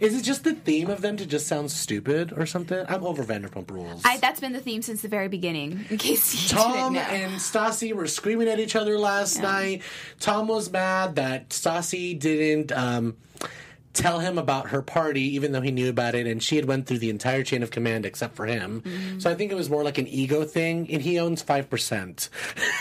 is 0.00 0.16
it 0.16 0.22
just 0.22 0.44
the 0.44 0.52
theme 0.54 0.90
of 0.90 1.00
them 1.00 1.16
to 1.16 1.26
just 1.26 1.48
sound 1.48 1.72
stupid 1.72 2.32
or 2.36 2.46
something? 2.46 2.84
I'm 2.88 3.04
over 3.04 3.24
Vanderpump 3.24 3.68
Rules. 3.70 4.02
I, 4.04 4.18
that's 4.18 4.38
been 4.38 4.52
the 4.52 4.60
theme 4.60 4.80
since 4.80 5.02
the 5.02 5.08
very 5.08 5.26
beginning. 5.26 5.84
In 5.90 5.98
case 5.98 6.40
you 6.52 6.56
Tom 6.56 6.94
didn't 6.94 7.08
know. 7.08 7.14
and 7.14 7.32
Stassi 7.34 7.92
were 7.92 8.06
screaming 8.06 8.48
at 8.48 8.60
each 8.60 8.76
other 8.76 8.96
last 8.96 9.40
night. 9.42 9.82
Tom 10.20 10.46
was 10.46 10.70
mad 10.70 11.16
that 11.16 11.48
Stassi 11.50 12.16
didn't 12.18 12.70
um, 12.70 13.16
tell 13.96 14.20
him 14.20 14.38
about 14.38 14.68
her 14.68 14.82
party, 14.82 15.34
even 15.34 15.52
though 15.52 15.60
he 15.60 15.70
knew 15.70 15.88
about 15.88 16.14
it, 16.14 16.26
and 16.26 16.42
she 16.42 16.56
had 16.56 16.66
went 16.66 16.86
through 16.86 16.98
the 16.98 17.10
entire 17.10 17.42
chain 17.42 17.62
of 17.62 17.70
command 17.70 18.06
except 18.06 18.36
for 18.36 18.46
him. 18.46 18.82
Mm-hmm. 18.82 19.18
So 19.18 19.30
I 19.30 19.34
think 19.34 19.50
it 19.50 19.54
was 19.54 19.70
more 19.70 19.82
like 19.82 19.98
an 19.98 20.06
ego 20.06 20.44
thing, 20.44 20.88
and 20.90 21.02
he 21.02 21.18
owns 21.18 21.42
five 21.42 21.68
percent. 21.68 22.28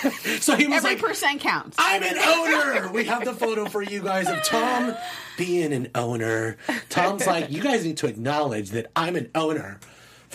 so 0.40 0.56
he 0.56 0.68
was 0.68 0.78
Every 0.78 0.92
like, 0.92 1.00
percent 1.00 1.42
counts. 1.42 1.78
I'm 1.80 2.04
an 2.04 2.18
owner. 2.18 2.92
We 2.92 3.06
have 3.06 3.26
the 3.26 3.34
photo 3.34 3.66
for 3.66 3.82
you 3.82 4.02
guys 4.02 4.30
of 4.30 4.44
Tom 4.44 4.96
being 5.38 5.74
an 5.74 5.90
owner. 5.96 6.58
Tom's 6.90 7.26
like, 7.26 7.50
you 7.50 7.62
guys 7.62 7.86
need 7.86 7.98
to 7.98 8.08
acknowledge 8.08 8.72
that 8.72 8.92
I'm 8.96 9.16
an 9.16 9.30
owner 9.34 9.80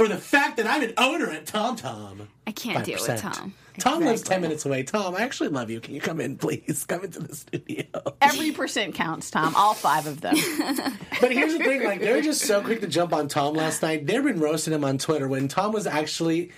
for 0.00 0.08
the 0.08 0.16
fact 0.16 0.56
that 0.56 0.66
I'm 0.66 0.82
an 0.82 0.94
owner 0.96 1.30
at 1.30 1.44
Tom 1.44 1.76
Tom. 1.76 2.26
I 2.46 2.52
can't 2.52 2.86
deal 2.86 2.98
with 2.98 3.20
5%. 3.20 3.20
Tom. 3.20 3.54
Tom 3.78 4.02
lives 4.02 4.22
10 4.22 4.40
minutes 4.40 4.64
away. 4.64 4.82
Tom, 4.82 5.14
I 5.14 5.20
actually 5.20 5.50
love 5.50 5.68
you. 5.68 5.78
Can 5.78 5.94
you 5.94 6.00
come 6.00 6.22
in, 6.22 6.38
please? 6.38 6.84
Come 6.88 7.04
into 7.04 7.20
the 7.20 7.34
studio. 7.34 7.84
Every 8.22 8.50
percent 8.52 8.94
counts, 8.94 9.30
Tom. 9.30 9.54
All 9.54 9.74
five 9.74 10.06
of 10.06 10.22
them. 10.22 10.36
But 11.20 11.32
here's 11.32 11.52
the 11.52 11.62
thing 11.62 11.84
like, 11.84 12.00
they're 12.00 12.22
just 12.22 12.42
so 12.42 12.62
quick 12.62 12.80
to 12.80 12.86
jump 12.86 13.12
on 13.12 13.28
Tom 13.28 13.54
last 13.54 13.82
night. 13.82 14.06
They've 14.06 14.24
been 14.24 14.40
roasting 14.40 14.72
him 14.72 14.84
on 14.84 14.96
Twitter 14.96 15.28
when 15.28 15.48
Tom 15.48 15.72
was 15.72 15.86
actually, 15.86 16.50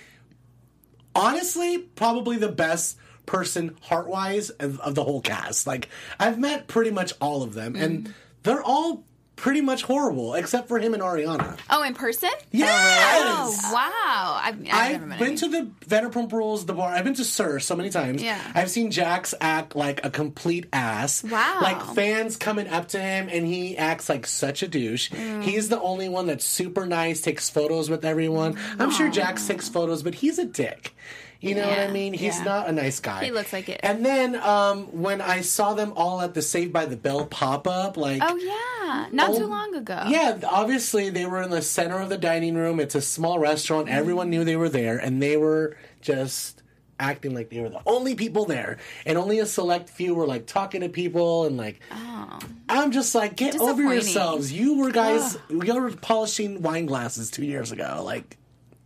honestly, 1.13 1.79
probably 1.79 2.37
the 2.37 2.51
best 2.51 2.97
person 3.25 3.75
heart 3.81 4.07
wise 4.07 4.51
of, 4.51 4.79
of 4.79 4.95
the 4.95 5.03
whole 5.03 5.19
cast. 5.19 5.67
Like, 5.67 5.89
I've 6.17 6.39
met 6.39 6.67
pretty 6.67 6.91
much 6.91 7.11
all 7.19 7.43
of 7.43 7.53
them, 7.53 7.75
and 7.75 8.03
mm-hmm. 8.03 8.11
they're 8.43 8.63
all 8.63 9.03
pretty 9.35 9.61
much 9.61 9.83
horrible, 9.83 10.35
except 10.35 10.67
for 10.67 10.79
him 10.79 10.93
and 10.93 11.03
Ariana. 11.03 11.57
Oh, 11.69 11.83
in 11.83 11.93
person? 11.93 12.29
Yes! 12.51 13.59
Oh, 13.63 13.73
wow. 13.73 14.39
I've, 14.41 14.61
I've, 14.71 15.01
I've 15.03 15.19
been 15.19 15.29
any. 15.29 15.37
to 15.37 15.47
the 15.47 15.71
Vanderpump 15.85 16.31
Rules, 16.31 16.65
the 16.65 16.73
bar. 16.73 16.93
I've 16.93 17.03
been 17.03 17.13
to 17.15 17.25
SUR 17.25 17.59
so 17.59 17.75
many 17.75 17.89
times. 17.89 18.21
Yeah. 18.23 18.39
I've 18.55 18.69
seen 18.69 18.91
Jax 18.91 19.33
act 19.41 19.75
like 19.75 20.05
a 20.05 20.09
complete 20.09 20.67
ass. 20.71 21.23
Wow. 21.23 21.59
Like 21.61 21.81
fans 21.95 22.37
coming 22.37 22.67
up 22.67 22.89
to 22.89 22.99
him 22.99 23.27
and 23.29 23.45
he 23.45 23.77
acts 23.77 24.09
like 24.09 24.27
such 24.27 24.63
a 24.63 24.67
douche. 24.67 25.11
Mm. 25.11 25.43
He's 25.43 25.69
the 25.69 25.81
only 25.81 26.09
one 26.09 26.27
that's 26.27 26.45
super 26.45 26.85
nice, 26.85 27.21
takes 27.21 27.49
photos 27.49 27.89
with 27.89 28.05
everyone. 28.05 28.57
I'm 28.79 28.91
sure 28.91 29.09
Jax 29.09 29.47
takes 29.47 29.67
photos, 29.67 30.03
but 30.03 30.15
he's 30.15 30.39
a 30.39 30.45
dick. 30.45 30.95
You 31.43 31.55
know 31.55 31.67
what 31.67 31.79
I 31.79 31.91
mean? 31.91 32.13
He's 32.13 32.37
Yeah. 32.37 32.43
not 32.43 32.69
a 32.69 32.71
nice 32.71 32.99
guy. 32.99 33.25
He 33.25 33.31
looks 33.31 33.51
like 33.51 33.67
it. 33.67 33.79
And 33.83 34.05
then 34.05 34.35
um, 34.37 34.85
when 35.01 35.19
I 35.21 35.41
saw 35.41 35.73
them 35.73 35.91
all 35.95 36.21
at 36.21 36.33
the 36.33 36.41
Saved 36.41 36.71
by 36.71 36.85
the 36.85 36.95
Bell 36.97 37.25
pop 37.25 37.67
up, 37.67 37.97
like 37.97 38.21
Oh 38.23 38.35
yeah, 38.37 39.07
not 39.11 39.31
Oh, 39.31 39.39
too 39.39 39.45
long 39.47 39.75
ago. 39.75 40.03
Yeah, 40.07 40.39
obviously 40.49 41.09
they 41.09 41.25
were 41.25 41.41
in 41.41 41.49
the 41.49 41.61
center 41.61 41.99
of 41.99 42.09
the 42.09 42.17
dining 42.17 42.55
room. 42.55 42.79
It's 42.79 42.95
a 42.95 43.01
small 43.01 43.39
restaurant. 43.39 43.89
Everyone 43.89 44.29
knew 44.29 44.43
they 44.43 44.55
were 44.55 44.69
there, 44.69 44.97
and 44.97 45.21
they 45.21 45.35
were 45.37 45.75
just 46.01 46.61
acting 46.99 47.33
like 47.33 47.49
they 47.49 47.59
were 47.59 47.69
the 47.69 47.81
only 47.85 48.15
people 48.15 48.45
there, 48.45 48.77
and 49.05 49.17
only 49.17 49.39
a 49.39 49.45
select 49.45 49.89
few 49.89 50.15
were 50.15 50.27
like 50.27 50.45
talking 50.45 50.79
to 50.81 50.89
people 50.89 51.45
and 51.45 51.57
like. 51.57 51.79
Oh. 51.91 52.39
I'm 52.69 52.91
just 52.91 53.13
like, 53.13 53.35
get 53.35 53.59
over 53.59 53.83
yourselves. 53.83 54.51
You 54.51 54.77
were 54.77 54.91
guys, 54.91 55.37
you 55.49 55.75
were 55.75 55.91
polishing 55.91 56.61
wine 56.61 56.85
glasses 56.85 57.29
two 57.29 57.45
years 57.45 57.71
ago. 57.71 58.01
Like, 58.03 58.37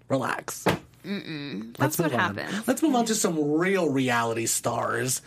relax. 0.10 0.66
That's 1.78 1.98
what 1.98 2.12
move 2.12 2.20
on. 2.20 2.64
Let's 2.68 2.82
move 2.84 2.96
on 2.96 3.06
to 3.06 3.16
some 3.16 3.54
real 3.54 3.90
reality 3.90 4.46
stars. 4.46 5.22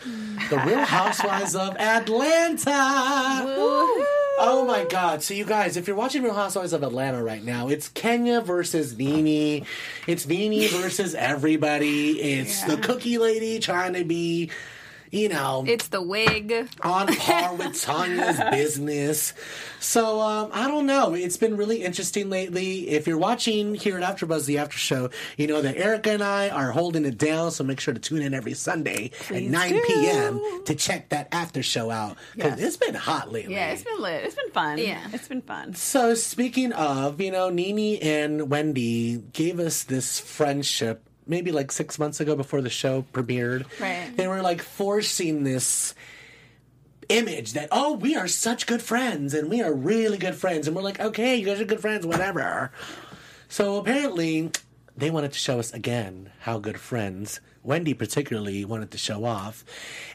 The 0.50 0.58
Real 0.66 0.84
Housewives 0.84 1.54
of 1.54 1.76
Atlanta. 1.76 2.70
Oh 4.42 4.64
my 4.66 4.84
God. 4.84 5.22
So, 5.22 5.34
you 5.34 5.44
guys, 5.44 5.76
if 5.76 5.86
you're 5.86 5.96
watching 5.96 6.22
Real 6.22 6.34
Housewives 6.34 6.72
of 6.72 6.82
Atlanta 6.82 7.22
right 7.22 7.44
now, 7.44 7.68
it's 7.68 7.88
Kenya 7.88 8.40
versus 8.40 8.96
Nene. 8.96 9.66
It's 10.06 10.26
Nene 10.26 10.68
versus 10.68 11.14
everybody. 11.14 12.20
It's 12.20 12.62
the 12.64 12.76
cookie 12.78 13.18
lady 13.18 13.58
trying 13.58 13.92
to 13.94 14.04
be, 14.04 14.50
you 15.10 15.28
know, 15.28 15.64
It's 15.66 15.88
the 15.88 16.00
wig. 16.02 16.52
on 16.82 17.06
par 17.08 17.54
with 17.56 17.80
Tanya's 17.80 18.40
business. 18.50 19.32
So 19.80 20.20
um, 20.20 20.50
I 20.52 20.68
don't 20.68 20.86
know. 20.86 21.14
It's 21.14 21.36
been 21.36 21.56
really 21.56 21.82
interesting 21.84 22.30
lately. 22.30 22.88
If 22.90 23.06
you're 23.06 23.18
watching 23.18 23.74
here 23.74 23.98
at 23.98 24.02
AfterBuzz, 24.02 24.46
the 24.46 24.58
after 24.58 24.78
show, 24.78 25.10
you 25.36 25.46
know 25.46 25.60
that 25.62 25.76
Erika 25.76 26.10
and 26.12 26.22
I 26.22 26.48
are 26.50 26.70
holding 26.70 27.04
it 27.04 27.18
down. 27.18 27.50
So 27.50 27.64
make 27.64 27.80
sure 27.80 27.94
to 27.94 28.00
tune 28.00 28.22
in 28.22 28.34
every 28.34 28.54
Sunday 28.54 29.10
at 29.30 29.42
9 29.42 29.72
do. 29.72 29.82
p.m. 29.86 30.40
to 30.66 30.74
check 30.74 31.08
that 31.10 31.28
after 31.32 31.62
show 31.62 31.90
out 31.90 32.16
because 32.34 32.58
Yes. 32.58 32.68
it's 32.68 32.76
been 32.76 32.94
hot 32.94 33.32
lately. 33.32 33.54
Yeah, 33.54 33.70
it's 33.72 33.82
been 33.84 34.00
lit. 34.00 34.24
It's 34.24 34.34
been 34.34 34.50
fun. 34.52 34.78
Yeah. 34.78 35.06
It's 35.12 35.28
been 35.28 35.42
fun. 35.42 35.74
So 35.74 36.14
speaking 36.14 36.72
of, 36.72 37.20
you 37.20 37.30
know, 37.30 37.48
Nene 37.50 37.98
and 38.02 38.50
Wendy 38.50 39.18
gave 39.32 39.58
us 39.60 39.82
this 39.84 40.20
friendship 40.20 41.02
maybe 41.30 41.52
like 41.52 41.72
six 41.72 41.98
months 41.98 42.20
ago 42.20 42.36
before 42.36 42.60
the 42.60 42.68
show 42.68 43.04
premiered. 43.12 43.64
Right. 43.80 44.14
They 44.14 44.26
were 44.26 44.42
like 44.42 44.60
forcing 44.60 45.44
this 45.44 45.94
image 47.08 47.54
that 47.54 47.68
oh 47.72 47.94
we 47.94 48.14
are 48.14 48.28
such 48.28 48.66
good 48.68 48.80
friends 48.80 49.34
and 49.34 49.50
we 49.50 49.60
are 49.60 49.74
really 49.74 50.16
good 50.16 50.34
friends 50.36 50.68
and 50.68 50.76
we're 50.76 50.82
like 50.82 51.00
okay 51.00 51.34
you 51.34 51.44
guys 51.44 51.60
are 51.60 51.64
good 51.64 51.80
friends 51.80 52.06
whatever 52.06 52.70
so 53.48 53.78
apparently 53.78 54.48
they 54.96 55.10
wanted 55.10 55.32
to 55.32 55.38
show 55.38 55.58
us 55.58 55.72
again 55.72 56.30
how 56.38 56.56
good 56.56 56.78
friends 56.78 57.40
wendy 57.64 57.94
particularly 57.94 58.64
wanted 58.64 58.92
to 58.92 58.96
show 58.96 59.24
off 59.24 59.64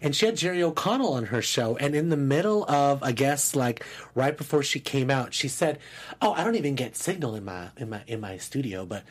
and 0.01 0.15
she 0.15 0.25
had 0.25 0.37
jerry 0.37 0.63
o'connell 0.63 1.11
on 1.11 1.25
her 1.25 1.41
show 1.41 1.75
and 1.81 1.95
in 1.95 2.07
the 2.07 2.15
middle 2.15 2.63
of 2.71 3.03
i 3.03 3.11
guess 3.11 3.57
like 3.57 3.85
right 4.13 4.37
before 4.37 4.63
she 4.63 4.79
came 4.79 5.11
out 5.11 5.33
she 5.33 5.49
said 5.49 5.77
oh 6.21 6.31
i 6.31 6.45
don't 6.45 6.55
even 6.55 6.75
get 6.75 6.95
signal 6.95 7.35
in 7.35 7.43
my 7.43 7.67
in 7.75 7.89
my 7.89 8.01
in 8.07 8.21
my 8.21 8.37
studio 8.37 8.85
but 8.85 9.03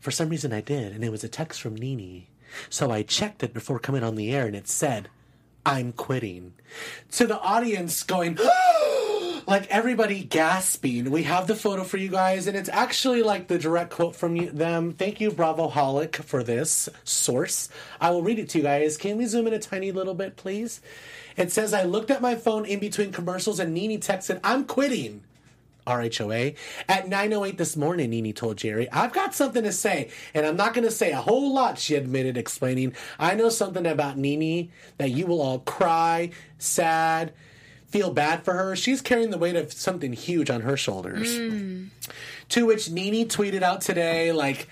for 0.00 0.10
some 0.10 0.28
reason 0.28 0.52
i 0.52 0.60
did 0.60 0.92
and 0.92 1.04
it 1.04 1.12
was 1.12 1.22
a 1.22 1.28
text 1.28 1.60
from 1.60 1.76
Nene. 1.76 2.26
so 2.68 2.90
i 2.90 3.02
checked 3.02 3.42
it 3.42 3.54
before 3.54 3.78
coming 3.78 4.02
on 4.02 4.16
the 4.16 4.34
air 4.34 4.46
and 4.46 4.56
it 4.56 4.68
said 4.68 5.08
I'm 5.64 5.92
quitting. 5.92 6.54
To 7.12 7.26
the 7.26 7.38
audience 7.38 8.02
going, 8.02 8.38
like 9.46 9.66
everybody 9.68 10.24
gasping. 10.24 11.10
We 11.10 11.24
have 11.24 11.46
the 11.46 11.54
photo 11.54 11.84
for 11.84 11.96
you 11.96 12.08
guys, 12.08 12.46
and 12.46 12.56
it's 12.56 12.68
actually 12.68 13.22
like 13.22 13.48
the 13.48 13.58
direct 13.58 13.90
quote 13.90 14.16
from 14.16 14.36
them. 14.56 14.92
Thank 14.92 15.20
you, 15.20 15.30
Bravo 15.30 15.68
Holic, 15.68 16.16
for 16.16 16.42
this 16.42 16.88
source. 17.04 17.68
I 18.00 18.10
will 18.10 18.22
read 18.22 18.38
it 18.38 18.48
to 18.50 18.58
you 18.58 18.64
guys. 18.64 18.96
Can 18.96 19.18
we 19.18 19.26
zoom 19.26 19.46
in 19.46 19.52
a 19.52 19.58
tiny 19.58 19.92
little 19.92 20.14
bit, 20.14 20.36
please? 20.36 20.80
It 21.36 21.52
says, 21.52 21.74
I 21.74 21.84
looked 21.84 22.10
at 22.10 22.22
my 22.22 22.34
phone 22.34 22.64
in 22.64 22.78
between 22.78 23.12
commercials, 23.12 23.60
and 23.60 23.74
Nene 23.74 24.00
texted, 24.00 24.40
I'm 24.42 24.64
quitting. 24.64 25.22
RHOA. 25.86 26.56
At 26.88 27.06
9.08 27.06 27.56
this 27.56 27.76
morning, 27.76 28.10
Nene 28.10 28.32
told 28.32 28.56
Jerry, 28.56 28.90
I've 28.90 29.12
got 29.12 29.34
something 29.34 29.62
to 29.62 29.72
say, 29.72 30.10
and 30.34 30.46
I'm 30.46 30.56
not 30.56 30.74
going 30.74 30.84
to 30.84 30.90
say 30.90 31.12
a 31.12 31.20
whole 31.20 31.54
lot, 31.54 31.78
she 31.78 31.94
admitted, 31.94 32.36
explaining, 32.36 32.94
I 33.18 33.34
know 33.34 33.48
something 33.48 33.86
about 33.86 34.18
Nene 34.18 34.70
that 34.98 35.10
you 35.10 35.26
will 35.26 35.40
all 35.40 35.60
cry, 35.60 36.30
sad, 36.58 37.32
feel 37.88 38.12
bad 38.12 38.44
for 38.44 38.54
her. 38.54 38.76
She's 38.76 39.00
carrying 39.00 39.30
the 39.30 39.38
weight 39.38 39.56
of 39.56 39.72
something 39.72 40.12
huge 40.12 40.50
on 40.50 40.60
her 40.62 40.76
shoulders. 40.76 41.38
Mm. 41.38 41.88
To 42.50 42.66
which 42.66 42.90
Nene 42.90 43.28
tweeted 43.28 43.62
out 43.62 43.80
today, 43.80 44.32
like, 44.32 44.68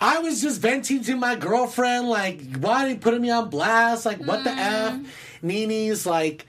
I 0.00 0.18
was 0.18 0.40
just 0.40 0.60
venting 0.60 1.02
to 1.04 1.16
my 1.16 1.34
girlfriend, 1.34 2.08
like, 2.08 2.56
why 2.58 2.84
are 2.84 2.88
you 2.90 2.96
putting 2.96 3.22
me 3.22 3.30
on 3.30 3.50
blast? 3.50 4.06
Like, 4.06 4.18
what 4.18 4.44
the 4.44 4.50
F? 4.50 4.94
Mm. 4.94 5.06
Nene's 5.42 6.06
like, 6.06 6.46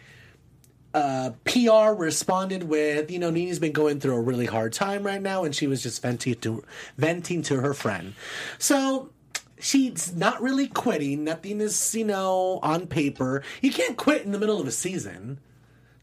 uh, 0.93 1.31
PR 1.45 1.93
responded 1.93 2.63
with, 2.63 3.11
you 3.11 3.19
know, 3.19 3.29
Nene's 3.29 3.59
been 3.59 3.71
going 3.71 3.99
through 3.99 4.15
a 4.15 4.21
really 4.21 4.45
hard 4.45 4.73
time 4.73 5.03
right 5.03 5.21
now, 5.21 5.43
and 5.43 5.55
she 5.55 5.67
was 5.67 5.83
just 5.83 6.01
venting 6.01 6.35
to 6.35 6.63
venting 6.97 7.41
to 7.43 7.59
her 7.59 7.73
friend. 7.73 8.13
So 8.57 9.09
she's 9.59 10.15
not 10.15 10.41
really 10.41 10.67
quitting. 10.67 11.23
Nothing 11.23 11.61
is, 11.61 11.93
you 11.93 12.05
know, 12.05 12.59
on 12.63 12.87
paper. 12.87 13.43
You 13.61 13.71
can't 13.71 13.97
quit 13.97 14.23
in 14.23 14.31
the 14.31 14.39
middle 14.39 14.59
of 14.59 14.67
a 14.67 14.71
season. 14.71 15.39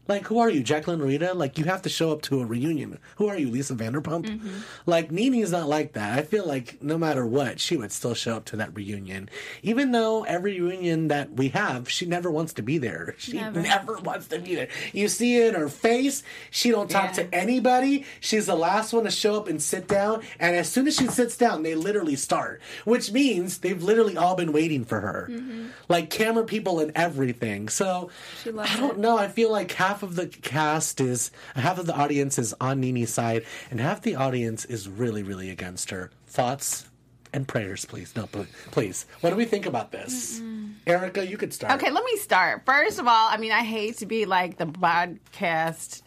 Like, 0.07 0.27
who 0.27 0.39
are 0.39 0.49
you, 0.49 0.63
Jacqueline 0.63 0.99
Laurita? 0.99 1.35
Like, 1.35 1.57
you 1.57 1.65
have 1.65 1.81
to 1.83 1.89
show 1.89 2.11
up 2.11 2.21
to 2.23 2.39
a 2.41 2.45
reunion. 2.45 2.99
Who 3.17 3.27
are 3.27 3.37
you, 3.37 3.49
Lisa 3.49 3.75
Vanderpump? 3.75 4.25
Mm-hmm. 4.25 4.57
Like, 4.85 5.11
Nene's 5.11 5.51
not 5.51 5.67
like 5.67 5.93
that. 5.93 6.17
I 6.17 6.21
feel 6.23 6.45
like 6.45 6.81
no 6.81 6.97
matter 6.97 7.25
what, 7.25 7.59
she 7.59 7.77
would 7.77 7.91
still 7.91 8.13
show 8.13 8.35
up 8.37 8.45
to 8.45 8.55
that 8.57 8.75
reunion. 8.75 9.29
Even 9.63 9.91
though 9.91 10.23
every 10.23 10.59
reunion 10.59 11.07
that 11.09 11.33
we 11.33 11.49
have, 11.49 11.89
she 11.89 12.05
never 12.05 12.31
wants 12.31 12.53
to 12.53 12.61
be 12.61 12.77
there. 12.77 13.15
She 13.17 13.33
never, 13.33 13.61
Never. 13.61 13.97
wants 13.99 14.27
to 14.27 14.39
be 14.39 14.55
there. 14.55 14.67
You 14.93 15.07
see 15.07 15.37
it 15.37 15.53
in 15.53 15.59
her 15.59 15.69
face. 15.69 16.23
She 16.51 16.71
don't 16.71 16.89
talk 16.89 17.17
Yeah. 17.17 17.23
to 17.23 17.35
anybody. 17.35 18.05
She's 18.19 18.45
the 18.45 18.55
last 18.55 18.93
one 18.93 19.03
to 19.03 19.11
show 19.11 19.35
up 19.35 19.47
and 19.47 19.61
sit 19.61 19.87
down. 19.87 20.21
And 20.39 20.55
as 20.55 20.69
soon 20.69 20.87
as 20.87 20.95
she 20.95 21.07
sits 21.07 21.37
down, 21.37 21.63
they 21.63 21.75
literally 21.75 22.15
start, 22.15 22.61
which 22.85 23.11
means 23.11 23.57
they've 23.59 23.81
literally 23.81 24.15
all 24.17 24.35
been 24.35 24.51
waiting 24.53 24.85
for 24.85 24.99
her. 25.01 25.27
Mm-hmm. 25.31 25.67
Like 25.89 26.09
camera 26.09 26.43
people 26.45 26.79
and 26.79 26.91
everything. 26.95 27.69
So 27.69 28.09
I 28.45 28.77
don't 28.77 28.91
it. 28.91 28.97
know. 28.99 29.17
I 29.17 29.27
feel 29.27 29.51
like 29.51 29.71
half 29.73 29.96
of 30.03 30.15
the 30.15 30.27
cast 30.27 31.01
is, 31.01 31.31
half 31.55 31.77
of 31.79 31.85
the 31.85 31.95
audience 31.95 32.37
is 32.37 32.53
on 32.59 32.79
Nene's 32.79 33.13
side, 33.13 33.45
and 33.71 33.79
half 33.79 34.01
the 34.01 34.15
audience 34.15 34.65
is 34.65 34.87
really, 34.87 35.23
really 35.23 35.49
against 35.49 35.89
her. 35.89 36.11
Thoughts 36.27 36.89
and 37.33 37.47
prayers, 37.47 37.85
please. 37.85 38.15
No, 38.15 38.27
please. 38.71 39.05
What 39.21 39.31
do 39.31 39.35
we 39.35 39.45
think 39.45 39.65
about 39.65 39.91
this? 39.91 40.41
Erika, 40.85 41.27
you 41.27 41.37
could 41.37 41.53
start. 41.53 41.73
Okay, 41.73 41.91
let 41.91 42.03
me 42.05 42.15
start. 42.17 42.65
First 42.65 42.99
of 42.99 43.07
all, 43.07 43.27
I 43.29 43.37
mean, 43.37 43.51
I 43.51 43.63
hate 43.63 43.97
to 43.97 44.05
be 44.05 44.25
like 44.25 44.57
the 44.57 44.65
podcast 44.65 46.01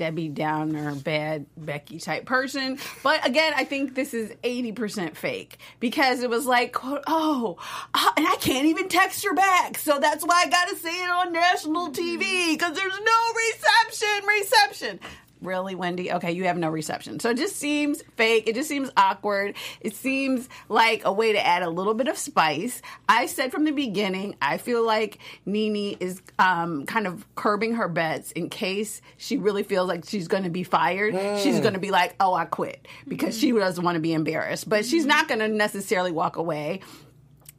Debbie 0.00 0.30
Downer, 0.30 0.94
bad 0.94 1.44
Becky 1.58 1.98
type 1.98 2.24
person. 2.24 2.78
But 3.02 3.26
again, 3.26 3.52
I 3.54 3.64
think 3.64 3.94
this 3.94 4.14
is 4.14 4.30
80% 4.42 5.14
fake 5.14 5.58
because 5.78 6.22
it 6.22 6.30
was 6.30 6.46
like, 6.46 6.72
quote, 6.72 7.02
oh, 7.06 7.58
uh, 7.92 8.10
and 8.16 8.26
I 8.26 8.36
can't 8.36 8.64
even 8.64 8.88
text 8.88 9.22
her 9.26 9.34
back. 9.34 9.76
So 9.76 9.98
that's 9.98 10.24
why 10.24 10.44
I 10.46 10.48
got 10.48 10.70
to 10.70 10.76
say 10.76 10.88
it 10.88 11.10
on 11.10 11.34
national 11.34 11.90
TV 11.90 12.52
because 12.52 12.74
there's 12.74 12.98
no 12.98 13.32
reception. 13.50 14.26
Reception. 14.26 15.00
Really, 15.42 15.74
Wendy? 15.74 16.12
Okay, 16.12 16.32
you 16.32 16.44
have 16.44 16.58
no 16.58 16.68
reception. 16.68 17.18
So 17.18 17.30
it 17.30 17.38
just 17.38 17.56
seems 17.56 18.02
fake. 18.16 18.46
It 18.46 18.54
just 18.54 18.68
seems 18.68 18.90
awkward. 18.96 19.56
It 19.80 19.94
seems 19.94 20.48
like 20.68 21.02
a 21.04 21.12
way 21.12 21.32
to 21.32 21.44
add 21.44 21.62
a 21.62 21.70
little 21.70 21.94
bit 21.94 22.08
of 22.08 22.18
spice. 22.18 22.82
I 23.08 23.26
said 23.26 23.50
from 23.50 23.64
the 23.64 23.70
beginning, 23.70 24.36
I 24.42 24.58
feel 24.58 24.84
like 24.84 25.18
Nene 25.46 25.96
is 25.98 26.20
um, 26.38 26.84
kind 26.84 27.06
of 27.06 27.26
curbing 27.36 27.74
her 27.74 27.88
bets 27.88 28.32
in 28.32 28.50
case 28.50 29.00
she 29.16 29.38
really 29.38 29.62
feels 29.62 29.88
like 29.88 30.04
she's 30.06 30.28
going 30.28 30.44
to 30.44 30.50
be 30.50 30.62
fired. 30.62 31.14
She's 31.42 31.60
going 31.60 31.74
to 31.74 31.80
be 31.80 31.90
like, 31.90 32.16
oh, 32.20 32.34
I 32.34 32.44
quit 32.44 32.86
because 33.08 33.38
she 33.38 33.52
doesn't 33.52 33.82
want 33.82 33.96
to 33.96 34.00
be 34.00 34.12
embarrassed. 34.12 34.68
But 34.68 34.84
she's 34.84 35.06
not 35.06 35.26
going 35.26 35.40
to 35.40 35.48
necessarily 35.48 36.12
walk 36.12 36.36
away 36.36 36.80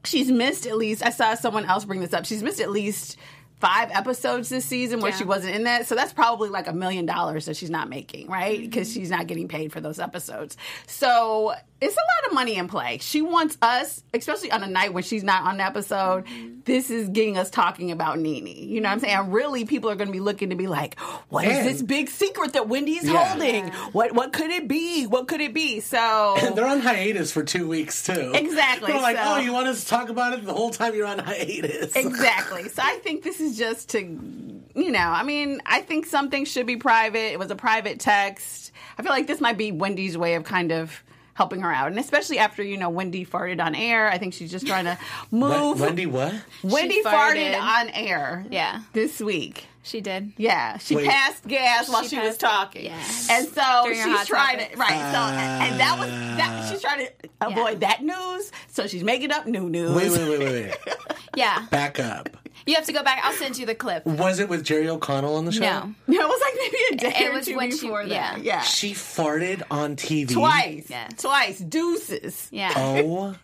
she's 0.04 0.32
missed 0.32 0.65
at 0.65 0.78
least 0.78 1.04
i 1.06 1.10
saw 1.10 1.36
someone 1.36 1.65
else 1.65 1.86
bring 1.86 2.00
this 2.00 2.13
up 2.13 2.26
she's 2.26 2.41
missed 2.41 2.60
at 2.60 2.72
least 2.72 3.17
five 3.62 3.89
episodes 3.91 4.50
this 4.50 4.65
season 4.65 5.00
where 5.00 5.12
Yeah. 5.12 5.17
she 5.17 5.24
wasn't 5.24 5.56
in 5.56 5.63
that. 5.63 5.88
So 5.88 5.95
that's 5.95 6.12
probably 6.13 6.50
like 6.50 6.67
a 6.67 6.74
million 6.74 7.06
dollars 7.06 7.45
that 7.45 7.56
she's 7.56 7.69
not 7.69 7.88
making 7.89 8.28
right? 8.28 8.58
Mm-hmm. 8.60 8.69
Because 8.69 8.91
she's 8.91 9.10
not 9.10 9.28
getting 9.28 9.47
paid 9.47 9.71
for 9.71 9.80
those 9.80 10.00
episodes. 10.00 10.58
So 10.88 11.54
it's 11.80 11.95
a 11.95 11.97
lot 11.97 12.28
of 12.30 12.34
money 12.36 12.56
in 12.58 12.67
play. 12.67 12.97
She 13.00 13.21
wants 13.21 13.58
us 13.62 14.04
especially 14.13 14.52
on 14.52 14.63
a 14.63 14.67
night 14.67 14.93
when 14.93 15.04
she's 15.04 15.24
not 15.24 15.43
on 15.43 15.58
the 15.58 15.63
episode 15.63 16.26
mm-hmm. 16.26 16.60
this 16.65 16.89
is 16.91 17.10
getting 17.10 17.38
us 17.38 17.50
talking 17.50 17.91
about 17.91 18.19
Nene. 18.19 18.45
you 18.47 18.82
know 18.82 18.89
what 18.89 18.93
i'm 18.93 19.00
saying? 19.00 19.15
Mm-hmm. 19.17 19.32
Really 19.32 19.65
people 19.65 19.89
are 19.89 19.95
going 19.95 20.08
to 20.10 20.12
be 20.13 20.19
looking 20.19 20.50
to 20.50 20.56
be 20.56 20.67
like 20.67 21.00
what 21.30 21.45
is 21.45 21.58
And- 21.58 21.67
this 21.67 21.82
big 21.82 22.10
secret 22.10 22.54
that 22.54 22.67
wendy 22.67 22.93
is 22.93 23.08
Yeah. 23.10 23.26
holding? 23.26 23.69
What 23.93 24.12
what 24.13 24.34
could 24.34 24.50
it 24.52 24.67
be? 24.67 25.06
What 25.08 25.28
could 25.28 25.41
it 25.41 25.54
be? 25.54 25.80
So 25.80 26.36
And 26.39 26.56
they're 26.56 26.65
on 26.67 26.80
hiatus 26.82 27.32
for 27.32 27.43
two 27.43 27.67
weeks 27.67 28.04
too. 28.04 28.32
Exactly, 28.34 28.91
They're 28.91 29.02
like, 29.02 29.17
oh, 29.19 29.24
so- 29.24 29.34
oh, 29.36 29.38
you 29.39 29.54
want 29.54 29.67
us 29.67 29.84
to 29.84 29.88
talk 29.89 30.10
about 30.10 30.34
it 30.34 30.45
the 30.45 30.54
whole 30.54 30.69
time 30.71 30.93
you're 30.95 31.08
on 31.08 31.19
hiatus? 31.19 31.95
exactly. 31.95 32.69
So 32.69 32.82
I 32.84 33.00
think 33.04 33.24
this 33.24 33.39
is 33.39 33.51
just 33.58 33.90
to, 33.90 34.00
you 34.00 34.92
know, 34.92 35.00
I 35.00 35.24
mean, 35.24 35.62
I 35.66 35.82
think 35.82 36.06
something 36.06 36.46
should 36.46 36.66
be 36.66 36.78
private. 36.78 37.32
It 37.34 37.40
was 37.40 37.52
a 37.52 37.56
private 37.56 38.00
text. 38.00 38.72
I 38.98 39.04
feel 39.04 39.12
like 39.12 39.28
this 39.28 39.42
might 39.42 39.58
be 39.58 39.72
Wendy's 39.72 40.18
way 40.18 40.36
of 40.36 40.44
kind 40.44 40.72
of 40.72 41.04
helping 41.34 41.62
her 41.62 41.71
out, 41.71 41.88
and 41.88 41.98
especially 42.00 42.38
after 42.38 42.62
you 42.62 42.78
know 42.78 42.90
Wendy 42.90 43.25
farted 43.25 43.63
on 43.63 43.73
air. 43.73 44.10
I 44.12 44.17
think 44.17 44.34
she's 44.34 44.52
just 44.52 44.67
trying 44.67 44.86
to 44.86 44.98
move. 45.32 45.80
Wendy, 45.80 46.06
what? 46.06 46.34
Wendy 46.63 46.96
She 46.96 47.04
farted. 47.04 47.54
farted. 47.56 47.62
on 47.62 47.90
air. 47.90 48.46
Yeah. 48.52 48.82
this 48.94 49.19
week. 49.19 49.65
She 49.84 50.00
did. 50.02 50.34
Yeah, 50.38 50.78
she 50.78 50.96
Wait. 50.96 51.08
passed 51.10 51.48
gas 51.48 51.90
while 51.90 52.04
She 52.04 52.10
she, 52.10 52.19
was 52.19 52.38
talking, 52.38 52.86
yeah. 52.86 52.98
and 53.32 53.48
so 53.48 53.82
During 53.84 53.98
her 54.00 54.17
she's 54.19 54.28
trying 54.28 54.58
Topics. 54.60 54.73
to 54.73 54.78
right. 54.78 54.90
So 54.90 55.17
and 55.65 55.80
that 55.80 55.96
was 55.98 56.08
that 56.38 56.50
ah. 56.52 56.69
she's 56.69 56.82
trying 56.82 57.08
to 57.08 57.12
avoid 57.42 57.80
that 57.80 58.04
news. 58.04 58.52
So 58.67 58.86
she's 58.86 59.04
making 59.04 59.32
up 59.32 59.48
new 59.48 59.69
news. 59.71 59.90
Wait, 59.96 60.12
wait, 60.12 60.30
wait, 60.30 60.40
wait, 60.40 60.65
wait. 60.88 60.96
Yeah. 61.36 61.65
Back 61.71 62.00
up. 62.00 62.30
You 62.66 62.76
have 62.76 62.86
to 62.86 62.94
go 62.94 63.04
back. 63.04 63.22
I'll 63.24 63.34
send 63.34 63.58
you 63.58 63.66
the 63.66 63.76
clip. 63.76 64.06
Was 64.06 64.40
it 64.40 64.50
with 64.50 64.64
Jerry 64.64 64.88
O'Connell 64.90 65.36
on 65.36 65.46
the 65.46 65.52
show? 65.52 65.62
No. 65.62 65.94
No, 66.08 66.20
it 66.22 66.28
was 66.28 66.42
like 66.42 66.54
maybe 66.56 66.78
a 66.92 66.98
day 67.12 67.26
It 67.26 67.30
or 67.30 67.34
was 67.38 67.46
two 67.46 67.56
when 67.58 67.72
she- 67.72 67.82
before 67.82 68.04
yeah. 68.04 68.34
that. 68.36 68.44
Yeah, 68.44 68.62
She 68.62 68.92
farted 68.94 69.64
on 69.72 69.96
TV. 69.96 70.32
twice. 70.32 70.88
Yeah. 70.90 71.08
twice. 71.18 71.60
Deuces. 71.60 72.48
Yeah. 72.52 72.74
Oh, 72.76 73.36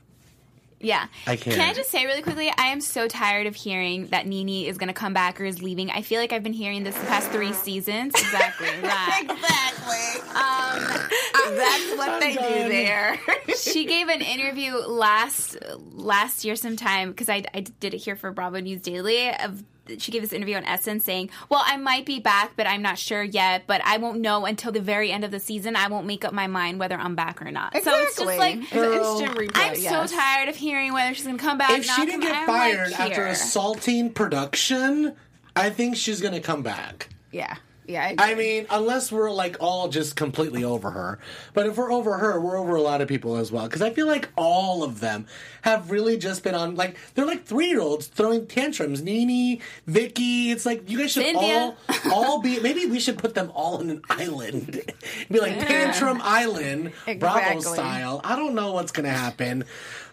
Yeah. 0.80 1.08
I 1.26 1.36
can't. 1.36 1.58
Can 1.58 1.70
I 1.70 1.74
just 1.74 1.90
say 1.90 2.06
really 2.06 2.22
quickly? 2.22 2.52
I 2.56 2.68
am 2.68 2.82
so 2.82 3.08
tired 3.08 3.48
of 3.48 3.56
hearing 3.56 4.08
that 4.08 4.28
Nene 4.28 4.68
is 4.68 4.78
going 4.78 4.90
to 4.90 4.94
come 4.94 5.14
back 5.14 5.42
or 5.42 5.46
is 5.46 5.62
leaving. 5.62 5.90
I 5.90 6.02
feel 6.02 6.22
like 6.22 6.32
I've 6.32 6.44
been 6.44 6.54
hearing 6.54 6.84
this 6.84 6.96
the 6.96 7.06
past 7.06 7.30
three 7.32 7.54
seasons. 7.54 8.14
Exactly. 8.16 8.68
That. 8.82 9.22
Exactly. 9.24 10.22
Um, 10.30 11.10
That's 11.58 11.98
what 11.98 12.20
they 12.22 12.34
do 12.34 12.70
there. 12.70 13.20
she 13.58 13.86
gave 13.86 14.08
an 14.08 14.22
interview 14.22 14.76
last 14.76 15.58
last 15.94 16.46
year 16.46 16.56
sometime 16.56 17.10
because 17.10 17.30
I, 17.30 17.44
I 17.54 17.62
did 17.62 17.94
it 17.94 17.98
here 17.98 18.16
for 18.16 18.32
Bravo 18.32 18.60
News 18.60 18.82
Daily. 18.82 19.30
Of 19.30 19.64
she 20.00 20.12
gave 20.12 20.22
this 20.22 20.34
interview 20.34 20.56
on 20.56 20.64
Essence 20.66 21.04
saying, 21.04 21.30
"Well, 21.50 21.62
I 21.66 21.78
might 21.78 22.06
be 22.06 22.20
back, 22.20 22.52
but 22.56 22.68
I'm 22.68 22.82
not 22.82 22.98
sure 22.98 23.24
yet. 23.24 23.64
But 23.68 23.82
I 23.86 23.98
won't 23.98 24.20
know 24.20 24.46
until 24.46 24.72
the 24.72 24.82
very 24.82 25.12
end 25.12 25.24
of 25.24 25.32
the 25.32 25.40
season. 25.40 25.76
I 25.76 25.88
won't 25.88 26.06
make 26.06 26.24
up 26.26 26.34
my 26.34 26.48
mind 26.48 26.80
whether 26.80 26.96
I'm 26.96 27.16
back 27.16 27.42
or 27.42 27.52
not." 27.52 27.74
So 27.74 27.92
it's 28.00 28.16
just 28.16 28.26
like 28.38 28.58
it's 28.58 28.72
an 28.74 29.30
replay. 29.36 29.52
I'm 29.56 29.80
yes. 29.80 30.10
so 30.10 30.16
tired 30.18 30.50
of 30.50 30.56
hearing 30.56 30.94
whether 30.94 31.14
she's 31.14 31.26
gonna 31.26 31.38
come 31.38 31.58
back. 31.58 31.72
if 31.72 31.88
not 31.88 31.96
she 31.96 32.06
didn't 32.06 32.22
come- 32.22 32.32
get 32.32 32.42
I'm 32.42 32.46
fired 32.48 32.92
like, 32.92 33.00
after 33.00 33.26
assaulting 33.26 34.12
production, 34.14 35.14
I 35.56 35.70
think 35.70 35.96
she's 35.96 36.22
gonna 36.22 36.40
come 36.40 36.62
back. 36.64 37.10
Yeah, 37.32 37.56
yeah. 37.88 38.14
I 38.18 38.36
mean, 38.36 38.68
unless 38.70 39.12
we're 39.12 39.32
like 39.32 39.58
all 39.62 39.88
just 39.88 40.16
completely 40.16 40.64
over 40.64 40.92
her. 40.92 41.20
But 41.54 41.68
if 41.68 41.78
we're 41.78 41.92
over 41.92 42.18
her, 42.18 42.40
we're 42.40 42.58
over 42.58 42.76
a 42.76 42.82
lot 42.82 43.02
of 43.02 43.08
people 43.08 43.38
as 43.38 43.52
well. 43.52 43.66
Because 43.66 43.82
I 43.82 43.92
feel 43.92 44.08
like 44.08 44.30
all 44.36 44.84
of 44.84 45.00
them 45.00 45.26
have 45.62 45.90
really 45.90 46.18
just 46.18 46.44
been 46.44 46.54
on 46.54 46.76
like 46.76 46.98
they're 47.16 47.26
like 47.26 47.46
three 47.46 47.68
year 47.68 47.80
olds 47.80 48.08
throwing 48.08 48.46
tantrums. 48.46 49.02
Nene, 49.02 49.62
Vicki. 49.86 50.52
It's 50.52 50.66
like 50.66 50.90
you 50.90 50.98
guys 50.98 51.12
should 51.12 51.24
Cynthia. 51.24 51.76
all 52.10 52.12
all 52.12 52.42
be. 52.42 52.60
Maybe 52.60 52.86
we 52.86 53.00
should 53.00 53.18
put 53.18 53.34
them 53.36 53.52
all 53.56 53.80
in 53.80 53.90
an 53.90 54.02
island. 54.10 54.82
be 55.32 55.40
like 55.40 55.60
Tantrum 55.60 56.20
Island, 56.22 56.92
Bravo 57.20 57.62
style. 57.62 58.20
I 58.24 58.36
don't 58.36 58.54
know 58.54 58.74
what's 58.74 58.92
gonna 58.92 59.10
happen. 59.10 59.64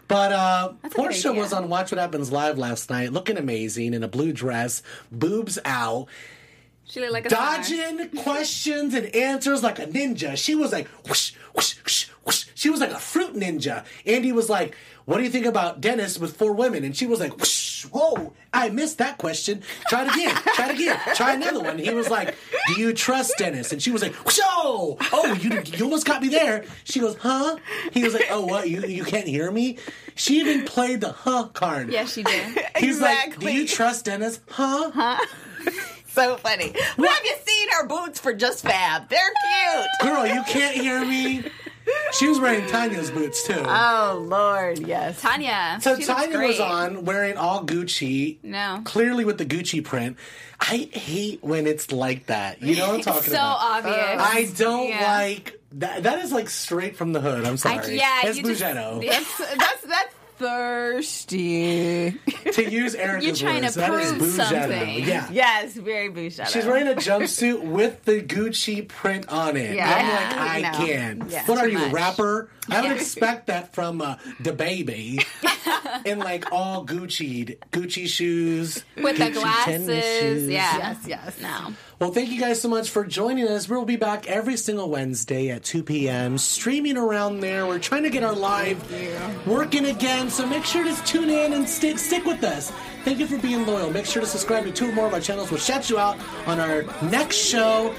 But 0.07 0.31
uh, 0.31 0.73
Porsha 0.85 1.35
was 1.35 1.51
on 1.51 1.67
Watch 1.67 1.91
What 1.91 1.99
Happens 1.99 2.31
Live 2.31 2.59
last 2.59 2.91
night, 2.91 3.11
looking 3.11 3.37
amazing 3.37 3.95
in 3.95 4.03
a 4.03 4.07
blue 4.07 4.33
dress, 4.33 4.83
boobs 5.11 5.57
out 5.65 6.07
she 6.87 6.99
looked 7.01 7.13
like 7.13 7.25
a 7.25 7.29
star. 7.29 7.57
dodging 7.57 8.09
questions 8.23 8.93
and 8.93 9.13
answers 9.15 9.63
like 9.63 9.79
a 9.79 9.87
ninja. 9.87 10.37
She 10.37 10.55
was 10.55 10.71
like 10.71 10.87
whoosh, 11.07 11.33
whoosh, 11.53 11.75
whoosh, 11.83 12.07
whoosh. 12.23 12.45
She 12.55 12.69
was 12.69 12.79
like 12.79 12.91
a 12.91 12.99
fruit 12.99 13.33
ninja. 13.35 13.83
Andy 14.05 14.31
was 14.31 14.49
like, 14.49 14.75
"What 15.05 15.17
do 15.17 15.23
you 15.23 15.29
think 15.29 15.45
about 15.45 15.81
Dennis 15.81 16.17
with 16.17 16.35
four 16.37 16.53
women?" 16.53 16.83
And 16.83 16.95
she 16.95 17.05
was 17.05 17.19
like, 17.19 17.37
whoosh, 17.37 17.85
"Whoa, 17.85 18.33
I 18.53 18.69
missed 18.69 18.97
that 18.99 19.17
question. 19.17 19.61
Try 19.89 20.05
it 20.05 20.13
again. 20.13 20.35
Try 20.55 20.69
it 20.69 20.75
again. 20.75 20.99
Try 21.15 21.33
another 21.33 21.61
one." 21.61 21.77
He 21.77 21.93
was 21.93 22.09
like, 22.09 22.35
"Do 22.67 22.79
you 22.81 22.93
trust 22.93 23.33
Dennis?" 23.37 23.71
And 23.71 23.81
she 23.81 23.91
was 23.91 24.01
like, 24.01 24.13
whoosh, 24.25 24.39
"Oh, 24.43 24.97
oh, 25.11 25.33
you 25.33 25.61
you 25.65 25.83
almost 25.85 26.05
got 26.05 26.21
me 26.21 26.29
there." 26.29 26.63
She 26.85 26.99
goes, 26.99 27.15
"Huh?" 27.17 27.57
He 27.91 28.03
was 28.03 28.13
like, 28.13 28.27
"Oh, 28.29 28.45
what? 28.45 28.69
You 28.69 28.81
you 28.85 29.03
can't 29.03 29.27
hear 29.27 29.51
me?" 29.51 29.77
She 30.15 30.39
even 30.39 30.65
played 30.65 31.01
the 31.01 31.11
"huh" 31.11 31.49
card. 31.53 31.91
Yeah, 31.91 32.05
she 32.05 32.23
did. 32.23 32.57
He's 32.77 33.01
like, 33.01 33.37
"Do 33.39 33.51
you 33.51 33.67
trust 33.67 34.05
Dennis?" 34.05 34.39
Huh? 34.49 34.91
Huh? 34.91 35.25
So 36.15 36.37
funny. 36.37 36.73
Well, 36.97 37.11
have 37.11 37.25
you 37.25 37.35
seen 37.45 37.67
her 37.71 37.85
boots 37.87 38.19
for 38.19 38.33
JustFab? 38.33 39.09
They're 39.09 39.19
cute. 39.19 39.87
Girl, 40.01 40.25
you 40.25 40.41
can't 40.47 40.75
hear 40.75 41.03
me. 41.05 41.43
She 42.13 42.27
was 42.27 42.39
wearing 42.39 42.65
Tanya's 42.67 43.11
boots 43.11 43.45
too. 43.45 43.61
Oh 43.63 44.25
Lord, 44.27 44.79
yes. 44.79 45.21
Tanya. 45.21 45.77
so 45.81 45.91
she 45.95 46.05
looks 46.07 46.07
Tanya 46.23 46.39
was 46.39 46.59
on 46.59 47.05
wearing 47.05 47.37
all 47.37 47.63
Gucci. 47.63 48.37
No. 48.41 48.81
Clearly 48.85 49.23
with 49.23 49.37
the 49.37 49.45
Gucci 49.45 49.83
print. 49.83 50.17
I 50.59 50.89
hate 50.91 51.43
when 51.43 51.67
it's 51.67 51.91
like 51.91 52.25
that. 52.27 52.61
You 52.63 52.77
know 52.77 52.87
what 52.87 52.95
I'm 52.95 53.01
talking 53.13 53.29
so 53.29 53.35
about? 53.35 53.59
So 53.59 53.67
obvious. 53.89 54.21
I 54.21 54.49
don't 54.57 54.87
Yeah. 54.89 55.11
like 55.19 55.59
that. 55.73 56.03
That 56.03 56.19
is 56.25 56.31
like 56.31 56.49
straight 56.49 56.95
from 56.95 57.13
the 57.13 57.19
hood. 57.21 57.45
I'm 57.45 57.57
sorry. 57.57 57.97
yeah, 57.97 58.21
it's 58.23 58.37
you 58.37 58.43
just- 58.45 58.63
Bougetto. 58.63 59.05
That's 59.07 59.37
that's 59.55 60.14
thirsty. 60.37 62.11
to 62.51 62.69
use 62.69 62.95
Erika's 62.95 63.25
You're 63.25 63.35
trying 63.49 63.61
to 63.61 63.65
words, 63.67 63.75
that 63.75 63.93
is 63.93 64.11
prove 64.13 64.31
something. 64.33 65.03
Yeah. 65.05 65.27
yes, 65.31 65.73
very 65.73 66.09
bouchette. 66.09 66.49
She's 66.49 66.65
wearing 66.65 66.87
a 66.87 66.95
jumpsuit 66.95 67.63
with 67.63 68.03
the 68.05 68.21
Gucci 68.21 68.87
print 68.87 69.29
on 69.29 69.57
it. 69.57 69.75
Yeah. 69.75 69.93
I'm 69.93 70.07
like, 70.09 70.37
I 70.37 70.71
No. 70.71 70.85
can. 70.85 71.27
Yeah. 71.29 71.45
What 71.45 71.59
are 71.59 71.67
you, 71.67 71.77
a 71.77 71.81
much. 71.81 71.91
rapper? 71.93 72.49
I 72.69 72.81
would 72.81 72.91
Yeah. 72.91 72.95
expect 72.95 73.47
that 73.47 73.73
from 73.73 74.01
uh, 74.01 74.15
the 74.39 74.53
baby 74.53 75.19
in 76.05 76.19
like 76.19 76.51
all 76.51 76.85
Gucci, 76.85 77.57
Gucci 77.71 78.07
shoes 78.07 78.83
with 78.97 79.17
the 79.17 79.25
Gucci 79.25 79.65
tennis 79.65 79.85
glasses. 79.87 80.19
shoes. 80.21 80.49
Yeah. 80.49 80.77
Yes, 80.77 80.97
yes. 81.07 81.41
No. 81.41 81.73
Well, 81.97 82.11
thank 82.11 82.29
you 82.29 82.41
guys 82.41 82.61
so 82.61 82.67
much 82.67 82.89
for 82.89 83.05
joining 83.05 83.47
us. 83.47 83.69
We'll 83.69 83.85
be 83.85 83.95
back 83.95 84.27
every 84.27 84.57
single 84.57 84.89
Wednesday 84.89 85.49
at 85.49 85.63
2 85.63 85.81
p.m. 85.81 86.37
streaming 86.37 86.97
around 86.97 87.39
there. 87.39 87.65
We're 87.65 87.79
trying 87.79 88.03
to 88.03 88.09
get 88.09 88.21
our 88.21 88.35
live 88.35 88.83
working 89.47 89.85
again, 89.85 90.29
so 90.29 90.45
make 90.45 90.65
sure 90.65 90.83
to 90.83 91.05
tune 91.05 91.29
in 91.29 91.53
and 91.53 91.67
stick 91.67 91.97
stick 91.97 92.25
with 92.25 92.43
us. 92.43 92.69
Thank 93.05 93.19
you 93.19 93.27
for 93.27 93.37
being 93.37 93.65
loyal. 93.65 93.91
Make 93.91 94.07
sure 94.07 94.21
to 94.21 94.27
subscribe 94.27 94.65
to 94.65 94.71
two 94.71 94.89
or 94.89 94.91
more 94.91 95.07
of 95.07 95.13
our 95.13 95.21
channels. 95.21 95.51
We'll 95.51 95.61
shout 95.61 95.89
you 95.89 95.97
out 95.97 96.17
on 96.47 96.59
our 96.59 96.83
next 97.03 97.37
show. 97.37 97.95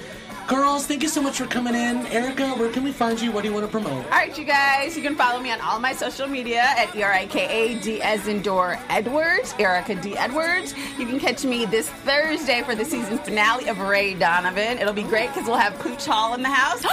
Girls, 0.46 0.86
thank 0.86 1.02
you 1.02 1.08
so 1.08 1.20
much 1.20 1.38
for 1.38 1.46
coming 1.46 1.74
in. 1.74 2.06
Erika, 2.06 2.50
where 2.50 2.70
can 2.70 2.84
we 2.84 2.92
find 2.92 3.20
you? 3.20 3.32
What 3.32 3.42
do 3.42 3.48
you 3.48 3.54
want 3.54 3.66
to 3.66 3.70
promote? 3.70 4.04
All 4.04 4.10
right, 4.10 4.38
you 4.38 4.44
guys, 4.44 4.96
you 4.96 5.02
can 5.02 5.16
follow 5.16 5.40
me 5.40 5.50
on 5.50 5.60
all 5.60 5.80
my 5.80 5.92
social 5.92 6.28
media 6.28 6.60
at 6.60 6.94
E 6.94 7.02
R 7.02 7.12
I 7.12 7.26
K 7.26 7.48
A 7.48 7.80
D 7.80 8.00
as 8.00 8.28
in 8.28 8.42
door 8.42 8.78
Edwards, 8.88 9.56
Erika 9.58 9.96
D. 9.96 10.16
Edwards. 10.16 10.72
You 10.98 11.06
can 11.06 11.18
catch 11.18 11.44
me 11.44 11.66
this 11.66 11.88
Thursday 11.88 12.62
for 12.62 12.76
the 12.76 12.84
season 12.84 13.18
finale 13.18 13.66
of 13.68 13.80
Ray 13.80 14.14
Donovan. 14.14 14.78
It'll 14.78 14.92
be 14.92 15.02
great 15.02 15.34
because 15.34 15.48
we'll 15.48 15.56
have 15.56 15.76
Pooch 15.80 16.06
Hall 16.06 16.34
in 16.34 16.42
the 16.42 16.48
house. 16.48 16.84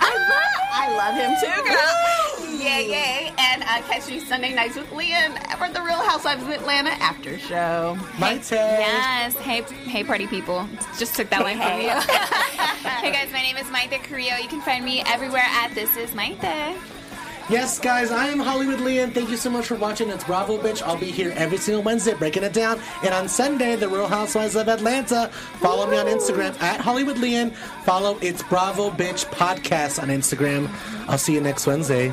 I 0.00 0.14
love, 0.30 0.68
I 0.72 0.96
love 0.96 1.14
him 1.14 1.34
too, 1.42 1.62
girl. 1.68 2.58
Yay, 2.58 2.88
yay. 2.88 3.32
And 3.38 3.62
uh, 3.64 3.82
catch 3.82 4.08
me 4.08 4.18
Sunday 4.18 4.54
nights 4.54 4.76
with 4.76 4.90
Leon 4.92 5.32
for 5.58 5.68
the 5.70 5.82
Real 5.82 6.02
Housewives 6.02 6.42
of 6.42 6.48
Atlanta 6.48 6.90
after 6.90 7.38
show. 7.38 7.98
Maite. 8.16 8.50
Yes. 8.52 9.36
Hey, 9.36 9.62
hey, 9.62 10.04
party 10.04 10.26
people. 10.26 10.66
Just 10.98 11.14
took 11.14 11.28
that 11.30 11.42
line 11.42 11.58
from 11.58 11.80
you. 11.80 12.54
hey 12.98 13.12
guys, 13.12 13.32
my 13.32 13.40
name 13.40 13.56
is 13.56 13.66
Maite 13.66 14.02
Carrillo. 14.02 14.36
You 14.36 14.48
can 14.48 14.60
find 14.60 14.84
me 14.84 15.02
everywhere 15.06 15.44
at 15.44 15.72
This 15.74 15.96
Is 15.96 16.10
Maite. 16.10 16.76
Yes, 17.48 17.78
guys, 17.78 18.10
I 18.10 18.26
am 18.26 18.40
Hollywood 18.40 18.80
Leon. 18.80 19.12
Thank 19.12 19.30
you 19.30 19.36
so 19.36 19.48
much 19.48 19.66
for 19.66 19.76
watching. 19.76 20.10
It's 20.10 20.24
Bravo 20.24 20.58
Bitch. 20.58 20.82
I'll 20.82 20.98
be 20.98 21.10
here 21.10 21.32
every 21.34 21.56
single 21.56 21.82
Wednesday 21.82 22.12
breaking 22.12 22.42
it 22.42 22.52
down. 22.52 22.78
And 23.02 23.14
on 23.14 23.26
Sunday, 23.26 23.74
The 23.76 23.88
Real 23.88 24.06
Housewives 24.06 24.54
of 24.54 24.68
Atlanta. 24.68 25.28
Follow 25.60 25.88
me 25.88 25.96
on 25.96 26.06
Instagram 26.06 26.60
at 26.60 26.80
Hollywood 26.80 27.18
Leon. 27.18 27.52
Follow 27.84 28.18
It's 28.20 28.42
Bravo 28.42 28.90
Bitch 28.90 29.24
Podcast 29.26 30.02
on 30.02 30.08
Instagram. 30.08 30.68
I'll 31.08 31.16
see 31.16 31.32
you 31.32 31.40
next 31.40 31.66
Wednesday. 31.66 32.12